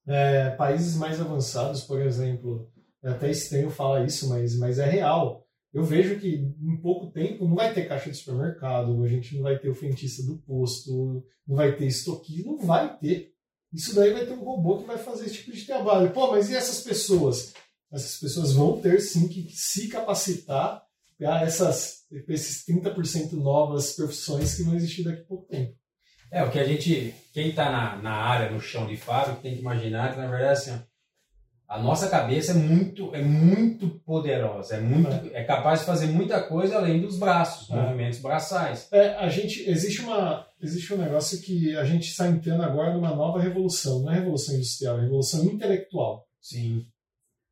É, 0.07 0.49
países 0.49 0.95
mais 0.97 1.21
avançados, 1.21 1.83
por 1.83 2.01
exemplo, 2.01 2.71
é 3.03 3.09
até 3.11 3.29
estranho 3.29 3.69
falar 3.69 4.03
isso, 4.03 4.27
mas, 4.27 4.57
mas 4.57 4.79
é 4.79 4.85
real. 4.85 5.45
Eu 5.71 5.83
vejo 5.83 6.19
que 6.19 6.51
em 6.59 6.81
pouco 6.81 7.11
tempo 7.11 7.47
não 7.47 7.53
vai 7.53 7.71
ter 7.71 7.87
caixa 7.87 8.09
de 8.09 8.17
supermercado, 8.17 9.03
a 9.03 9.07
gente 9.07 9.35
não 9.35 9.43
vai 9.43 9.59
ter 9.59 9.69
o 9.69 9.75
frentista 9.75 10.23
do 10.23 10.39
posto, 10.39 11.23
não 11.47 11.55
vai 11.55 11.75
ter 11.75 11.85
estoquista, 11.85 12.49
não 12.49 12.57
vai 12.57 12.97
ter. 12.97 13.34
Isso 13.75 13.93
daí 13.93 14.13
vai 14.13 14.25
ter 14.25 14.31
um 14.31 14.43
robô 14.43 14.77
que 14.77 14.87
vai 14.87 14.97
fazer 14.97 15.25
esse 15.25 15.35
tipo 15.35 15.51
de 15.51 15.65
trabalho. 15.65 16.11
Pô, 16.11 16.31
mas 16.31 16.49
e 16.49 16.55
essas 16.55 16.79
pessoas? 16.79 17.53
Essas 17.91 18.17
pessoas 18.17 18.53
vão 18.53 18.79
ter 18.79 19.01
sim 19.01 19.27
que 19.27 19.49
se 19.51 19.89
capacitar 19.89 20.81
para 21.17 21.41
essas, 21.41 22.05
esses 22.29 22.65
30% 22.65 23.33
novas 23.33 23.93
profissões 23.93 24.55
que 24.55 24.63
vão 24.63 24.75
existir 24.75 25.03
daqui 25.03 25.21
a 25.21 25.25
pouco 25.25 25.47
tempo. 25.47 25.75
É, 26.31 26.41
o 26.43 26.51
que 26.51 26.59
a 26.59 26.65
gente, 26.65 27.13
quem 27.33 27.49
está 27.49 27.69
na, 27.69 28.01
na 28.01 28.13
área, 28.13 28.49
no 28.49 28.61
chão 28.61 28.87
de 28.87 28.95
fábrica, 28.95 29.41
tem 29.41 29.55
que 29.55 29.61
imaginar 29.61 30.13
que, 30.13 30.19
na 30.19 30.27
verdade, 30.27 30.53
assim, 30.53 30.81
a 31.67 31.79
nossa 31.79 32.07
cabeça 32.07 32.51
é 32.51 32.55
muito, 32.55 33.13
é 33.13 33.21
muito 33.21 33.89
poderosa, 34.05 34.75
é 34.75 34.79
muito, 34.79 35.09
é. 35.33 35.41
é 35.41 35.43
capaz 35.43 35.79
de 35.79 35.85
fazer 35.85 36.07
muita 36.07 36.41
coisa 36.43 36.77
além 36.77 37.01
dos 37.01 37.17
braços, 37.17 37.69
é. 37.69 37.75
movimentos 37.75 38.19
braçais. 38.19 38.87
É, 38.91 39.15
a 39.15 39.27
gente 39.29 39.67
existe 39.67 40.01
uma 40.01 40.45
existe 40.61 40.93
um 40.93 40.97
negócio 40.97 41.41
que 41.41 41.75
a 41.75 41.83
gente 41.83 42.09
está 42.09 42.27
entrando 42.27 42.63
agora 42.63 42.93
numa 42.93 43.15
nova 43.15 43.39
revolução, 43.39 44.01
não 44.01 44.11
é 44.11 44.15
revolução 44.15 44.55
industrial, 44.55 44.97
é 44.97 45.01
revolução 45.01 45.43
intelectual. 45.45 46.27
Sim. 46.41 46.85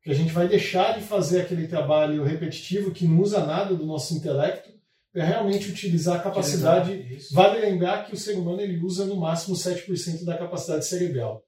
Que 0.02 0.10
a 0.10 0.14
gente 0.14 0.32
vai 0.32 0.48
deixar 0.48 0.98
de 0.98 1.04
fazer 1.04 1.42
aquele 1.42 1.66
trabalho 1.66 2.24
repetitivo 2.24 2.90
que 2.90 3.06
não 3.06 3.20
usa 3.20 3.44
nada 3.44 3.74
do 3.74 3.86
nosso 3.86 4.14
intelecto 4.14 4.70
para 5.12 5.24
realmente 5.24 5.70
utilizar 5.70 6.16
a 6.16 6.22
capacidade. 6.22 7.18
Vale 7.32 7.60
lembrar 7.60 8.04
que 8.04 8.14
o 8.14 8.16
ser 8.16 8.36
humano 8.36 8.60
ele 8.60 8.78
usa 8.84 9.04
no 9.06 9.16
máximo 9.16 9.56
7% 9.56 10.24
da 10.24 10.36
capacidade 10.36 10.84
cerebral. 10.86 11.42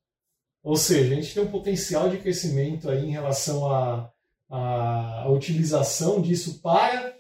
Ou 0.67 0.75
seja, 0.77 1.13
a 1.13 1.15
gente 1.15 1.33
tem 1.33 1.45
um 1.45 1.49
potencial 1.49 2.09
de 2.09 2.19
crescimento 2.19 2.91
aí 2.91 3.07
em 3.07 3.13
relação 3.13 3.73
à, 3.73 4.11
à, 4.51 5.23
à 5.23 5.29
utilização 5.31 6.21
disso 6.21 6.61
para 6.61 7.15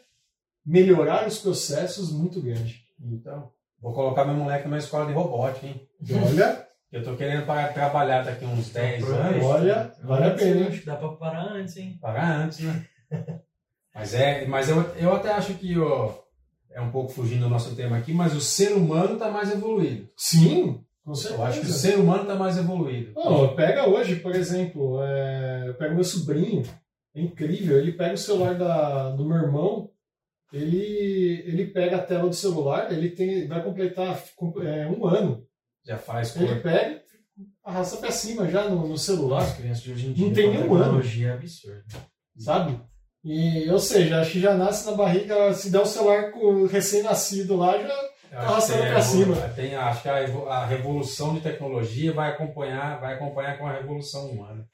melhorar 0.67 1.29
os 1.29 1.39
processos 1.39 2.11
muito 2.11 2.43
grande. 2.43 2.83
Então, 3.01 3.53
vou 3.81 3.93
colocar 3.93 4.25
meu 4.25 4.35
moleque 4.35 4.65
numa 4.67 4.79
escola 4.79 5.07
de 5.07 5.13
robótica, 5.13 5.65
hein? 5.65 5.81
Olha. 6.27 6.67
Eu 6.91 7.05
tô 7.05 7.15
querendo 7.15 7.47
parar, 7.47 7.73
trabalhar 7.73 8.25
daqui 8.25 8.45
uns 8.45 8.71
10 8.71 9.05
anos. 9.05 9.45
Olha, 9.45 9.95
vale 10.03 10.25
a 10.25 10.35
pena. 10.35 10.67
Acho 10.67 10.81
que 10.81 10.87
dá 10.87 10.97
para 10.97 11.09
parar 11.11 11.53
antes, 11.53 11.77
hein? 11.77 11.99
Parar 12.01 12.39
antes, 12.39 12.59
né? 12.59 12.85
mas 13.95 14.13
é, 14.13 14.45
mas 14.47 14.69
eu, 14.69 14.81
eu 14.97 15.15
até 15.15 15.31
acho 15.31 15.55
que 15.55 15.79
ó, 15.79 16.15
é 16.73 16.81
um 16.81 16.91
pouco 16.91 17.13
fugindo 17.13 17.43
do 17.43 17.49
nosso 17.49 17.77
tema 17.77 17.97
aqui, 17.97 18.13
mas 18.13 18.35
o 18.35 18.41
ser 18.41 18.73
humano 18.73 19.15
está 19.15 19.31
mais 19.31 19.53
evoluído. 19.53 20.09
Sim, 20.17 20.85
eu 21.07 21.42
acho 21.45 21.61
que 21.61 21.66
o 21.66 21.73
ser 21.73 21.99
humano 21.99 22.23
está 22.23 22.35
mais 22.35 22.59
evoluído. 22.59 23.12
Oh, 23.14 23.49
pega 23.49 23.88
hoje, 23.88 24.16
por 24.16 24.35
exemplo, 24.35 25.01
é, 25.03 25.73
pega 25.79 25.95
meu 25.95 26.03
sobrinho, 26.03 26.64
é 27.14 27.21
incrível, 27.21 27.79
ele 27.79 27.92
pega 27.92 28.14
o 28.14 28.19
celular 28.19 28.55
da, 28.55 29.11
do 29.11 29.25
meu 29.25 29.37
irmão, 29.37 29.90
ele, 30.53 31.45
ele 31.47 31.66
pega 31.66 31.97
a 31.97 32.03
tela 32.03 32.29
do 32.29 32.35
celular, 32.35 32.92
ele 32.92 33.11
tem, 33.11 33.47
vai 33.47 33.62
completar 33.62 34.21
é, 34.62 34.87
um 34.88 35.07
ano. 35.07 35.47
Já 35.85 35.97
faz 35.97 36.33
cor. 36.33 36.42
Ele 36.42 36.61
pega, 36.61 37.03
arrasta 37.64 37.99
para 37.99 38.11
cima 38.11 38.49
já 38.49 38.69
no, 38.69 38.88
no 38.88 38.99
celular. 38.99 39.42
As 39.42 39.57
crianças 39.57 39.83
de 39.83 39.92
hoje 39.92 40.07
em 40.09 40.12
dia 40.12 40.27
não 40.27 40.35
tem 40.35 40.51
nenhum 40.51 40.75
ano. 40.75 41.01
é 41.01 41.31
absurda. 41.31 41.85
Sabe? 42.37 42.81
E, 43.25 43.69
ou 43.71 43.79
seja, 43.79 44.21
acho 44.21 44.33
que 44.33 44.40
já 44.40 44.57
nasce 44.57 44.88
na 44.88 44.97
barriga, 44.97 45.53
se 45.53 45.71
der 45.71 45.81
o 45.81 45.87
celular 45.87 46.33
recém-nascido 46.71 47.57
lá, 47.57 47.77
já 47.77 48.09
arrastando 48.37 48.83
para 48.83 49.03
cima. 49.03 49.37
Tem, 49.55 49.75
acho 49.75 50.02
que 50.02 50.08
a, 50.08 50.67
revolução 50.67 51.35
de 51.35 51.40
tecnologia 51.40 52.13
vai 52.13 52.31
acompanhar, 52.31 53.00
vai 53.00 53.15
acompanhar 53.15 53.58
com 53.58 53.67
a 53.67 53.73
revolução 53.73 54.31
humana. 54.31 54.69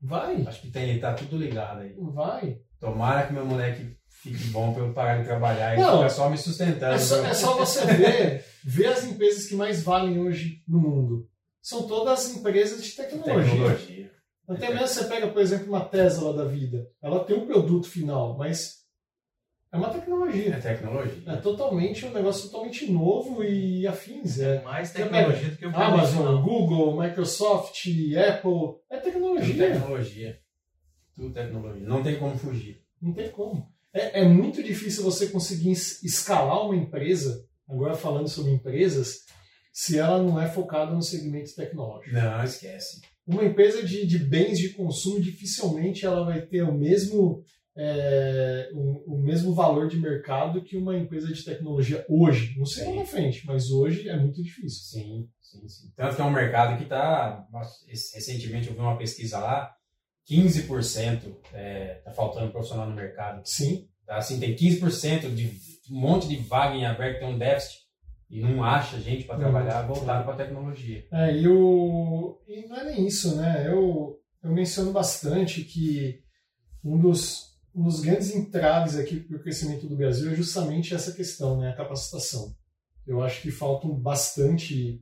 Vai. 0.00 0.44
Acho 0.46 0.62
que 0.62 0.70
tem, 0.70 0.98
tá 1.00 1.12
tudo 1.14 1.36
ligado 1.36 1.80
aí. 1.80 1.94
Vai. 1.98 2.58
Tomara 2.80 3.26
que 3.26 3.32
meu 3.32 3.44
moleque 3.44 3.96
fique 4.08 4.44
bom 4.50 4.72
para 4.72 4.82
eu 4.84 4.92
parar 4.92 5.18
de 5.18 5.24
trabalhar 5.24 5.74
e 5.74 5.82
ficar 5.82 6.08
só 6.08 6.30
me 6.30 6.38
sustentando. 6.38 6.94
É 6.94 6.98
só, 6.98 7.24
é 7.24 7.34
só 7.34 7.56
você 7.56 7.84
ver, 7.86 8.44
ver 8.64 8.86
as 8.86 9.04
empresas 9.04 9.46
que 9.46 9.56
mais 9.56 9.82
valem 9.82 10.20
hoje 10.20 10.62
no 10.66 10.78
mundo. 10.78 11.28
São 11.60 11.86
todas 11.86 12.34
empresas 12.36 12.84
de 12.84 12.92
tecnologia. 12.92 13.44
tecnologia. 13.44 14.10
Até 14.48 14.70
mesmo 14.70 14.86
você 14.86 15.04
pega, 15.04 15.26
por 15.28 15.42
exemplo, 15.42 15.68
uma 15.68 15.84
Tesla 15.84 16.32
da 16.32 16.44
vida. 16.44 16.88
Ela 17.02 17.24
tem 17.24 17.36
um 17.36 17.46
produto 17.46 17.86
final, 17.86 18.38
mas 18.38 18.77
É 19.70 19.76
uma 19.76 19.90
tecnologia. 19.90 20.54
É 20.54 20.58
tecnologia. 20.60 21.22
É 21.32 21.36
totalmente 21.36 22.06
um 22.06 22.10
negócio 22.12 22.48
totalmente 22.48 22.90
novo 22.90 23.44
e 23.44 23.86
afins. 23.86 24.38
É 24.38 24.62
Mais 24.62 24.90
tecnologia 24.92 25.50
do 25.50 25.56
que 25.56 25.66
o 25.66 25.68
Amazon, 25.68 25.94
tradicional. 25.98 26.42
Google, 26.42 27.00
Microsoft, 27.02 27.84
Apple. 27.86 28.76
É 28.90 28.96
Tudo 28.96 29.04
tecnologia. 29.12 29.68
tecnologia. 29.68 30.38
Tudo 31.14 31.34
tecnologia. 31.34 31.86
Não 31.86 32.02
tem 32.02 32.16
como 32.18 32.38
fugir. 32.38 32.82
Não 33.00 33.12
tem 33.12 33.30
como. 33.30 33.68
É, 33.92 34.20
é 34.22 34.24
muito 34.28 34.62
difícil 34.62 35.02
você 35.02 35.26
conseguir 35.28 35.72
es- 35.72 36.02
escalar 36.02 36.64
uma 36.64 36.76
empresa, 36.76 37.44
agora 37.68 37.94
falando 37.94 38.28
sobre 38.28 38.52
empresas, 38.52 39.18
se 39.72 39.98
ela 39.98 40.22
não 40.22 40.40
é 40.40 40.48
focada 40.48 40.92
no 40.92 41.02
segmento 41.02 41.54
tecnológico. 41.54 42.14
Não, 42.14 42.42
esquece. 42.44 43.00
Uma 43.26 43.44
empresa 43.44 43.82
de, 43.82 44.06
de 44.06 44.18
bens 44.18 44.58
de 44.58 44.70
consumo 44.70 45.20
dificilmente 45.20 46.06
ela 46.06 46.24
vai 46.24 46.40
ter 46.42 46.62
o 46.62 46.72
mesmo, 46.72 47.42
é, 47.78 48.70
o, 48.74 49.14
o 49.14 49.22
mesmo 49.22 49.54
valor 49.54 49.88
de 49.88 49.98
mercado 49.98 50.62
que 50.62 50.76
uma 50.76 50.96
empresa 50.96 51.32
de 51.32 51.44
tecnologia 51.44 52.04
hoje. 52.08 52.58
Não 52.58 52.66
sei 52.66 52.88
lá 52.88 52.96
na 52.96 53.04
frente, 53.06 53.46
mas 53.46 53.70
hoje 53.70 54.08
é 54.08 54.16
muito 54.16 54.42
difícil. 54.42 54.82
Sim, 54.82 55.28
sim, 55.40 55.68
sim. 55.68 55.92
Tanto 55.96 56.16
que 56.16 56.22
é 56.22 56.24
um 56.24 56.30
mercado 56.30 56.76
que 56.76 56.82
está. 56.82 57.46
Recentemente 57.86 58.68
eu 58.68 58.74
vi 58.74 58.80
uma 58.80 58.98
pesquisa 58.98 59.38
lá, 59.38 59.72
15% 60.28 61.36
está 61.46 62.10
faltando 62.10 62.50
profissional 62.50 62.88
no 62.88 62.96
mercado. 62.96 63.42
Sim, 63.44 63.88
Tá? 64.08 64.16
Assim, 64.16 64.40
tem 64.40 64.56
15% 64.56 65.34
de 65.34 65.52
um 65.90 66.00
monte 66.00 66.26
de 66.26 66.36
vaga 66.36 66.74
em 66.74 66.86
aberto, 66.86 67.20
tem 67.20 67.28
um 67.28 67.38
déficit 67.38 67.80
e 68.30 68.40
não 68.40 68.64
acha 68.64 68.98
gente 68.98 69.24
para 69.24 69.36
trabalhar 69.36 69.82
voltado 69.82 70.24
para 70.24 70.32
a 70.32 70.36
tecnologia. 70.36 71.06
É, 71.12 71.36
e, 71.36 71.46
o, 71.46 72.40
e 72.48 72.66
não 72.66 72.76
é 72.76 72.84
nem 72.84 73.06
isso, 73.06 73.36
né? 73.36 73.66
Eu, 73.66 74.18
eu 74.42 74.50
menciono 74.50 74.92
bastante 74.92 75.62
que 75.62 76.20
um 76.82 76.98
dos, 76.98 77.47
um 77.78 77.84
dos 77.84 78.00
grandes 78.00 78.34
entraves 78.34 78.96
aqui 78.96 79.20
para 79.20 79.36
o 79.36 79.40
crescimento 79.40 79.86
do 79.86 79.96
Brasil 79.96 80.32
é 80.32 80.34
justamente 80.34 80.92
essa 80.92 81.12
questão, 81.12 81.60
né? 81.60 81.70
A 81.70 81.76
capacitação. 81.76 82.52
Eu 83.06 83.22
acho 83.22 83.40
que 83.40 83.52
faltam 83.52 83.94
bastante 83.94 85.00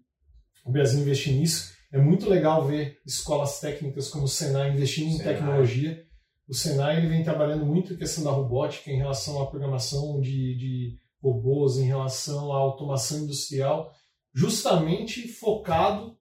o 0.62 0.70
Brasil 0.70 1.00
investir 1.00 1.32
nisso. 1.32 1.72
É 1.90 1.98
muito 1.98 2.28
legal 2.28 2.66
ver 2.66 3.00
escolas 3.06 3.58
técnicas 3.60 4.10
como 4.10 4.24
o 4.24 4.28
Senai 4.28 4.74
investindo 4.74 5.08
em 5.08 5.16
Senai. 5.16 5.34
tecnologia. 5.34 6.04
O 6.46 6.52
Senai 6.52 6.98
ele 6.98 7.08
vem 7.08 7.24
trabalhando 7.24 7.64
muito 7.64 7.94
a 7.94 7.96
questão 7.96 8.22
da 8.22 8.30
robótica 8.30 8.90
em 8.90 8.98
relação 8.98 9.40
à 9.40 9.46
programação 9.46 10.20
de, 10.20 10.54
de 10.58 10.98
robôs, 11.22 11.78
em 11.78 11.86
relação 11.86 12.52
à 12.52 12.58
automação 12.58 13.20
industrial, 13.20 13.90
justamente 14.34 15.26
focado 15.28 16.14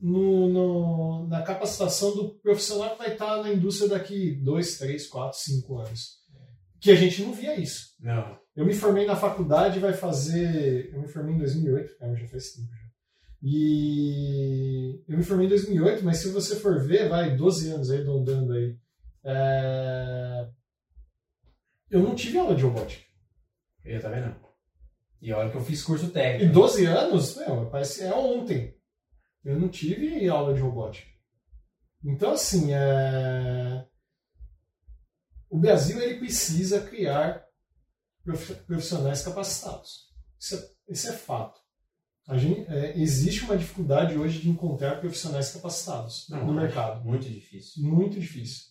no, 0.00 0.48
no- 0.48 1.28
na 1.28 1.42
capacitação 1.42 2.14
do 2.14 2.34
profissional 2.40 2.90
que 2.92 2.98
vai 2.98 3.12
estar 3.12 3.42
na 3.42 3.52
indústria 3.52 3.88
daqui 3.90 4.32
dois, 4.42 4.78
três, 4.78 5.06
quatro, 5.08 5.38
cinco 5.38 5.78
anos. 5.78 6.22
Que 6.80 6.90
a 6.90 6.94
gente 6.94 7.22
não 7.22 7.32
via 7.32 7.58
isso. 7.58 7.94
Não. 7.98 8.38
Eu 8.54 8.64
me 8.66 8.74
formei 8.74 9.06
na 9.06 9.16
faculdade, 9.16 9.80
vai 9.80 9.92
fazer. 9.94 10.90
Eu 10.92 11.00
me 11.00 11.08
formei 11.08 11.34
em 11.34 11.38
2008, 11.38 11.96
cara, 11.98 12.14
já 12.14 12.28
faz 12.28 12.52
tempo 12.52 12.68
já. 12.72 12.84
E 13.42 15.02
eu 15.08 15.16
me 15.18 15.22
formei 15.24 15.46
em 15.46 15.50
2008, 15.50 16.04
mas 16.04 16.18
se 16.18 16.30
você 16.30 16.56
for 16.56 16.80
ver, 16.80 17.08
vai 17.08 17.36
12 17.36 17.70
anos 17.70 17.90
aí, 17.90 18.04
dondando 18.04 18.52
aí. 18.52 18.76
É, 19.24 20.46
Eu 21.90 22.00
não 22.02 22.14
tive 22.14 22.38
aula 22.38 22.54
de 22.54 22.62
robótica. 22.62 23.02
Eu 23.84 24.00
também 24.00 24.20
não. 24.20 24.34
E 25.20 25.32
olha 25.32 25.50
que 25.50 25.56
eu 25.56 25.64
fiz 25.64 25.82
curso 25.82 26.06
E 26.06 26.10
técnico. 26.10 26.52
12 26.52 26.84
anos, 26.86 27.36
meu, 27.36 27.66
parece 27.70 28.02
é 28.02 28.14
ontem. 28.14 28.73
Eu 29.44 29.58
não 29.60 29.68
tive 29.68 30.28
aula 30.28 30.54
de 30.54 30.60
robótica. 30.60 31.08
Então, 32.02 32.32
assim, 32.32 32.72
é... 32.72 33.86
o 35.50 35.58
Brasil 35.58 36.00
ele 36.00 36.18
precisa 36.18 36.80
criar 36.80 37.44
prof- 38.22 38.54
profissionais 38.66 39.22
capacitados. 39.22 40.12
Isso 40.38 40.54
é, 40.56 40.92
isso 40.92 41.08
é 41.08 41.12
fato. 41.12 41.60
A 42.26 42.38
gente, 42.38 42.66
é, 42.70 42.98
existe 42.98 43.44
uma 43.44 43.56
dificuldade 43.56 44.16
hoje 44.16 44.40
de 44.40 44.48
encontrar 44.48 44.98
profissionais 45.00 45.52
capacitados 45.52 46.26
Não, 46.30 46.46
no 46.46 46.54
mercado. 46.54 47.04
Muito 47.04 47.28
difícil. 47.28 47.82
Muito 47.82 48.18
difícil. 48.18 48.64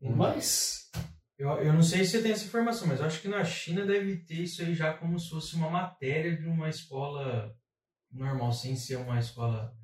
Uhum. 0.00 0.16
Mas, 0.16 0.90
Eu, 1.38 1.50
eu 1.58 1.72
não 1.74 1.82
sei 1.82 2.04
se 2.04 2.12
você 2.12 2.22
tem 2.22 2.32
essa 2.32 2.46
informação, 2.46 2.88
mas 2.88 3.00
eu 3.00 3.06
acho 3.06 3.20
que 3.20 3.28
na 3.28 3.44
China 3.44 3.84
deve 3.84 4.16
ter 4.24 4.40
isso 4.42 4.62
aí 4.62 4.74
já 4.74 4.94
como 4.94 5.18
se 5.18 5.28
fosse 5.28 5.54
uma 5.54 5.68
matéria 5.68 6.34
de 6.34 6.46
uma 6.46 6.70
escola 6.70 7.54
normal, 8.10 8.50
sem 8.52 8.74
ser 8.74 8.96
uma 8.96 9.18
escola 9.18 9.76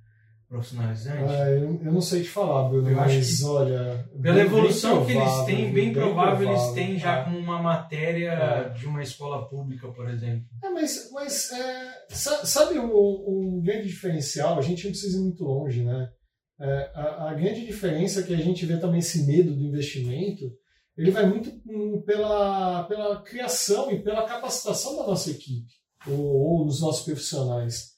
profissionalizante. 0.52 1.32
ah, 1.32 1.48
eu, 1.50 1.80
eu 1.82 1.92
não 1.92 2.00
sei 2.00 2.22
te 2.22 2.28
falar, 2.28 2.68
Bruno, 2.68 2.90
Eu 2.90 3.00
acho 3.00 3.14
mas 3.16 3.38
que 3.38 3.44
olha. 3.44 4.08
Pela 4.20 4.34
bem- 4.34 4.44
evolução 4.44 4.96
bem 4.98 5.06
que 5.06 5.12
eles 5.12 5.22
provável, 5.24 5.46
têm, 5.46 5.72
bem 5.72 5.92
provável 5.92 6.48
eles 6.50 6.66
têm 6.72 6.98
já 6.98 7.18
é. 7.20 7.24
como 7.24 7.38
uma 7.38 7.62
matéria 7.62 8.30
É. 8.32 8.68
de 8.68 8.86
uma 8.86 9.02
escola 9.02 9.48
pública, 9.48 9.88
por 9.88 10.08
exemplo. 10.08 10.44
É, 10.62 10.68
mas, 10.70 11.10
mas 11.12 11.50
é, 11.52 11.92
sa- 12.10 12.44
sabe 12.44 12.78
um 12.78 13.60
grande 13.64 13.88
diferencial? 13.88 14.58
A 14.58 14.62
gente 14.62 14.84
não 14.84 14.90
precisa 14.92 15.16
ir 15.16 15.22
muito 15.22 15.42
longe, 15.44 15.82
né? 15.82 16.08
É, 16.60 16.90
a, 16.94 17.30
a 17.30 17.34
grande 17.34 17.66
diferença 17.66 18.20
é 18.20 18.22
que 18.22 18.34
a 18.34 18.38
gente 18.38 18.64
vê 18.66 18.76
também 18.76 19.00
esse 19.00 19.24
medo 19.26 19.52
do 19.54 19.64
investimento, 19.64 20.44
ele 20.96 21.10
vai 21.10 21.26
muito 21.26 21.50
hum, 21.66 22.02
pela, 22.06 22.84
pela 22.84 23.22
criação 23.22 23.90
e 23.90 24.00
pela 24.02 24.24
capacitação 24.26 24.96
da 24.96 25.06
nossa 25.06 25.30
equipe, 25.30 25.66
ou, 26.06 26.20
ou 26.60 26.64
dos 26.66 26.80
nossos 26.82 27.04
profissionais. 27.04 27.91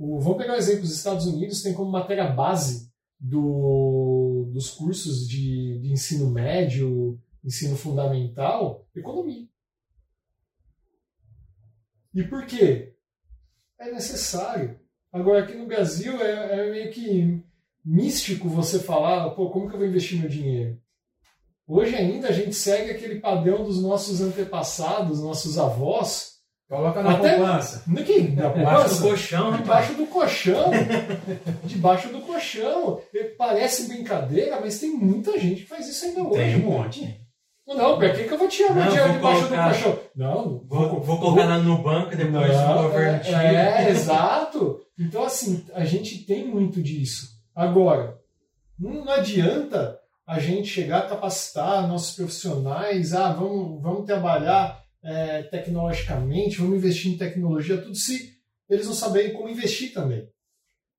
O, 0.00 0.18
vamos 0.18 0.38
pegar 0.38 0.54
o 0.54 0.56
exemplo 0.56 0.80
dos 0.80 0.96
Estados 0.96 1.26
Unidos, 1.26 1.62
tem 1.62 1.74
como 1.74 1.90
matéria 1.90 2.26
base 2.26 2.90
do, 3.18 4.48
dos 4.50 4.70
cursos 4.70 5.28
de, 5.28 5.78
de 5.78 5.92
ensino 5.92 6.30
médio, 6.30 7.20
ensino 7.44 7.76
fundamental, 7.76 8.88
economia. 8.96 9.46
E 12.14 12.24
por 12.24 12.46
quê? 12.46 12.94
É 13.78 13.92
necessário. 13.92 14.80
Agora, 15.12 15.44
aqui 15.44 15.54
no 15.54 15.66
Brasil 15.66 16.18
é, 16.22 16.68
é 16.68 16.70
meio 16.70 16.90
que 16.90 17.44
místico 17.84 18.48
você 18.48 18.78
falar, 18.78 19.28
pô, 19.34 19.50
como 19.50 19.68
que 19.68 19.74
eu 19.74 19.80
vou 19.80 19.88
investir 19.88 20.18
meu 20.18 20.30
dinheiro? 20.30 20.80
Hoje 21.66 21.94
ainda 21.94 22.28
a 22.28 22.32
gente 22.32 22.54
segue 22.54 22.90
aquele 22.90 23.20
padrão 23.20 23.64
dos 23.64 23.82
nossos 23.82 24.22
antepassados, 24.22 25.22
nossos 25.22 25.58
avós. 25.58 26.29
Coloca 26.70 27.02
na 27.02 27.14
Até- 27.14 27.36
poupança. 27.36 27.82
No 27.86 28.04
que? 28.04 28.20
Na 28.28 28.48
Debaixo 28.48 28.54
do 28.54 28.64
poupança? 28.64 29.02
colchão. 29.02 29.52
Debaixo 29.56 29.94
do 29.94 30.06
colchão. 30.06 30.70
Debaixo 31.64 32.08
do 32.10 32.20
colchão. 32.20 33.00
Parece 33.36 33.88
brincadeira, 33.88 34.60
mas 34.60 34.78
tem 34.78 34.90
muita 34.90 35.36
gente 35.38 35.62
que 35.62 35.68
faz 35.68 35.88
isso 35.88 36.04
ainda 36.04 36.22
hoje. 36.22 36.36
Tem 36.36 36.56
um 36.56 36.70
monte. 36.70 37.20
Não, 37.66 37.98
pra 37.98 38.10
que, 38.12 38.24
que 38.24 38.32
eu 38.32 38.38
vou 38.38 38.48
tirar 38.48 38.72
meu 38.74 38.84
dinheiro 38.88 39.12
debaixo 39.14 39.46
colocar- 39.48 39.68
do 39.68 39.74
colchão? 39.82 39.98
Não, 40.16 40.62
Vou, 40.68 41.00
vou 41.00 41.18
colocar 41.20 41.46
na 41.46 41.58
Nubank 41.58 42.14
depois 42.16 42.56
Não, 42.56 42.76
do 42.76 42.82
governo 42.84 43.16
é, 43.16 43.18
tira. 43.18 43.42
é, 43.44 43.90
exato. 43.90 44.80
Então, 44.98 45.24
assim, 45.24 45.64
a 45.74 45.84
gente 45.84 46.18
tem 46.24 46.46
muito 46.46 46.80
disso. 46.82 47.30
Agora, 47.54 48.16
não 48.78 49.04
não 49.04 49.12
adianta 49.12 49.98
a 50.26 50.38
gente 50.38 50.68
chegar 50.68 50.98
a 50.98 51.08
capacitar 51.08 51.86
nossos 51.88 52.14
profissionais, 52.14 53.12
ah, 53.14 53.32
vamos, 53.32 53.82
vamos 53.82 54.04
trabalhar 54.06 54.79
é, 55.02 55.42
tecnologicamente, 55.44 56.58
vamos 56.58 56.76
investir 56.76 57.12
em 57.12 57.16
tecnologia, 57.18 57.80
tudo 57.80 57.94
se 57.94 58.34
eles 58.68 58.86
não 58.86 58.94
saberem 58.94 59.32
como 59.32 59.48
investir 59.48 59.92
também. 59.92 60.28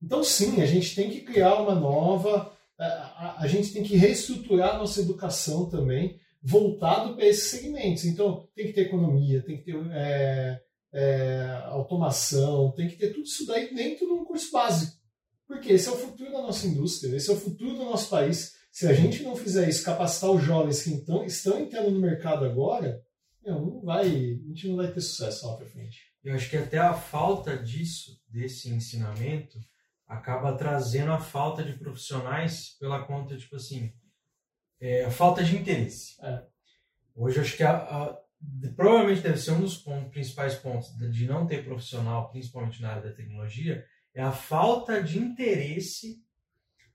Então, 0.01 0.23
sim, 0.23 0.61
a 0.61 0.65
gente 0.65 0.95
tem 0.95 1.09
que 1.09 1.21
criar 1.21 1.61
uma 1.61 1.75
nova, 1.75 2.51
a, 2.79 2.85
a- 2.85 3.35
a 3.41 3.47
gente 3.47 3.71
tem 3.71 3.83
que 3.83 3.95
reestruturar 3.95 4.77
nossa 4.77 4.99
educação 5.01 5.69
também, 5.69 6.19
voltado 6.41 7.15
para 7.15 7.25
esses 7.27 7.49
segmentos. 7.51 8.03
Então, 8.05 8.47
tem 8.55 8.65
que 8.67 8.73
ter 8.73 8.81
economia, 8.87 9.43
tem 9.43 9.57
que 9.57 9.63
ter 9.65 9.75
é, 9.91 10.59
é, 10.93 11.61
automação, 11.65 12.71
tem 12.71 12.87
que 12.87 12.95
ter 12.97 13.13
tudo 13.13 13.23
isso 13.25 13.45
daí 13.45 13.73
dentro 13.73 14.07
de 14.07 14.11
um 14.13 14.25
curso 14.25 14.51
básico. 14.51 14.97
Porque 15.47 15.73
esse 15.73 15.87
é 15.87 15.91
o 15.91 15.97
futuro 15.97 16.31
da 16.31 16.41
nossa 16.41 16.65
indústria, 16.65 17.15
esse 17.15 17.29
é 17.29 17.33
o 17.33 17.39
futuro 17.39 17.73
do 17.75 17.85
nosso 17.85 18.09
país. 18.09 18.53
Se 18.71 18.87
a 18.87 18.93
gente 18.93 19.21
não 19.21 19.35
fizer 19.35 19.67
isso, 19.69 19.83
capacitar 19.83 20.31
os 20.31 20.41
jovens 20.43 20.81
que 20.81 20.89
então, 20.91 21.23
estão 21.25 21.59
entrando 21.59 21.91
no 21.91 21.99
mercado 21.99 22.45
agora, 22.45 23.01
não 23.45 23.81
vai, 23.81 24.07
a 24.07 24.47
gente 24.47 24.67
não 24.67 24.75
vai 24.77 24.91
ter 24.91 25.01
sucesso 25.01 25.47
lá 25.47 25.57
para 25.57 25.65
frente. 25.65 25.99
Eu 26.23 26.35
acho 26.35 26.49
que 26.49 26.57
até 26.57 26.77
a 26.77 26.93
falta 26.93 27.57
disso, 27.57 28.21
desse 28.27 28.69
ensinamento, 28.69 29.57
acaba 30.07 30.55
trazendo 30.57 31.11
a 31.11 31.19
falta 31.19 31.63
de 31.63 31.73
profissionais 31.73 32.75
pela 32.79 33.03
conta, 33.05 33.37
tipo 33.37 33.55
assim, 33.55 33.91
é, 34.79 35.05
a 35.05 35.11
falta 35.11 35.43
de 35.43 35.55
interesse. 35.57 36.15
É. 36.23 36.43
Hoje 37.15 37.37
eu 37.37 37.43
acho 37.43 37.57
que 37.57 37.63
a, 37.63 37.77
a- 37.77 38.21
provavelmente 38.75 39.21
deve 39.21 39.37
ser 39.37 39.51
um 39.51 39.61
dos 39.61 39.77
pontos- 39.77 40.11
principais 40.11 40.55
pontos 40.55 40.89
de- 40.97 41.09
de 41.11 41.25
não 41.27 41.45
ter 41.47 41.63
profissional, 41.63 42.29
principalmente 42.31 42.81
na 42.81 42.89
área 42.91 43.09
da 43.09 43.15
tecnologia, 43.15 43.85
é 44.13 44.21
a 44.21 44.31
falta 44.31 45.01
de 45.01 45.17
interesse 45.17 46.17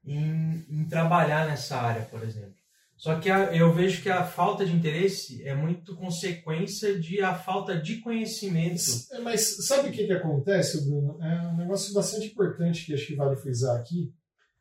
em, 0.05 0.65
em 0.69 0.87
trabalhar 0.87 1.47
nessa 1.49 1.77
área, 1.81 2.03
por 2.07 2.23
exemplo. 2.23 2.57
Só 2.97 3.19
que 3.21 3.29
a- 3.31 3.55
eu 3.55 3.73
vejo 3.75 4.03
que 4.03 4.09
a 4.09 4.25
falta 4.25 4.65
de 4.65 4.73
interesse 4.73 5.43
é 5.47 5.55
muito 5.55 5.95
consequência 5.97 6.99
de 6.99 7.21
a 7.21 7.35
falta 7.35 7.77
de 7.79 7.97
conhecimento. 8.01 8.81
É, 9.13 9.19
Mas 9.19 9.67
sabe 9.67 9.89
o 9.89 9.93
que, 9.93 10.07
que 10.07 10.13
acontece, 10.13 10.83
Bruno? 10.89 11.19
É 11.23 11.49
um 11.49 11.57
negócio 11.57 11.93
bastante 11.93 12.27
importante 12.29 12.87
que 12.87 12.95
acho 12.95 13.07
que 13.07 13.15
vale 13.15 13.37
frisar 13.37 13.77
aqui. 13.77 14.13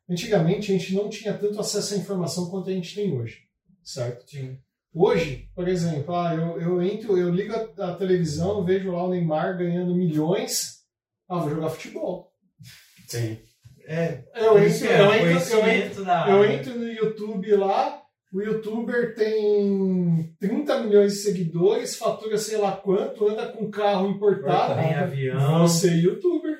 Antigamente 0.08 0.70
a 0.72 0.78
gente 0.78 0.94
não 0.94 1.08
tinha 1.08 1.32
tanto 1.32 1.58
acesso 1.58 1.94
à 1.94 1.96
informação 1.96 2.48
quanto 2.50 2.68
a 2.70 2.72
gente 2.72 2.94
tem 2.94 3.12
hoje, 3.12 3.38
certo? 3.82 4.28
Sim. 4.30 4.58
Hoje, 4.94 5.50
por 5.54 5.66
exemplo, 5.68 6.14
ah, 6.14 6.34
eu, 6.34 6.60
eu 6.60 6.82
entro, 6.82 7.18
eu 7.18 7.30
ligo 7.30 7.52
a, 7.54 7.90
a 7.90 7.94
televisão, 7.96 8.64
vejo 8.64 8.92
lá 8.92 9.04
o 9.04 9.10
Neymar 9.10 9.58
ganhando 9.58 9.94
milhões, 9.94 10.76
ah, 11.28 11.38
vou 11.38 11.50
jogar 11.50 11.70
futebol. 11.70 12.32
Sim. 13.08 13.38
É, 13.88 14.24
Eu 14.34 14.58
entro, 14.58 14.86
é, 14.86 15.00
eu 15.00 15.30
entro, 15.30 15.54
eu 15.54 15.68
entro, 15.68 16.04
da 16.04 16.28
eu 16.30 16.44
entro 16.44 16.74
no 16.78 16.88
YouTube 16.88 17.54
lá, 17.56 18.02
o 18.32 18.40
youtuber 18.42 19.14
tem 19.14 20.34
30 20.38 20.80
milhões 20.82 21.12
de 21.14 21.18
seguidores, 21.20 21.96
fatura 21.96 22.36
sei 22.38 22.58
lá 22.58 22.72
quanto, 22.76 23.28
anda 23.28 23.48
com 23.52 23.70
carro 23.70 24.08
importado. 24.10 24.74
Tem 24.80 24.94
avião. 24.94 25.66
Você 25.68 25.90
é 25.90 25.96
youtuber. 25.96 26.56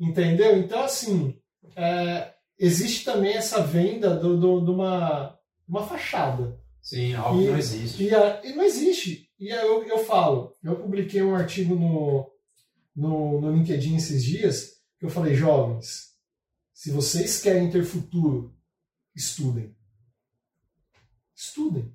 Entendeu? 0.00 0.56
Então, 0.58 0.82
assim, 0.82 1.38
é, 1.76 2.32
existe 2.58 3.04
também 3.04 3.34
essa 3.34 3.62
venda 3.62 4.16
do, 4.16 4.36
do- 4.38 4.64
de 4.64 4.70
uma, 4.70 5.38
uma 5.68 5.86
fachada. 5.86 6.58
Sim, 6.80 7.14
algo 7.14 7.38
que 7.38 7.44
E- 7.44 7.50
não 7.50 7.58
existe. 7.58 8.02
E, 8.04 8.14
a- 8.14 8.40
e 8.42 8.52
não 8.54 8.64
existe. 8.64 9.28
E 9.38 9.52
aí 9.52 9.64
eu, 9.66 9.84
eu 9.84 9.98
falo, 9.98 10.56
eu 10.64 10.74
publiquei 10.76 11.22
um 11.22 11.34
artigo 11.36 11.74
no, 11.76 12.28
no, 12.96 13.40
no 13.40 13.52
LinkedIn 13.52 13.94
esses 13.96 14.24
dias, 14.24 14.72
que 14.98 15.06
eu 15.06 15.10
falei, 15.10 15.34
jovens, 15.34 16.12
se 16.74 16.90
vocês 16.90 17.40
querem 17.40 17.70
ter 17.70 17.84
futuro, 17.84 18.52
estudem. 19.14 19.74
Estudem. 21.36 21.90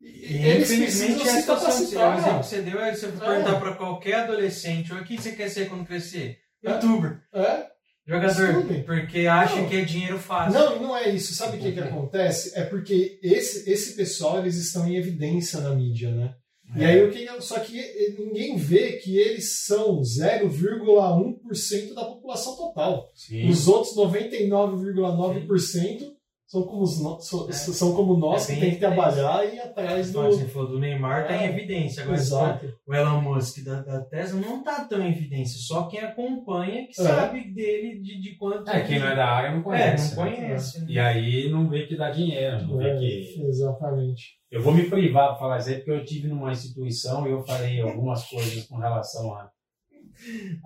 E, 0.00 0.34
Eles 0.34 0.70
infelizmente, 0.70 1.28
é 1.28 1.30
a 1.30 1.40
situação. 1.40 1.70
O 1.70 1.74
exemplo 2.18 2.40
que 2.40 2.46
você 2.46 2.62
deu 2.62 2.80
é 2.80 2.94
se 2.94 3.04
eu 3.04 3.10
É. 3.10 3.12
perguntar 3.12 3.60
para 3.60 3.74
qualquer 3.76 4.14
adolescente, 4.14 4.92
o 4.92 5.04
que 5.04 5.16
você 5.20 5.32
quer 5.32 5.48
ser 5.48 5.68
quando 5.68 5.86
crescer? 5.86 6.38
É. 6.64 6.70
Youtuber, 6.72 7.20
É? 7.32 7.66
jogador, 8.06 8.48
Estudem. 8.50 8.82
porque 8.82 9.26
acha 9.28 9.56
Não. 9.56 9.68
que 9.68 9.76
é 9.76 9.84
dinheiro 9.84 10.18
fácil. 10.18 10.58
Não, 10.58 10.82
não 10.82 10.96
é 10.96 11.08
isso. 11.08 11.34
Sabe 11.34 11.56
o 11.56 11.60
que, 11.60 11.72
que 11.72 11.80
acontece? 11.80 12.52
É 12.58 12.64
porque 12.64 13.18
esse, 13.22 13.70
esse 13.70 13.94
pessoal 13.94 14.38
eles 14.40 14.56
estão 14.56 14.86
em 14.88 14.96
evidência 14.96 15.60
na 15.60 15.72
mídia, 15.74 16.10
né? 16.10 16.34
E 16.74 16.82
aí 16.84 17.04
o 17.04 17.10
que 17.10 17.28
só 17.42 17.60
que 17.60 17.78
ninguém 18.18 18.56
vê 18.56 18.92
que 18.92 19.18
eles 19.18 19.62
são 19.66 20.00
0,1% 20.00 21.92
da 21.94 22.04
população 22.06 22.56
total. 22.56 23.10
Sim. 23.14 23.46
Os 23.48 23.68
outros 23.68 23.94
99,9% 23.94 26.12
são 26.52 26.62
como, 26.64 26.82
os 26.82 27.00
no- 27.00 27.18
so- 27.18 27.48
É. 27.48 27.52
são 27.52 27.94
como 27.96 28.14
nós 28.18 28.46
É 28.50 28.54
que 28.54 28.60
tem 28.60 28.70
que 28.72 28.76
trabalhar 28.76 29.42
e 29.46 29.56
ir 29.56 29.60
atrás 29.60 30.12
do. 30.12 30.22
Você 30.24 30.44
falou 30.48 30.68
do 30.68 30.78
Neymar, 30.78 31.26
tá 31.26 31.32
É. 31.34 31.46
em 31.46 31.48
evidência. 31.48 32.02
Agora, 32.02 32.18
Exato. 32.18 32.74
o 32.86 32.94
Elon 32.94 33.22
Musk 33.22 33.64
da, 33.64 33.80
da 33.80 34.00
Tesla 34.04 34.38
não 34.38 34.62
tá 34.62 34.84
tão 34.84 35.00
em 35.02 35.10
evidência. 35.10 35.58
Só 35.58 35.84
quem 35.88 36.00
acompanha 36.00 36.86
que 36.86 37.00
É. 37.00 37.04
sabe 37.04 37.54
dele 37.54 38.00
de, 38.00 38.20
de 38.20 38.36
quanto. 38.36 38.68
É, 38.70 38.82
quem 38.82 38.98
não 38.98 39.08
é 39.08 39.16
da 39.16 39.26
área 39.26 39.50
não 39.52 39.60
É, 39.60 39.62
conhece. 39.62 40.14
não 40.14 40.24
né? 40.26 40.36
conhece. 40.36 40.80
né? 40.80 40.86
E 40.90 40.98
aí 40.98 41.50
não 41.50 41.70
vê 41.70 41.86
que 41.86 41.96
dá 41.96 42.10
dinheiro, 42.10 42.66
não 42.68 42.76
vê 42.76 42.90
É, 42.90 42.98
que. 42.98 43.42
Exatamente. 43.46 44.22
Eu 44.50 44.62
vou 44.62 44.74
me 44.74 44.90
privar 44.90 45.28
para 45.30 45.38
falar 45.38 45.58
isso 45.58 45.70
aí, 45.70 45.76
porque 45.76 45.90
eu 45.90 46.04
tive 46.04 46.28
numa 46.28 46.52
instituição 46.52 47.26
e 47.26 47.30
eu 47.30 47.42
falei 47.46 47.80
algumas 47.80 48.28
coisas 48.28 48.66
com 48.66 48.76
relação 48.76 49.32
a, 49.34 49.50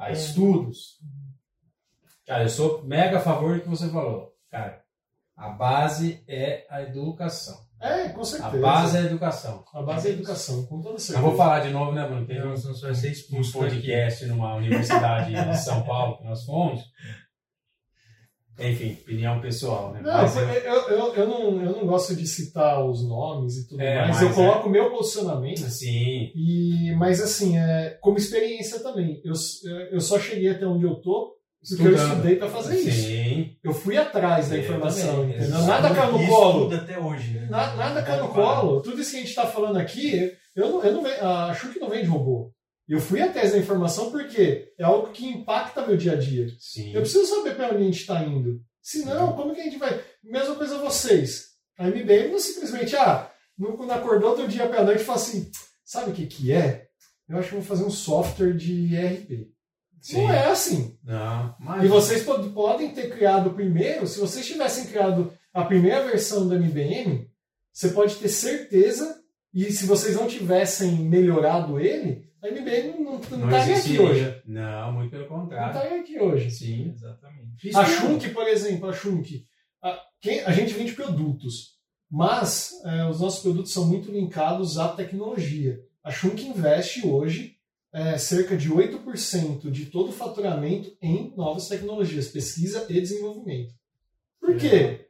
a 0.01 0.11
estudos. 0.11 0.97
Cara, 2.27 2.43
eu 2.43 2.49
sou 2.49 2.83
mega 2.85 3.19
a 3.19 3.21
favor 3.21 3.55
do 3.55 3.63
que 3.63 3.69
você 3.69 3.89
falou. 3.89 4.33
Cara, 4.51 4.83
a 5.37 5.51
base 5.51 6.23
é 6.27 6.67
a 6.71 6.83
educação. 6.83 7.65
É, 7.79 8.09
com 8.09 8.23
A 8.23 8.25
certeza. 8.25 8.59
base 8.63 8.97
é 8.97 9.01
a 9.01 9.05
educação. 9.05 9.63
A 9.75 9.83
base 9.83 10.09
é 10.09 10.11
a 10.11 10.15
educação, 10.15 10.65
com 10.65 10.81
toda 10.81 10.95
Eu 10.95 10.99
certeza. 10.99 11.21
vou 11.29 11.37
falar 11.37 11.61
de 11.61 11.69
novo, 11.71 11.93
né, 11.93 12.07
Bruno? 12.07 12.27
Teve 12.27 12.47
um, 12.47 12.53
um 12.55 12.55
daqui. 12.55 13.53
podcast 13.53 14.25
numa 14.27 14.55
universidade 14.55 15.35
de 15.35 15.57
São 15.59 15.83
Paulo 15.83 16.17
que 16.17 16.25
nós 16.25 16.43
fomos. 16.45 16.81
Enfim, 18.59 18.97
opinião 19.03 19.39
pessoal, 19.43 19.93
né? 19.93 20.01
Não, 20.01 20.13
Mas 20.15 20.35
eu- 20.35 20.49
eu, 20.49 20.89
eu, 20.89 21.15
eu, 21.15 21.29
não, 21.29 21.63
eu 21.63 21.73
não 21.73 21.87
gosto 21.87 22.17
de 22.17 22.27
citar 22.27 22.83
os 22.83 23.07
nomes 23.07 23.59
e 23.59 23.69
tudo 23.69 23.83
É, 23.83 23.97
mais. 23.99 24.09
mas 24.15 24.23
Eu 24.23 24.31
é. 24.31 24.33
coloco 24.33 24.69
o 24.69 24.73
meu 24.73 24.91
posicionamento. 24.91 25.59
Sim, 25.69 26.33
E, 26.35 26.95
mas 26.97 27.21
assim, 27.21 27.59
é, 27.59 27.99
como 28.01 28.17
experiência 28.17 28.81
também. 28.81 29.21
Eu, 29.23 29.35
eu 29.91 30.01
só 30.01 30.19
cheguei 30.19 30.49
até 30.49 30.67
onde 30.67 30.87
eu 30.87 30.95
tô 31.03 31.36
porque 31.69 31.83
eu 31.89 31.95
estudei 31.97 32.37
para 32.37 32.49
fazer 32.49 32.77
isso. 32.79 33.07
Sim. 33.09 33.57
Eu 33.63 33.73
fui 33.75 33.97
atrás 33.97 34.49
da 34.49 34.59
informação. 34.59 35.27
Nada 35.67 35.95
caiu 35.95 36.13
no 36.13 36.27
colo. 36.29 36.75
até 36.75 36.99
hoje, 36.99 37.31
né? 37.31 37.47
Na- 37.51 37.75
Nada 37.77 38.03
caiu 38.03 38.25
no 38.25 38.33
colo. 38.33 38.81
Tudo 38.83 39.01
isso 39.01 39.11
que 39.11 39.17
a 39.17 39.21
gente 39.21 39.29
está 39.31 39.47
falando 39.47 39.77
aqui, 39.79 40.33
eu 40.55 40.71
não, 40.71 40.85
eu 40.85 40.93
não 40.93 41.07
a 41.07 41.57
não 41.81 41.89
vem 41.89 42.03
de 42.03 42.09
robô. 42.09 42.53
Eu 42.89 43.01
fui 43.01 43.21
atrás 43.21 43.51
da 43.53 43.59
informação 43.59 44.13
porque 44.13 44.73
é 44.79 44.85
algo 44.85 45.09
que 45.11 45.27
impacta 45.27 45.85
meu 45.87 45.97
dia 45.97 46.13
a 46.13 46.17
dia. 46.17 46.47
Sim. 46.61 46.93
Eu 46.95 47.01
preciso 47.01 47.27
saber 47.27 47.57
para 47.57 47.69
onde 47.71 47.83
a 47.83 47.87
gente 47.87 48.01
está 48.01 48.23
indo. 48.23 48.61
Se 48.81 49.05
não, 49.05 49.33
como 49.33 49.53
que 49.53 49.61
a 49.61 49.65
gente 49.65 49.79
vai. 49.79 50.01
Mesma 50.23 50.55
coisa 50.55 50.79
vocês. 50.79 51.47
A 51.77 51.89
MBM 51.89 52.31
não 52.31 52.39
simplesmente, 52.39 52.95
ah, 52.95 53.29
não- 53.59 53.77
quando 53.77 53.91
acordou 53.91 54.31
outro 54.31 54.47
dia 54.47 54.69
pela 54.69 54.85
noite 54.85 55.01
e 55.03 55.05
fala 55.05 55.19
assim: 55.19 55.51
sabe 55.85 56.11
o 56.11 56.15
que, 56.15 56.27
que 56.27 56.53
é? 56.53 56.87
Eu 57.29 57.39
acho 57.39 57.49
que 57.49 57.55
vou 57.57 57.65
fazer 57.65 57.83
um 57.85 57.91
software 57.91 58.53
de 58.55 58.95
ERP. 58.95 59.49
Sim. 60.01 60.23
Não 60.23 60.33
é 60.33 60.47
assim. 60.51 60.97
Não, 61.03 61.57
mas... 61.59 61.85
E 61.85 61.89
vocês 61.89 62.23
pod- 62.23 62.49
podem 62.51 62.91
ter 62.91 63.11
criado 63.11 63.49
o 63.51 63.55
primeiro, 63.55 64.07
se 64.07 64.21
vocês 64.21 64.47
tivessem 64.47 64.87
criado 64.87 65.33
a 65.53 65.65
primeira 65.65 66.05
versão 66.05 66.47
do 66.47 66.55
MBM, 66.55 67.29
você 67.73 67.89
pode 67.91 68.15
ter 68.17 68.29
certeza, 68.29 69.21
e 69.53 69.65
se 69.73 69.87
vocês 69.87 70.15
não 70.17 70.27
tivessem 70.29 70.93
melhorado 70.93 71.81
ele, 71.81 72.25
a 72.43 72.49
MBM 72.49 72.89
não, 73.03 73.05
não, 73.05 73.21
não 73.31 73.39
não 73.39 73.49
estaria 73.51 73.77
aqui 73.77 73.99
hoje. 73.99 74.43
Não, 74.47 74.93
muito 74.93 75.11
pelo 75.11 75.23
Não 75.23 75.29
contrário. 75.41 75.77
estaria 75.77 76.01
aqui 76.01 76.19
hoje. 76.21 76.51
Sim. 76.51 76.91
Exatamente. 76.95 77.69
Isso 77.69 77.79
A. 77.79 77.85
Shunk, 77.85 78.29
por 78.31 78.47
exemplo, 78.47 78.89
a 78.89 78.93
Shunk, 78.93 79.43
a, 79.83 79.99
quem- 80.21 80.41
a 80.45 80.53
gente 80.53 80.73
vende 80.75 80.93
produtos, 80.93 81.77
mas 82.11 82.71
é, 82.85 83.09
os 83.09 83.21
nossos 83.21 83.41
produtos 83.43 83.73
são 83.73 83.87
muito 83.87 84.13
linkados 84.13 84.79
à 84.79 84.89
tecnologia. 84.89 85.79
A 86.05 86.11
Shunk 86.11 86.47
investe 86.47 87.05
hoje 87.07 87.56
é, 87.97 88.19
cerca 88.19 88.55
de 88.55 88.71
8% 88.71 89.71
de 89.71 89.87
todo 89.87 90.11
o 90.11 90.13
faturamento 90.13 90.95
em 91.01 91.35
novas 91.35 91.67
tecnologias, 91.67 92.29
pesquisa 92.29 92.85
e 92.91 93.01
desenvolvimento. 93.01 93.75
Por 94.39 94.55
quê? 94.59 95.09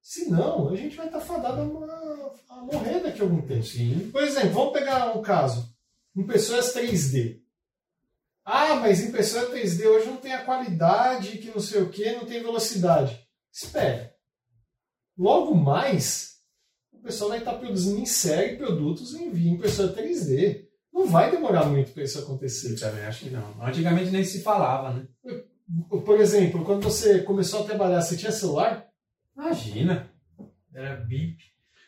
Senão, 0.00 0.68
a 0.68 0.76
gente 0.76 0.96
vai 0.96 1.06
estar 1.06 1.20
fadado 1.20 1.60
a, 1.60 2.54
a 2.54 2.62
morrer 2.62 3.00
daqui 3.00 3.20
a 3.20 3.24
algum 3.24 3.42
tempo. 3.42 3.64
Sim. 3.64 4.08
Por 4.12 4.22
exemplo, 4.22 4.50
vamos 4.50 4.72
pegar 4.72 5.18
um 5.18 5.20
caso. 5.20 5.74
Impressoras 6.16 6.72
3D. 6.72 7.40
Ah, 8.44 8.76
mas 8.76 9.00
impressora 9.02 9.50
3D 9.50 9.84
hoje 9.86 10.06
não 10.06 10.18
tem 10.18 10.32
a 10.32 10.44
qualidade, 10.44 11.38
que 11.38 11.48
não 11.48 11.60
sei 11.60 11.82
o 11.82 11.90
que, 11.90 12.12
não 12.12 12.24
tem 12.24 12.40
velocidade. 12.40 13.20
Espera. 13.52 14.14
Logo 15.18 15.56
mais, 15.56 16.36
o 16.92 16.98
pessoal 16.98 17.30
vai 17.30 17.40
estar 17.40 17.54
produzindo 17.54 17.98
em 17.98 18.06
série 18.06 18.56
produtos 18.56 19.12
em 19.12 19.26
impressora 19.26 19.92
3D. 19.92 20.67
Não 20.98 21.06
vai 21.06 21.30
demorar 21.30 21.64
muito 21.66 21.92
para 21.92 22.02
isso 22.02 22.18
acontecer. 22.18 22.72
Eu 22.72 22.80
também 22.80 23.04
acho 23.04 23.24
que 23.24 23.30
não. 23.30 23.54
Antigamente 23.62 24.10
nem 24.10 24.24
se 24.24 24.42
falava, 24.42 24.92
né? 24.92 25.06
Por 25.88 26.20
exemplo, 26.20 26.64
quando 26.64 26.82
você 26.82 27.20
começou 27.20 27.62
a 27.62 27.66
trabalhar, 27.66 28.00
você 28.00 28.16
tinha 28.16 28.32
celular? 28.32 28.84
Imagina. 29.36 30.10
Era 30.74 30.96
bip. 30.96 31.36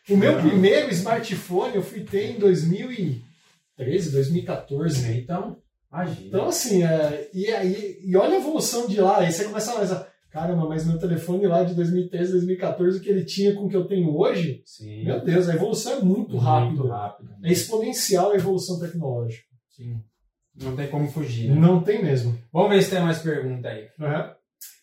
O 0.09 0.15
meu 0.15 0.39
primeiro 0.39 0.89
smartphone 0.91 1.75
eu 1.75 1.83
fui 1.83 2.05
ter 2.05 2.31
em 2.31 2.39
2013, 2.39 4.11
2014. 4.11 5.11
Então, 5.11 5.61
imagina. 5.91 6.27
Então, 6.27 6.47
assim, 6.47 6.83
é, 6.83 7.29
e, 7.33 7.47
aí, 7.51 7.99
e 8.01 8.15
olha 8.15 8.37
a 8.37 8.39
evolução 8.39 8.87
de 8.87 9.01
lá. 9.01 9.17
Aí 9.19 9.31
você 9.31 9.43
começa 9.43 9.71
a 9.71 9.73
analisar, 9.73 10.07
caramba, 10.31 10.67
mas 10.67 10.85
meu 10.87 10.97
telefone 10.97 11.45
lá 11.45 11.63
de 11.63 11.73
2013, 11.75 12.31
2014, 12.31 12.97
o 12.97 13.01
que 13.01 13.09
ele 13.09 13.25
tinha 13.25 13.53
com 13.53 13.65
o 13.65 13.69
que 13.69 13.75
eu 13.75 13.85
tenho 13.85 14.17
hoje, 14.17 14.61
Sim. 14.65 15.03
meu 15.03 15.23
Deus, 15.23 15.47
a 15.49 15.53
evolução 15.55 15.93
é 15.93 15.99
muito 16.01 16.37
rápida. 16.37 16.71
Muito 16.75 16.87
rápido. 16.87 17.29
É 17.43 17.51
exponencial 17.51 18.31
a 18.31 18.35
evolução 18.35 18.79
tecnológica. 18.79 19.45
Sim. 19.69 19.99
Não 20.61 20.75
tem 20.75 20.87
como 20.87 21.07
fugir. 21.09 21.49
né? 21.49 21.55
Não 21.55 21.81
tem 21.81 22.03
mesmo. 22.03 22.37
Vamos 22.51 22.69
ver 22.71 22.81
se 22.81 22.89
tem 22.91 23.01
mais 23.01 23.19
pergunta 23.19 23.67
aí. 23.69 23.87
Uhum. 23.99 24.31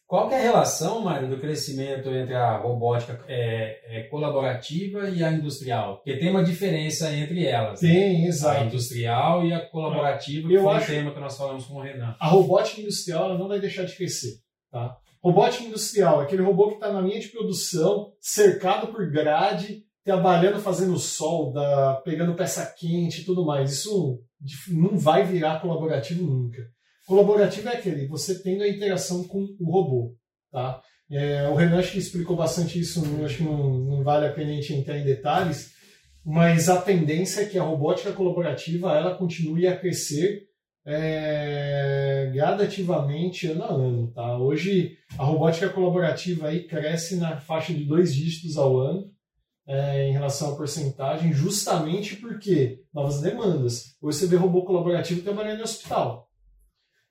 Qual 0.06 0.26
que 0.26 0.34
é 0.34 0.38
a 0.38 0.42
relação, 0.42 1.00
Mário, 1.02 1.28
do 1.28 1.36
crescimento 1.38 2.08
entre 2.08 2.34
a 2.34 2.56
robótica 2.56 3.20
é, 3.28 3.98
é, 3.98 4.02
colaborativa 4.04 5.10
e 5.10 5.22
a 5.22 5.30
industrial? 5.30 5.96
Porque 5.96 6.16
tem 6.16 6.30
uma 6.30 6.42
diferença 6.42 7.14
entre 7.14 7.44
elas. 7.44 7.82
né? 7.82 7.90
Tem, 7.90 8.24
A 8.24 8.28
exato. 8.28 8.64
industrial 8.64 9.44
e 9.44 9.52
a 9.52 9.60
colaborativa, 9.60 10.48
que 10.48 10.54
Eu 10.54 10.62
foi 10.62 10.74
acho- 10.76 10.90
um 10.90 10.94
tema 10.94 11.10
que 11.12 11.20
nós 11.20 11.36
falamos 11.36 11.66
com 11.66 11.74
o 11.74 11.82
Renan. 11.82 12.16
A 12.18 12.26
robótica 12.26 12.80
industrial 12.80 13.36
não 13.38 13.48
vai 13.48 13.60
deixar 13.60 13.84
de 13.84 13.94
crescer. 13.94 14.38
Tá? 14.72 14.96
Robótica 15.22 15.64
industrial, 15.64 16.20
aquele 16.20 16.42
robô 16.42 16.68
que 16.68 16.74
está 16.74 16.92
na 16.92 17.00
linha 17.00 17.18
de 17.18 17.28
produção, 17.28 18.12
cercado 18.20 18.88
por 18.88 19.10
grade, 19.10 19.82
trabalhando, 20.04 20.60
fazendo 20.60 20.98
solda, 20.98 22.00
pegando 22.04 22.34
peça 22.34 22.64
quente 22.78 23.20
e 23.20 23.24
tudo 23.24 23.44
mais. 23.44 23.72
Isso 23.72 24.20
não 24.68 24.96
vai 24.96 25.24
virar 25.24 25.60
colaborativo 25.60 26.24
nunca. 26.24 26.62
Colaborativo 27.06 27.68
é 27.68 27.76
aquele, 27.76 28.06
você 28.06 28.42
tendo 28.42 28.62
a 28.62 28.68
interação 28.68 29.24
com 29.24 29.46
o 29.58 29.70
robô. 29.70 30.14
Tá? 30.52 30.80
É, 31.10 31.48
o 31.48 31.54
Renan 31.54 31.78
acho 31.78 31.92
que 31.92 31.98
explicou 31.98 32.36
bastante 32.36 32.78
isso, 32.78 33.02
acho 33.24 33.38
que 33.38 33.42
não, 33.42 33.78
não 33.78 34.04
vale 34.04 34.26
a 34.26 34.32
pena 34.32 34.50
a 34.50 34.54
gente 34.54 34.74
entrar 34.74 34.98
em 34.98 35.04
detalhes, 35.04 35.72
mas 36.24 36.68
a 36.68 36.80
tendência 36.80 37.40
é 37.40 37.46
que 37.46 37.58
a 37.58 37.62
robótica 37.62 38.12
colaborativa 38.12 38.94
ela 38.94 39.16
continue 39.16 39.66
a 39.66 39.76
crescer 39.76 40.47
é, 40.90 42.30
gradativamente 42.32 43.46
ano 43.46 43.64
a 43.64 43.72
ano. 43.72 44.10
Tá? 44.12 44.38
Hoje 44.38 44.96
a 45.18 45.24
robótica 45.24 45.68
colaborativa 45.68 46.48
aí 46.48 46.66
cresce 46.66 47.16
na 47.16 47.36
faixa 47.36 47.74
de 47.74 47.84
dois 47.84 48.14
dígitos 48.14 48.56
ao 48.56 48.78
ano. 48.78 49.12
é, 49.68 50.08
em 50.08 50.12
relação 50.12 50.54
à 50.54 50.56
porcentagem, 50.56 51.30
justamente 51.30 52.16
porque 52.16 52.82
novas 52.92 53.20
demandas. 53.20 53.96
Hoje 54.00 54.18
você 54.18 54.26
vê 54.26 54.36
robô 54.36 54.64
colaborativo 54.64 55.20
trabalhando 55.20 55.60
em 55.60 55.62
hospital. 55.62 56.30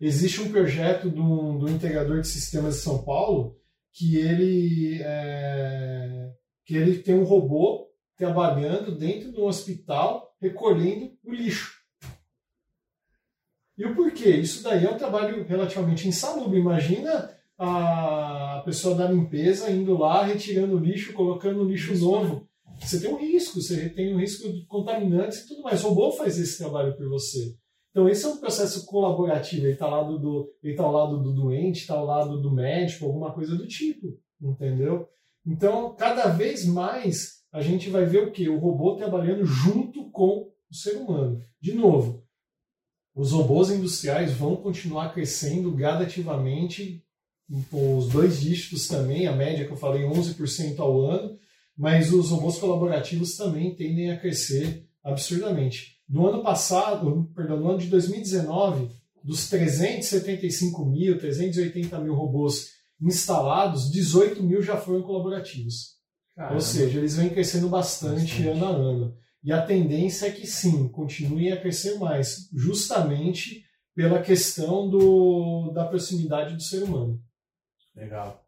Existe 0.02 0.42
um 0.42 0.52
projeto 0.52 1.08
do, 1.08 1.60
do 1.60 1.70
integrador 1.70 2.20
de 2.20 2.28
sistemas 2.28 2.76
de 2.76 2.82
São 2.82 3.04
Paulo 3.04 3.56
que 3.94 4.18
ele, 4.18 5.00
é, 5.04 6.32
que 6.66 6.76
ele 6.76 6.98
tem 6.98 7.14
um 7.14 7.24
robô 7.24 7.88
trabalhando 8.16 8.98
dentro 8.98 9.32
de 9.32 9.40
um 9.40 9.46
hospital 9.46 10.36
recolhendo 10.42 11.12
o 11.24 11.32
lixo. 11.32 11.77
E 13.78 13.86
o 13.86 13.96
porquê? 13.96 14.32
Isso 14.32 14.64
daí 14.64 14.86
é 14.86 14.90
um 14.90 14.98
trabalho 14.98 15.46
relativamente 15.46 16.08
insalubre. 16.08 16.60
Imagina 16.60 17.30
a 17.58 18.62
pessoa 18.66 18.96
da 18.96 19.10
limpeza 19.10 19.70
indo 19.70 19.98
lá, 19.98 20.24
retirando 20.24 20.76
o 20.76 20.80
lixo, 20.80 21.14
colocando 21.14 21.62
o 21.62 21.70
lixo 21.70 21.96
novo. 21.98 22.48
Você 22.80 23.00
tem 23.00 23.12
um 23.12 23.18
risco, 23.18 23.62
você 23.62 23.90
tem 23.90 24.14
um 24.14 24.20
risco 24.20 24.52
de 24.52 24.66
contaminantes 24.66 25.40
e 25.40 25.48
tudo 25.48 25.64
mais. 25.64 25.84
O 25.84 25.90
robô 25.90 26.12
faz 26.12 26.38
esse 26.40 26.58
trabalho 26.58 26.96
por 26.96 27.08
você. 27.10 27.56
Então, 27.92 28.08
esse 28.08 28.26
é 28.26 28.28
um 28.28 28.38
processo 28.38 28.86
colaborativo. 28.86 29.66
Ele 29.66 29.74
está 29.74 29.86
ao 29.86 29.92
lado 29.92 30.20
do, 30.20 30.54
ele 30.62 30.76
tá 30.76 30.84
ao 30.84 30.92
lado 30.92 31.22
do 31.22 31.34
doente, 31.34 31.82
está 31.82 31.96
ao 31.96 32.06
lado 32.06 32.40
do 32.40 32.52
médico, 32.52 33.06
alguma 33.06 33.34
coisa 33.34 33.56
do 33.56 33.68
tipo. 33.68 34.08
Entendeu? 34.40 35.08
Então, 35.46 35.96
cada 35.96 36.28
vez 36.28 36.66
mais 36.66 37.38
a 37.52 37.62
gente 37.62 37.90
vai 37.90 38.06
ver 38.06 38.28
o 38.28 38.32
que? 38.32 38.50
O 38.50 38.60
robô 38.60 38.96
trabalhando 38.96 39.46
junto 39.46 40.12
com 40.12 40.48
o 40.70 40.76
ser 40.76 40.98
humano. 40.98 41.42
De 41.60 41.74
novo, 41.74 42.27
os 43.18 43.32
robôs 43.32 43.72
industriais 43.72 44.32
vão 44.32 44.56
continuar 44.56 45.12
crescendo 45.12 45.72
gradativamente, 45.72 47.04
com 47.72 47.98
os 47.98 48.10
dois 48.10 48.40
dígitos 48.40 48.88
também, 48.88 49.26
a 49.26 49.36
média 49.36 49.66
que 49.66 49.72
eu 49.72 49.78
falei, 49.78 50.04
11% 50.04 50.80
ao 50.80 51.02
ano, 51.02 51.36
mas 51.76 52.14
os 52.14 52.30
robôs 52.30 52.58
colaborativos 52.58 53.36
também 53.36 53.74
tendem 53.74 54.12
a 54.12 54.20
crescer 54.20 54.88
absurdamente. 55.04 55.98
No 56.08 56.28
ano 56.28 56.44
passado, 56.44 57.28
perdão, 57.36 57.60
no 57.60 57.70
ano 57.70 57.80
de 57.80 57.88
2019, 57.88 58.92
dos 59.24 59.50
375 59.50 60.86
mil, 60.86 61.18
380 61.18 62.00
mil 62.00 62.14
robôs 62.14 62.68
instalados, 63.02 63.92
18 63.92 64.44
mil 64.44 64.62
já 64.62 64.78
foram 64.78 65.02
colaborativos. 65.02 65.98
Caramba. 66.36 66.56
Ou 66.56 66.62
seja, 66.62 67.00
eles 67.00 67.16
vêm 67.16 67.30
crescendo 67.30 67.68
bastante, 67.68 68.22
bastante 68.22 68.48
ano 68.48 68.66
a 68.66 68.70
ano. 68.70 69.18
E 69.48 69.54
a 69.54 69.62
tendência 69.62 70.28
é 70.28 70.32
que 70.32 70.46
sim, 70.46 70.90
continuem 70.90 71.54
a 71.54 71.58
crescer 71.58 71.98
mais, 71.98 72.50
justamente 72.54 73.64
pela 73.96 74.22
questão 74.22 74.90
do, 74.90 75.72
da 75.74 75.86
proximidade 75.86 76.54
do 76.54 76.62
ser 76.62 76.84
humano. 76.84 77.18
Legal. 77.96 78.46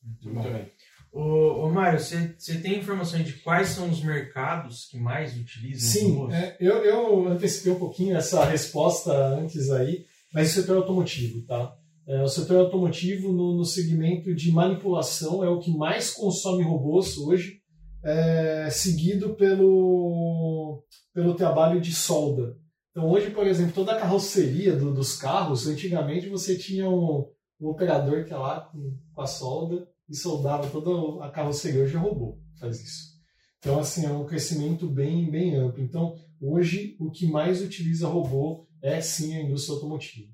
Muito, 0.00 0.28
Muito 0.32 0.52
bem. 0.52 0.70
Ô, 1.10 1.64
ô 1.64 1.70
Mário, 1.70 1.98
você 1.98 2.60
tem 2.62 2.78
informação 2.78 3.20
de 3.20 3.32
quais 3.40 3.70
são 3.70 3.90
os 3.90 4.04
mercados 4.04 4.84
que 4.84 5.00
mais 5.00 5.36
utilizam 5.36 5.90
Sim, 5.90 6.32
é, 6.32 6.56
eu, 6.60 6.76
eu 6.84 7.26
antecipei 7.26 7.72
um 7.72 7.80
pouquinho 7.80 8.16
essa 8.16 8.44
resposta 8.44 9.12
antes 9.12 9.68
aí, 9.68 10.06
mas 10.32 10.52
o 10.52 10.60
setor 10.60 10.76
automotivo, 10.76 11.44
tá? 11.44 11.76
É, 12.06 12.22
o 12.22 12.28
setor 12.28 12.58
automotivo 12.60 13.32
no, 13.32 13.56
no 13.56 13.64
segmento 13.64 14.32
de 14.32 14.52
manipulação 14.52 15.42
é 15.42 15.48
o 15.48 15.58
que 15.58 15.76
mais 15.76 16.12
consome 16.12 16.62
robôs 16.62 17.18
hoje, 17.18 17.59
é, 18.02 18.68
seguido 18.70 19.34
pelo, 19.34 20.84
pelo 21.12 21.34
trabalho 21.34 21.80
de 21.80 21.94
solda. 21.94 22.56
Então, 22.90 23.08
hoje, 23.08 23.30
por 23.30 23.46
exemplo, 23.46 23.72
toda 23.72 23.92
a 23.92 24.00
carroceria 24.00 24.74
do, 24.76 24.92
dos 24.92 25.16
carros, 25.16 25.66
antigamente 25.66 26.28
você 26.28 26.56
tinha 26.56 26.88
um, 26.88 27.30
um 27.60 27.68
operador 27.68 28.24
que 28.24 28.30
ia 28.30 28.38
lá 28.38 28.60
com, 28.62 28.98
com, 29.14 29.20
a 29.20 29.26
solda 29.26 29.88
e 30.08 30.16
soldava 30.16 30.68
toda 30.68 31.24
a 31.24 31.30
carroceria. 31.30 31.82
Hoje 31.82 31.96
é 31.96 31.98
robô 31.98 32.38
faz 32.60 32.80
isso. 32.80 33.18
Então, 33.58 33.78
assim, 33.78 34.06
é 34.06 34.10
um 34.10 34.26
crescimento 34.26 34.88
bem, 34.88 35.30
bem 35.30 35.56
amplo. 35.56 35.82
Então, 35.82 36.14
hoje, 36.40 36.96
o 37.00 37.10
que 37.10 37.26
mais 37.26 37.62
utiliza 37.62 38.06
robô 38.06 38.68
é 38.82 39.00
sim 39.00 39.36
a 39.36 39.42
indústria 39.42 39.74
automotiva. 39.74 40.32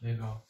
Legal. 0.00 0.46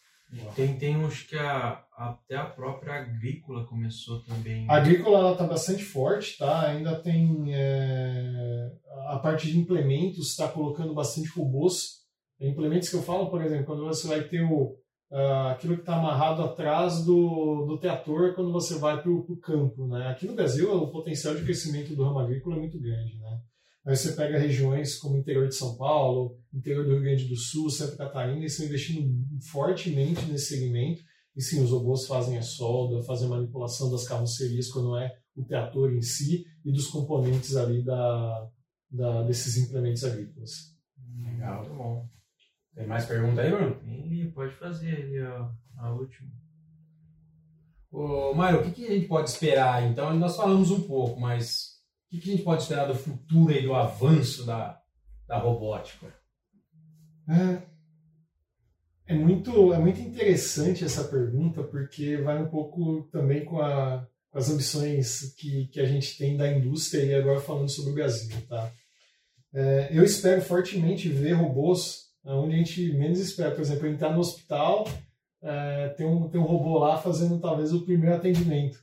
Tem, 0.55 0.79
tem 0.79 0.97
uns 0.97 1.23
que 1.23 1.37
a, 1.37 1.85
até 1.97 2.37
a 2.37 2.47
própria 2.47 2.95
agrícola 2.95 3.67
começou 3.67 4.23
também. 4.23 4.67
A 4.69 4.77
agrícola 4.77 5.33
está 5.33 5.47
bastante 5.47 5.85
forte, 5.85 6.39
tá? 6.39 6.69
Ainda 6.69 6.99
tem 7.01 7.55
é, 7.55 8.73
a 9.09 9.19
parte 9.19 9.51
de 9.51 9.59
implementos, 9.59 10.31
está 10.31 10.49
colocando 10.49 10.95
bastante 10.95 11.29
robôs. 11.29 12.03
Implementos 12.41 12.89
que 12.89 12.97
eu 12.97 13.03
falo, 13.03 13.31
por 13.31 13.43
exemplo, 13.43 13.67
quando 13.67 13.85
você 13.85 14.09
vai 14.09 14.23
ter 14.23 14.43
o, 14.43 14.77
uh, 15.13 15.49
aquilo 15.51 15.75
que 15.75 15.83
está 15.83 15.97
amarrado 15.97 16.43
atrás 16.43 17.05
do, 17.05 17.67
do 17.67 17.79
trator 17.79 18.35
quando 18.35 18.51
você 18.51 18.79
vai 18.79 19.01
para 19.01 19.11
o 19.11 19.37
campo, 19.37 19.87
né? 19.87 20.09
Aqui 20.09 20.27
no 20.27 20.35
Brasil, 20.35 20.73
o 20.73 20.91
potencial 20.91 21.35
de 21.35 21.45
crescimento 21.45 21.95
do 21.95 22.05
ramo 22.05 22.19
agrícola 22.19 22.57
é 22.57 22.59
muito 22.59 22.81
grande, 22.81 23.19
né? 23.19 23.41
Aí 23.85 23.97
você 23.97 24.13
pega 24.13 24.39
regiões 24.39 24.97
como 24.97 25.17
o 25.17 25.19
interior 25.19 25.49
de 25.49 25.57
São 25.57 25.77
Paulo, 25.77 26.39
interior 26.55 26.85
do 26.85 26.93
Rio 26.93 27.03
Grande 27.03 27.25
do 27.27 27.37
Sul, 27.37 27.69
Santa 27.69 27.97
Catarina, 27.97 28.39
eles 28.39 28.53
estão 28.53 28.67
investindo 28.67 29.11
fortemente 29.51 30.25
nesse 30.27 30.57
segmento. 30.57 31.03
E 31.35 31.43
sim, 31.43 31.63
os 31.63 31.71
robôs 31.71 32.07
fazem 32.07 32.39
a 32.39 32.43
solda, 32.43 33.03
fazem 33.03 33.27
a 33.27 33.31
manipulação 33.31 33.91
das 33.91 34.07
carrocerias 34.07 34.71
quando 34.71 34.97
é 34.97 35.11
o 35.35 35.45
trator 35.45 35.93
em 35.93 36.03
si 36.03 36.45
e 36.65 36.71
dos 36.71 36.87
componentes 36.89 37.57
ali 37.57 37.83
da, 37.83 38.49
da 38.91 39.23
desses 39.23 39.57
implementos 39.57 40.05
agrícolas. 40.05 40.77
Legal, 41.19 41.63
muito 41.63 41.75
bom. 41.75 42.09
Tem 42.75 42.87
mais 42.87 43.05
pergunta 43.05 43.41
aí, 43.41 43.51
Bruno? 43.51 43.81
Sim, 43.81 44.31
pode 44.35 44.55
fazer 44.55 44.95
aí 44.95 45.19
a, 45.19 45.51
a 45.79 45.93
última. 45.93 46.31
Ô, 47.91 48.33
Mário, 48.33 48.61
o 48.61 48.65
que, 48.65 48.71
que, 48.71 48.87
a 48.87 48.95
gente 48.95 49.07
pode 49.07 49.29
esperar? 49.29 49.83
Então, 49.91 50.15
nós 50.19 50.37
falamos 50.37 50.71
um 50.71 50.83
pouco, 50.83 51.21
mas 51.21 51.72
o 52.13 52.21
que 52.21 52.29
a 52.29 52.33
gente 52.33 52.45
pode 52.45 52.63
esperar 52.63 52.87
do 52.87 52.95
futuro 52.95 53.53
e 53.53 53.63
do 53.63 53.75
avanço 53.75 54.45
da, 54.45 54.81
da 55.27 55.39
robótica? 55.39 56.07
É, 57.29 57.63
é, 59.07 59.15
muito, 59.15 59.73
é 59.73 59.79
muito 59.79 60.01
interessante 60.01 60.85
essa 60.85 61.05
pergunta, 61.05 61.63
porque 61.63 62.17
vai 62.19 62.43
um 62.43 62.49
pouco 62.49 63.09
também 63.11 63.45
com, 63.45 63.61
a, 63.61 64.07
com 64.31 64.39
as 64.39 64.51
ambições 64.51 65.35
que, 65.37 65.67
que 65.69 65.81
a 65.81 65.87
gente 65.87 66.19
tem 66.19 66.37
da 66.37 66.51
indústria, 66.51 67.03
e 67.03 67.15
agora 67.15 67.41
falando 67.41 67.71
sobre 67.71 67.93
o 67.93 67.95
Brasil. 67.95 68.31
Tá? 68.49 68.71
É, 69.55 69.89
eu 69.93 70.05
espero 70.05 70.43
fortemente 70.43 71.09
ver 71.09 71.33
robôs 71.33 72.11
onde 72.25 72.55
a 72.55 72.59
gente 72.59 72.93
menos 72.93 73.19
espera. 73.19 73.55
Por 73.55 73.61
exemplo, 73.61 73.89
entrar 73.89 74.13
no 74.13 74.21
hospital, 74.21 74.87
é, 75.43 75.89
tem, 75.91 76.07
um, 76.07 76.29
tem 76.29 76.41
um 76.41 76.45
robô 76.45 76.79
lá 76.79 76.99
fazendo 76.99 77.41
talvez 77.41 77.73
o 77.73 77.85
primeiro 77.85 78.17
atendimento. 78.17 78.79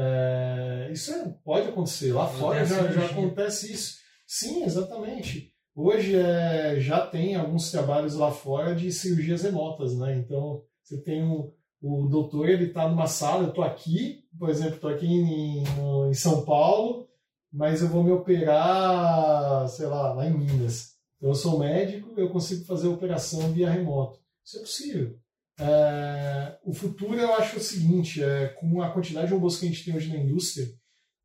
É, 0.00 0.90
isso 0.92 1.12
é, 1.12 1.34
pode 1.44 1.68
acontecer. 1.68 2.12
Lá 2.12 2.28
fora 2.28 2.64
já, 2.64 2.86
já, 2.92 3.06
acontece 3.06 3.72
isso. 3.72 3.96
Sim, 4.24 4.62
exatamente. 4.62 5.52
Hoje 5.74 6.14
é, 6.14 6.78
já 6.78 7.04
tem 7.04 7.34
alguns 7.34 7.72
trabalhos 7.72 8.14
lá 8.14 8.30
fora 8.30 8.76
de 8.76 8.92
cirurgias 8.92 9.42
remotas, 9.42 9.96
né? 9.98 10.16
Então, 10.16 10.62
você 10.84 11.02
tem 11.02 11.24
o, 11.24 11.52
o 11.82 12.08
doutor, 12.08 12.48
ele 12.48 12.66
está 12.66 12.88
numa 12.88 13.08
sala, 13.08 13.42
eu 13.42 13.48
estou 13.48 13.64
aqui, 13.64 14.24
por 14.38 14.48
exemplo, 14.50 14.76
estou 14.76 14.90
aqui 14.90 15.06
em, 15.06 15.64
em 16.08 16.14
São 16.14 16.44
Paulo, 16.44 17.08
mas 17.52 17.82
eu 17.82 17.88
vou 17.88 18.04
me 18.04 18.12
operar, 18.12 19.68
sei 19.68 19.86
lá, 19.86 20.12
lá 20.12 20.26
em 20.26 20.36
Minas. 20.36 20.92
Então, 21.16 21.30
eu 21.30 21.34
sou 21.34 21.58
médico, 21.58 22.14
eu 22.16 22.30
consigo 22.30 22.64
fazer 22.64 22.86
a 22.86 22.92
operação 22.92 23.52
via 23.52 23.68
remoto. 23.68 24.20
Isso 24.44 24.58
é 24.58 24.60
possível. 24.60 25.18
É, 25.60 26.58
o 26.64 26.72
futuro 26.72 27.18
eu 27.18 27.34
acho 27.34 27.56
o 27.56 27.60
seguinte, 27.60 28.22
é, 28.22 28.48
com 28.48 28.80
a 28.80 28.90
quantidade 28.90 29.26
de 29.26 29.34
robôs 29.34 29.58
que 29.58 29.66
a 29.66 29.68
gente 29.68 29.84
tem 29.84 29.94
hoje 29.94 30.08
na 30.08 30.16
indústria, 30.16 30.68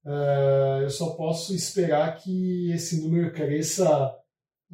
é, 0.06 0.84
eu 0.84 0.90
só 0.90 1.12
posso 1.12 1.56
esperar 1.56 2.18
que 2.18 2.72
esse 2.72 3.02
número 3.02 3.32
cresça 3.32 4.14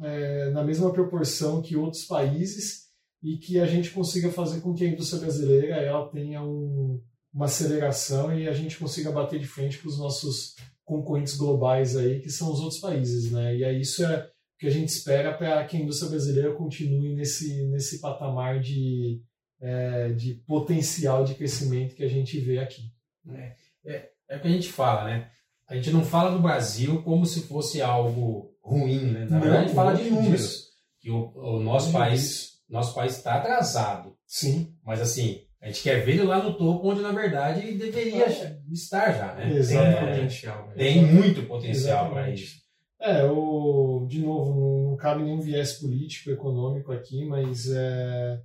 é, 0.00 0.50
na 0.50 0.64
mesma 0.64 0.92
proporção 0.92 1.60
que 1.60 1.76
outros 1.76 2.04
países 2.04 2.88
e 3.22 3.36
que 3.36 3.60
a 3.60 3.66
gente 3.66 3.90
consiga 3.90 4.30
fazer 4.30 4.60
com 4.60 4.74
que 4.74 4.84
a 4.84 4.88
indústria 4.88 5.20
brasileira 5.20 5.76
ela 5.76 6.08
tenha 6.08 6.42
um, 6.42 7.00
uma 7.32 7.44
aceleração 7.44 8.36
e 8.36 8.48
a 8.48 8.52
gente 8.52 8.78
consiga 8.78 9.12
bater 9.12 9.38
de 9.38 9.46
frente 9.46 9.78
com 9.78 9.88
os 9.88 9.98
nossos 9.98 10.54
concorrentes 10.84 11.36
globais 11.36 11.96
aí, 11.96 12.20
que 12.20 12.30
são 12.30 12.50
os 12.50 12.60
outros 12.60 12.80
países, 12.80 13.30
né? 13.30 13.56
E 13.56 13.64
aí 13.64 13.80
isso 13.80 14.04
é 14.04 14.24
o 14.24 14.30
que 14.58 14.66
a 14.66 14.70
gente 14.70 14.88
espera 14.88 15.36
para 15.36 15.64
que 15.64 15.76
a 15.76 15.80
indústria 15.80 16.10
brasileira 16.10 16.54
continue 16.54 17.14
nesse, 17.14 17.68
nesse 17.68 18.00
patamar 18.00 18.58
de, 18.58 19.22
é, 19.60 20.08
de 20.10 20.34
potencial 20.46 21.24
de 21.24 21.34
crescimento 21.34 21.94
que 21.94 22.04
a 22.04 22.08
gente 22.08 22.38
vê 22.40 22.58
aqui. 22.58 22.82
É, 23.28 23.54
é, 23.84 24.10
é, 24.28 24.36
o 24.36 24.40
que 24.40 24.48
a 24.48 24.50
gente 24.50 24.70
fala, 24.70 25.04
né? 25.04 25.30
A 25.68 25.76
gente 25.76 25.90
não 25.90 26.04
fala 26.04 26.32
do 26.32 26.42
Brasil 26.42 27.02
como 27.02 27.24
se 27.26 27.42
fosse 27.42 27.80
algo 27.80 28.52
ruim, 28.62 29.12
né? 29.12 29.26
Na 29.30 29.38
verdade, 29.38 29.64
a 29.64 29.66
gente 29.66 29.74
fala 29.74 29.94
de 29.94 30.10
números. 30.10 30.70
Que 31.00 31.10
o, 31.10 31.32
o 31.34 31.60
nosso 31.60 31.92
país 31.92 32.50
nosso 32.70 32.94
país 32.94 33.16
está 33.16 33.34
atrasado. 33.34 34.14
Sim. 34.24 34.72
Mas 34.84 35.00
assim, 35.00 35.42
a 35.60 35.66
gente 35.66 35.82
quer 35.82 36.04
ver 36.04 36.12
ele 36.12 36.22
lá 36.22 36.42
no 36.42 36.56
topo, 36.56 36.88
onde 36.88 37.02
na 37.02 37.12
verdade 37.12 37.72
deveria 37.72 38.26
é. 38.26 38.60
estar 38.70 39.12
já, 39.12 39.34
né? 39.34 39.52
Exatamente. 39.52 40.42
Tem, 40.42 40.50
né? 40.50 40.74
tem 40.76 41.04
muito 41.04 41.42
potencial 41.42 42.10
para 42.10 42.30
isso. 42.30 42.60
É, 43.00 43.24
o, 43.24 44.06
de 44.08 44.20
novo, 44.20 44.90
não 44.90 44.96
cabe 44.96 45.22
nenhum 45.22 45.40
viés 45.40 45.72
político, 45.72 46.30
econômico 46.30 46.92
aqui, 46.92 47.24
mas 47.24 47.68
é, 47.70 48.40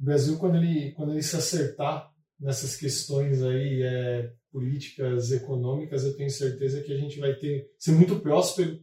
o 0.00 0.04
Brasil, 0.04 0.36
quando 0.38 0.56
ele, 0.56 0.92
quando 0.92 1.12
ele 1.12 1.22
se 1.22 1.36
acertar 1.36 2.12
nessas 2.38 2.76
questões 2.76 3.42
aí 3.42 3.82
é, 3.82 4.32
políticas 4.52 5.32
econômicas, 5.32 6.04
eu 6.04 6.16
tenho 6.16 6.30
certeza 6.30 6.82
que 6.82 6.92
a 6.92 6.96
gente 6.96 7.18
vai 7.18 7.34
ter 7.34 7.70
ser 7.78 7.92
muito 7.92 8.20
próspero 8.20 8.78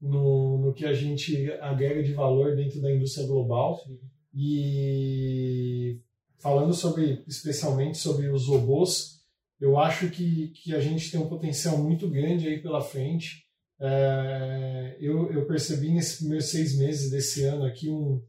no, 0.00 0.58
no 0.58 0.72
que 0.72 0.84
a 0.84 0.94
gente 0.94 1.50
agrega 1.60 2.02
de 2.02 2.12
valor 2.12 2.56
dentro 2.56 2.80
da 2.80 2.92
indústria 2.92 3.26
global. 3.26 3.82
Sim. 3.84 3.98
E 4.34 6.00
falando 6.38 6.72
sobre, 6.72 7.22
especialmente 7.26 7.98
sobre 7.98 8.28
os 8.28 8.46
robôs, 8.46 9.20
eu 9.60 9.78
acho 9.78 10.08
que, 10.10 10.48
que 10.48 10.74
a 10.74 10.80
gente 10.80 11.10
tem 11.10 11.20
um 11.20 11.28
potencial 11.28 11.76
muito 11.76 12.08
grande 12.08 12.48
aí 12.48 12.62
pela 12.62 12.80
frente. 12.80 13.44
É, 13.78 14.96
eu, 15.00 15.30
eu 15.32 15.46
percebi 15.46 15.92
nesses 15.92 16.18
primeiros 16.18 16.46
seis 16.46 16.78
meses 16.78 17.10
desse 17.10 17.44
ano 17.44 17.64
aqui 17.64 17.90
um, 17.90 18.22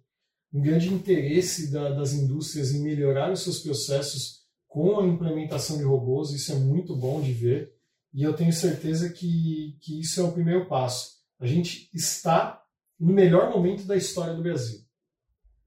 um 0.54 0.62
grande 0.62 0.94
interesse 0.94 1.72
da, 1.72 1.90
das 1.90 2.14
indústrias 2.14 2.72
em 2.72 2.82
melhorar 2.82 3.32
os 3.32 3.44
seus 3.44 3.60
processos 3.60 4.42
com 4.68 5.00
a 5.00 5.08
implementação 5.08 5.78
de 5.78 5.84
robôs. 5.84 6.32
Isso 6.32 6.52
é 6.52 6.56
muito 6.56 6.96
bom 6.96 7.22
de 7.22 7.32
ver. 7.32 7.74
E 8.14 8.24
eu 8.24 8.34
tenho 8.34 8.52
certeza 8.52 9.10
que, 9.10 9.78
que 9.82 10.00
isso 10.00 10.20
é 10.20 10.24
o 10.24 10.32
primeiro 10.32 10.68
passo. 10.68 11.22
A 11.40 11.48
gente 11.48 11.90
está 11.94 12.62
no 13.00 13.14
melhor 13.14 13.50
momento 13.50 13.86
da 13.86 13.96
história 13.96 14.34
do 14.34 14.44
Brasil. 14.44 14.80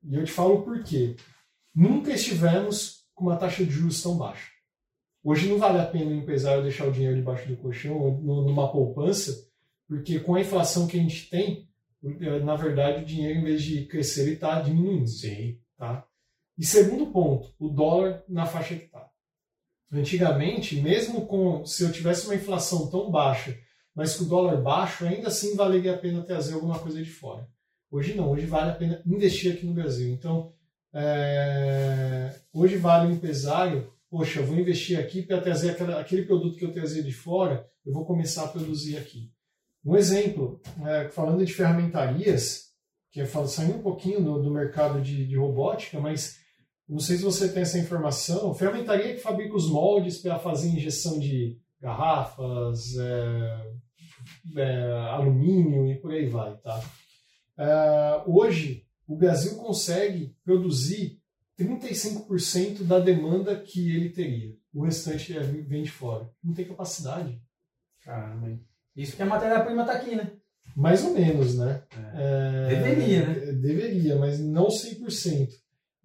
E 0.03 0.15
eu 0.15 0.25
te 0.25 0.31
falo 0.31 0.63
por 0.63 0.83
quê. 0.83 1.17
Nunca 1.75 2.13
estivemos 2.13 3.07
com 3.15 3.25
uma 3.25 3.37
taxa 3.37 3.65
de 3.65 3.71
juros 3.71 4.03
tão 4.03 4.17
baixa. 4.17 4.51
Hoje 5.23 5.49
não 5.49 5.59
vale 5.59 5.79
a 5.79 5.87
pena 5.87 6.11
o 6.11 6.15
empresário 6.15 6.63
deixar 6.63 6.87
o 6.87 6.93
dinheiro 6.93 7.17
debaixo 7.17 7.49
do 7.49 7.57
colchão 7.57 8.21
numa 8.21 8.71
poupança, 8.71 9.49
porque 9.89 10.21
com 10.21 10.35
a 10.35 10.41
inflação 10.41 10.87
que 10.87 10.99
a 10.99 11.01
gente 11.01 11.31
tem, 11.31 11.67
na 12.45 12.57
verdade 12.57 13.03
o 13.03 13.07
dinheiro, 13.07 13.41
em 13.41 13.45
vez 13.45 13.63
de 13.63 13.87
crescer, 13.87 14.23
ele 14.23 14.35
está 14.35 14.61
diminuindo. 14.61 15.09
Sim. 15.09 15.59
Tá? 15.77 16.07
E 16.57 16.65
segundo 16.65 17.07
ponto, 17.07 17.53
o 17.59 17.69
dólar 17.69 18.23
na 18.29 18.47
faixa 18.47 18.77
que 18.77 18.85
está. 18.85 19.09
Antigamente, 19.93 20.81
mesmo 20.81 21.27
com 21.27 21.65
se 21.65 21.83
eu 21.83 21.93
tivesse 21.93 22.27
uma 22.27 22.35
inflação 22.35 22.91
tão 22.91 23.11
baixa, 23.11 23.59
mas 23.95 24.17
com 24.17 24.25
o 24.25 24.29
dólar 24.29 24.61
baixo, 24.61 25.07
ainda 25.07 25.29
assim 25.29 25.57
valeria 25.57 25.95
a 25.95 25.99
pena 25.99 26.23
trazer 26.23 26.55
alguma 26.55 26.79
coisa 26.79 27.03
de 27.03 27.11
fora. 27.11 27.49
Hoje 27.91 28.15
não, 28.15 28.31
hoje 28.31 28.47
vale 28.47 28.71
a 28.71 28.75
pena 28.75 29.03
investir 29.07 29.53
aqui 29.53 29.65
no 29.65 29.73
Brasil. 29.73 30.13
Então, 30.13 30.53
é, 30.93 32.35
hoje 32.53 32.77
vale 32.77 33.11
o 33.11 33.15
empresário, 33.15 33.93
poxa, 34.11 34.41
eu 34.41 34.47
vou 34.47 34.59
investir 34.59 34.99
aqui 34.99 35.23
para 35.23 35.41
trazer 35.41 35.71
aquela, 35.71 36.01
aquele 36.01 36.23
produto 36.23 36.57
que 36.57 36.65
eu 36.65 36.73
trazia 36.73 37.03
de 37.03 37.13
fora, 37.13 37.69
eu 37.87 37.93
vou 37.93 38.05
começar 38.05 38.45
a 38.45 38.49
produzir 38.49 38.97
aqui. 38.97 39.31
Um 39.85 39.97
exemplo, 39.97 40.61
é, 40.87 41.09
falando 41.11 41.45
de 41.45 41.53
ferramentarias, 41.53 42.71
que 43.13 43.21
é 43.21 43.27
saindo 43.27 43.77
um 43.77 43.83
pouquinho 43.83 44.23
do, 44.23 44.43
do 44.43 44.51
mercado 44.51 45.01
de, 45.01 45.27
de, 45.27 45.37
robótica, 45.37 46.01
mas 46.01 46.39
não 46.89 46.99
sei 46.99 47.17
se 47.17 47.23
você 47.23 47.49
tem 47.49 47.63
essa 47.63 47.79
informação, 47.79 48.55
ferramentaria 48.55 49.15
que 49.15 49.21
fabrica 49.21 49.55
os 49.55 49.71
moldes 49.71 50.19
para 50.19 50.39
fazer 50.39 50.69
injeção 50.69 51.19
de 51.19 51.59
garrafas, 51.81 52.97
é, 52.99 53.73
é, 54.57 54.93
alumínio 55.11 55.87
e 55.87 56.01
por 56.01 56.13
aí 56.13 56.27
vai, 56.27 56.57
tá? 56.57 56.83
É, 57.57 58.23
hoje, 58.27 58.87
o 59.07 59.17
Brasil 59.17 59.57
consegue 59.57 60.35
produzir 60.43 61.21
35% 61.59 62.85
da 62.85 62.99
demanda 62.99 63.55
que 63.61 63.95
ele 63.95 64.11
teria. 64.11 64.57
O 64.73 64.83
restante 64.83 65.37
é, 65.37 65.41
vem 65.41 65.83
de 65.83 65.91
fora. 65.91 66.29
Não 66.43 66.53
tem 66.53 66.65
capacidade. 66.65 67.41
Caramba. 68.03 68.59
Isso 68.97 69.17
que 69.17 69.23
a 69.23 69.27
matéria-prima 69.27 69.83
está 69.83 69.95
aqui, 69.95 70.15
né? 70.15 70.33
Mais 70.77 71.05
ou 71.05 71.13
menos, 71.13 71.57
né? 71.57 71.83
É. 72.15 72.73
É, 72.73 72.77
deveria, 72.77 73.27
né? 73.27 73.35
Deveria, 73.53 74.17
mas 74.17 74.41
não 74.41 74.67
100%. 74.69 75.49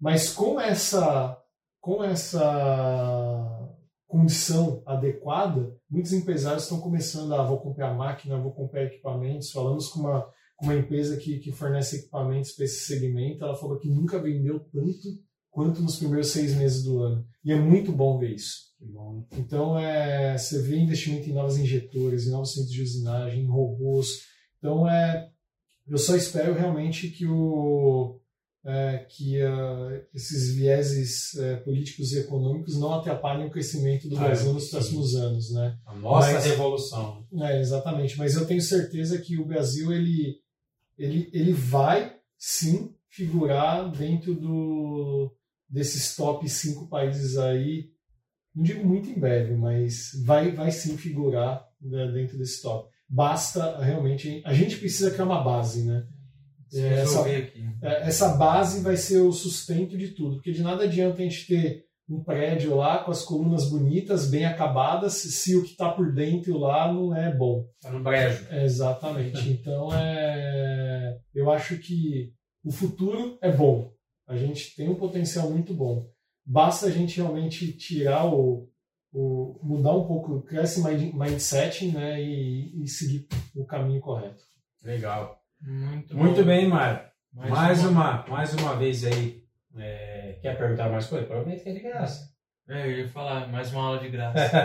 Mas 0.00 0.32
com 0.32 0.60
essa, 0.60 1.36
com 1.80 2.02
essa 2.02 3.68
condição 4.06 4.82
adequada, 4.86 5.72
muitos 5.88 6.12
empresários 6.12 6.64
estão 6.64 6.80
começando 6.80 7.32
a 7.32 7.42
ah, 7.42 7.46
vou 7.46 7.60
comprar 7.60 7.94
máquina, 7.94 8.38
vou 8.38 8.52
comprar 8.52 8.84
equipamentos. 8.84 9.52
Falamos 9.52 9.88
com 9.88 10.00
uma, 10.00 10.22
com 10.56 10.66
uma 10.66 10.74
empresa 10.74 11.16
que, 11.16 11.38
que 11.38 11.52
fornece 11.52 11.96
equipamentos 11.96 12.52
para 12.52 12.64
esse 12.64 12.86
segmento, 12.86 13.44
ela 13.44 13.56
falou 13.56 13.78
que 13.78 13.88
nunca 13.88 14.20
vendeu 14.20 14.60
tanto 14.60 15.08
quanto 15.50 15.82
nos 15.82 15.96
primeiros 15.96 16.28
seis 16.28 16.54
meses 16.54 16.84
do 16.84 17.02
ano. 17.02 17.26
E 17.44 17.52
é 17.52 17.56
muito 17.56 17.92
bom 17.92 18.18
ver 18.18 18.34
isso. 18.34 18.70
Bom. 18.80 19.26
Então, 19.32 19.78
é, 19.78 20.38
você 20.38 20.62
vê 20.62 20.78
investimento 20.78 21.28
em 21.28 21.34
novas 21.34 21.58
injetoras, 21.58 22.26
em 22.26 22.30
novos 22.30 22.54
centros 22.54 22.72
de 22.72 22.82
usinagem, 22.82 23.42
em 23.42 23.46
robôs. 23.46 24.22
Então, 24.58 24.88
é, 24.88 25.28
eu 25.86 25.98
só 25.98 26.16
espero 26.16 26.54
realmente 26.54 27.10
que 27.10 27.26
o, 27.26 28.18
é, 28.64 29.06
que 29.08 29.42
uh, 29.42 30.02
esses 30.14 30.54
vieses 30.54 31.34
é, 31.36 31.56
políticos 31.56 32.12
e 32.12 32.20
econômicos 32.20 32.78
não 32.78 32.94
atrapalhem 32.94 33.46
o 33.46 33.50
crescimento 33.50 34.08
do 34.08 34.16
ah, 34.16 34.20
Brasil 34.20 34.52
nos 34.52 34.68
próximos 34.68 35.14
anos, 35.14 35.50
né? 35.50 35.76
A 35.86 35.94
nossa 35.94 36.32
Mas, 36.32 36.44
revolução. 36.44 37.26
É, 37.40 37.60
exatamente. 37.60 38.16
Mas 38.16 38.34
eu 38.34 38.46
tenho 38.46 38.62
certeza 38.62 39.18
que 39.18 39.38
o 39.38 39.46
Brasil 39.46 39.92
ele, 39.92 40.38
ele, 40.96 41.28
ele 41.32 41.52
vai 41.52 42.16
sim 42.38 42.94
figurar 43.08 43.90
dentro 43.90 44.34
do, 44.34 45.34
desses 45.70 46.16
top 46.16 46.48
cinco 46.48 46.88
países 46.88 47.38
aí. 47.38 47.90
Não 48.54 48.64
digo 48.64 48.84
muito 48.84 49.08
em 49.08 49.18
breve, 49.18 49.54
mas 49.54 50.10
vai, 50.24 50.50
vai 50.52 50.72
sim 50.72 50.96
figurar 50.96 51.64
né, 51.80 52.10
dentro 52.12 52.36
desse 52.36 52.60
top. 52.60 52.90
Basta 53.08 53.78
realmente. 53.78 54.42
A 54.44 54.52
gente 54.52 54.76
precisa 54.76 55.10
criar 55.10 55.24
uma 55.24 55.42
base, 55.42 55.84
né? 55.84 56.04
É, 56.72 57.00
essa, 57.00 57.28
é, 57.28 57.52
essa 57.82 58.28
base 58.36 58.80
vai 58.80 58.96
ser 58.96 59.18
o 59.18 59.32
sustento 59.32 59.98
de 59.98 60.08
tudo, 60.08 60.36
porque 60.36 60.52
de 60.52 60.62
nada 60.62 60.84
adianta 60.84 61.20
a 61.20 61.24
gente 61.24 61.46
ter 61.46 61.84
um 62.08 62.22
prédio 62.22 62.76
lá 62.76 62.98
com 62.98 63.10
as 63.10 63.22
colunas 63.22 63.70
bonitas, 63.70 64.28
bem 64.28 64.44
acabadas, 64.44 65.14
se 65.14 65.56
o 65.56 65.62
que 65.62 65.70
está 65.70 65.90
por 65.90 66.12
dentro 66.12 66.58
lá 66.58 66.92
não 66.92 67.14
é 67.14 67.34
bom. 67.34 67.64
Está 67.76 67.90
no 67.90 68.02
brejo. 68.02 68.46
É, 68.50 68.64
exatamente. 68.64 69.48
então, 69.50 69.88
é, 69.92 71.18
eu 71.34 71.50
acho 71.50 71.78
que 71.78 72.32
o 72.64 72.72
futuro 72.72 73.38
é 73.40 73.50
bom. 73.50 73.89
A 74.30 74.36
gente 74.36 74.76
tem 74.76 74.88
um 74.88 74.94
potencial 74.94 75.50
muito 75.50 75.74
bom. 75.74 76.08
Basta 76.46 76.86
a 76.86 76.90
gente 76.90 77.16
realmente 77.16 77.72
tirar 77.72 78.32
o, 78.32 78.70
o 79.12 79.58
mudar 79.60 79.92
um 79.96 80.06
pouco, 80.06 80.40
criar 80.42 80.62
esse 80.62 80.80
mindset 81.12 81.86
né, 81.88 82.22
e, 82.22 82.80
e 82.80 82.86
seguir 82.86 83.26
o 83.56 83.66
caminho 83.66 84.00
correto. 84.00 84.40
Legal. 84.84 85.36
Muito, 85.60 86.16
Muito 86.16 86.44
bem, 86.44 86.68
Mário. 86.68 87.00
Mais, 87.32 87.50
mais 87.50 87.84
uma, 87.84 87.90
uma, 87.90 88.28
mais 88.28 88.54
uma 88.54 88.76
vez 88.76 89.04
aí. 89.04 89.42
É, 89.76 90.38
quer 90.40 90.56
perguntar 90.56 90.88
mais 90.88 91.06
coisa? 91.06 91.26
Provavelmente 91.26 91.64
que 91.64 91.68
é 91.68 91.72
de 91.72 91.80
graça. 91.80 92.30
É, 92.68 92.86
eu 92.86 92.98
ia 92.98 93.08
falar, 93.08 93.48
mais 93.48 93.72
uma 93.72 93.82
aula 93.82 93.98
de 93.98 94.10
graça. 94.10 94.64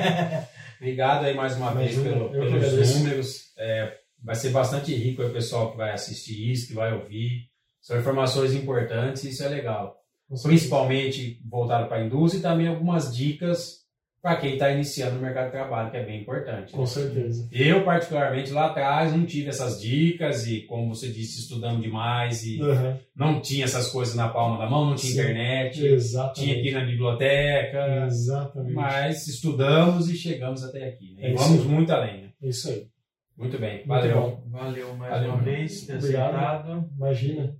Obrigado 0.80 1.26
aí 1.26 1.34
mais 1.34 1.54
uma 1.58 1.74
vez 1.74 1.94
pelo, 1.94 2.30
pelos 2.30 2.94
números. 2.96 3.52
É, 3.58 3.98
vai 4.22 4.34
ser 4.34 4.48
bastante 4.48 4.94
rico 4.94 5.22
o 5.22 5.30
pessoal 5.30 5.72
que 5.72 5.76
vai 5.76 5.92
assistir 5.92 6.50
isso, 6.50 6.68
que 6.68 6.74
vai 6.74 6.94
ouvir. 6.94 7.52
São 7.84 7.98
informações 7.98 8.54
importantes 8.54 9.24
e 9.24 9.28
isso 9.28 9.44
é 9.44 9.48
legal. 9.48 9.94
Principalmente 10.42 11.38
voltado 11.44 11.86
para 11.86 11.98
a 11.98 12.04
indústria 12.06 12.38
e 12.38 12.42
também 12.42 12.66
algumas 12.66 13.14
dicas 13.14 13.84
para 14.22 14.36
quem 14.36 14.54
está 14.54 14.70
iniciando 14.70 15.16
no 15.16 15.20
mercado 15.20 15.46
de 15.46 15.52
trabalho, 15.52 15.90
que 15.90 15.98
é 15.98 16.02
bem 16.02 16.22
importante. 16.22 16.72
Com 16.72 16.86
certeza. 16.86 17.46
Eu, 17.52 17.84
particularmente, 17.84 18.52
lá 18.52 18.68
atrás 18.68 19.12
não 19.12 19.26
tive 19.26 19.50
essas 19.50 19.78
dicas 19.78 20.46
e, 20.46 20.62
como 20.62 20.94
você 20.94 21.12
disse, 21.12 21.40
estudando 21.40 21.82
demais 21.82 22.42
e 22.42 22.58
uhum. 22.58 22.96
não 23.14 23.42
tinha 23.42 23.66
essas 23.66 23.88
coisas 23.88 24.14
na 24.14 24.30
palma 24.30 24.56
da 24.56 24.66
mão, 24.66 24.86
não 24.86 24.94
tinha 24.94 25.12
Sim, 25.12 25.20
internet, 25.20 25.84
exatamente. 25.84 26.40
tinha 26.40 26.58
aqui 26.58 26.72
na 26.72 26.86
biblioteca. 26.86 28.06
Exatamente. 28.06 28.72
Mas 28.72 29.26
estudamos 29.28 30.08
e 30.08 30.16
chegamos 30.16 30.64
até 30.64 30.88
aqui. 30.88 31.16
Né? 31.16 31.28
E 31.28 31.32
é 31.32 31.34
vamos 31.34 31.66
muito 31.66 31.92
além. 31.92 32.22
Né? 32.22 32.28
É 32.42 32.48
isso 32.48 32.70
aí. 32.70 32.86
Muito 33.36 33.58
bem. 33.58 33.84
Valeu. 33.86 34.22
Muito 34.22 34.48
Valeu 34.48 34.96
mais 34.96 35.12
Valeu. 35.12 35.34
uma 35.34 35.42
vez 35.42 35.82
ter 35.82 35.96
Obrigado. 35.96 36.88
Imagina. 36.96 37.54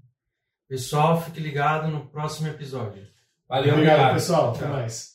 Pessoal, 0.68 1.20
fique 1.22 1.40
ligado 1.40 1.88
no 1.88 2.06
próximo 2.06 2.48
episódio. 2.48 3.06
Valeu, 3.48 3.74
obrigado, 3.74 3.94
obrigado. 3.94 4.14
pessoal. 4.14 4.54
Até 4.54 4.66
mais. 4.66 5.13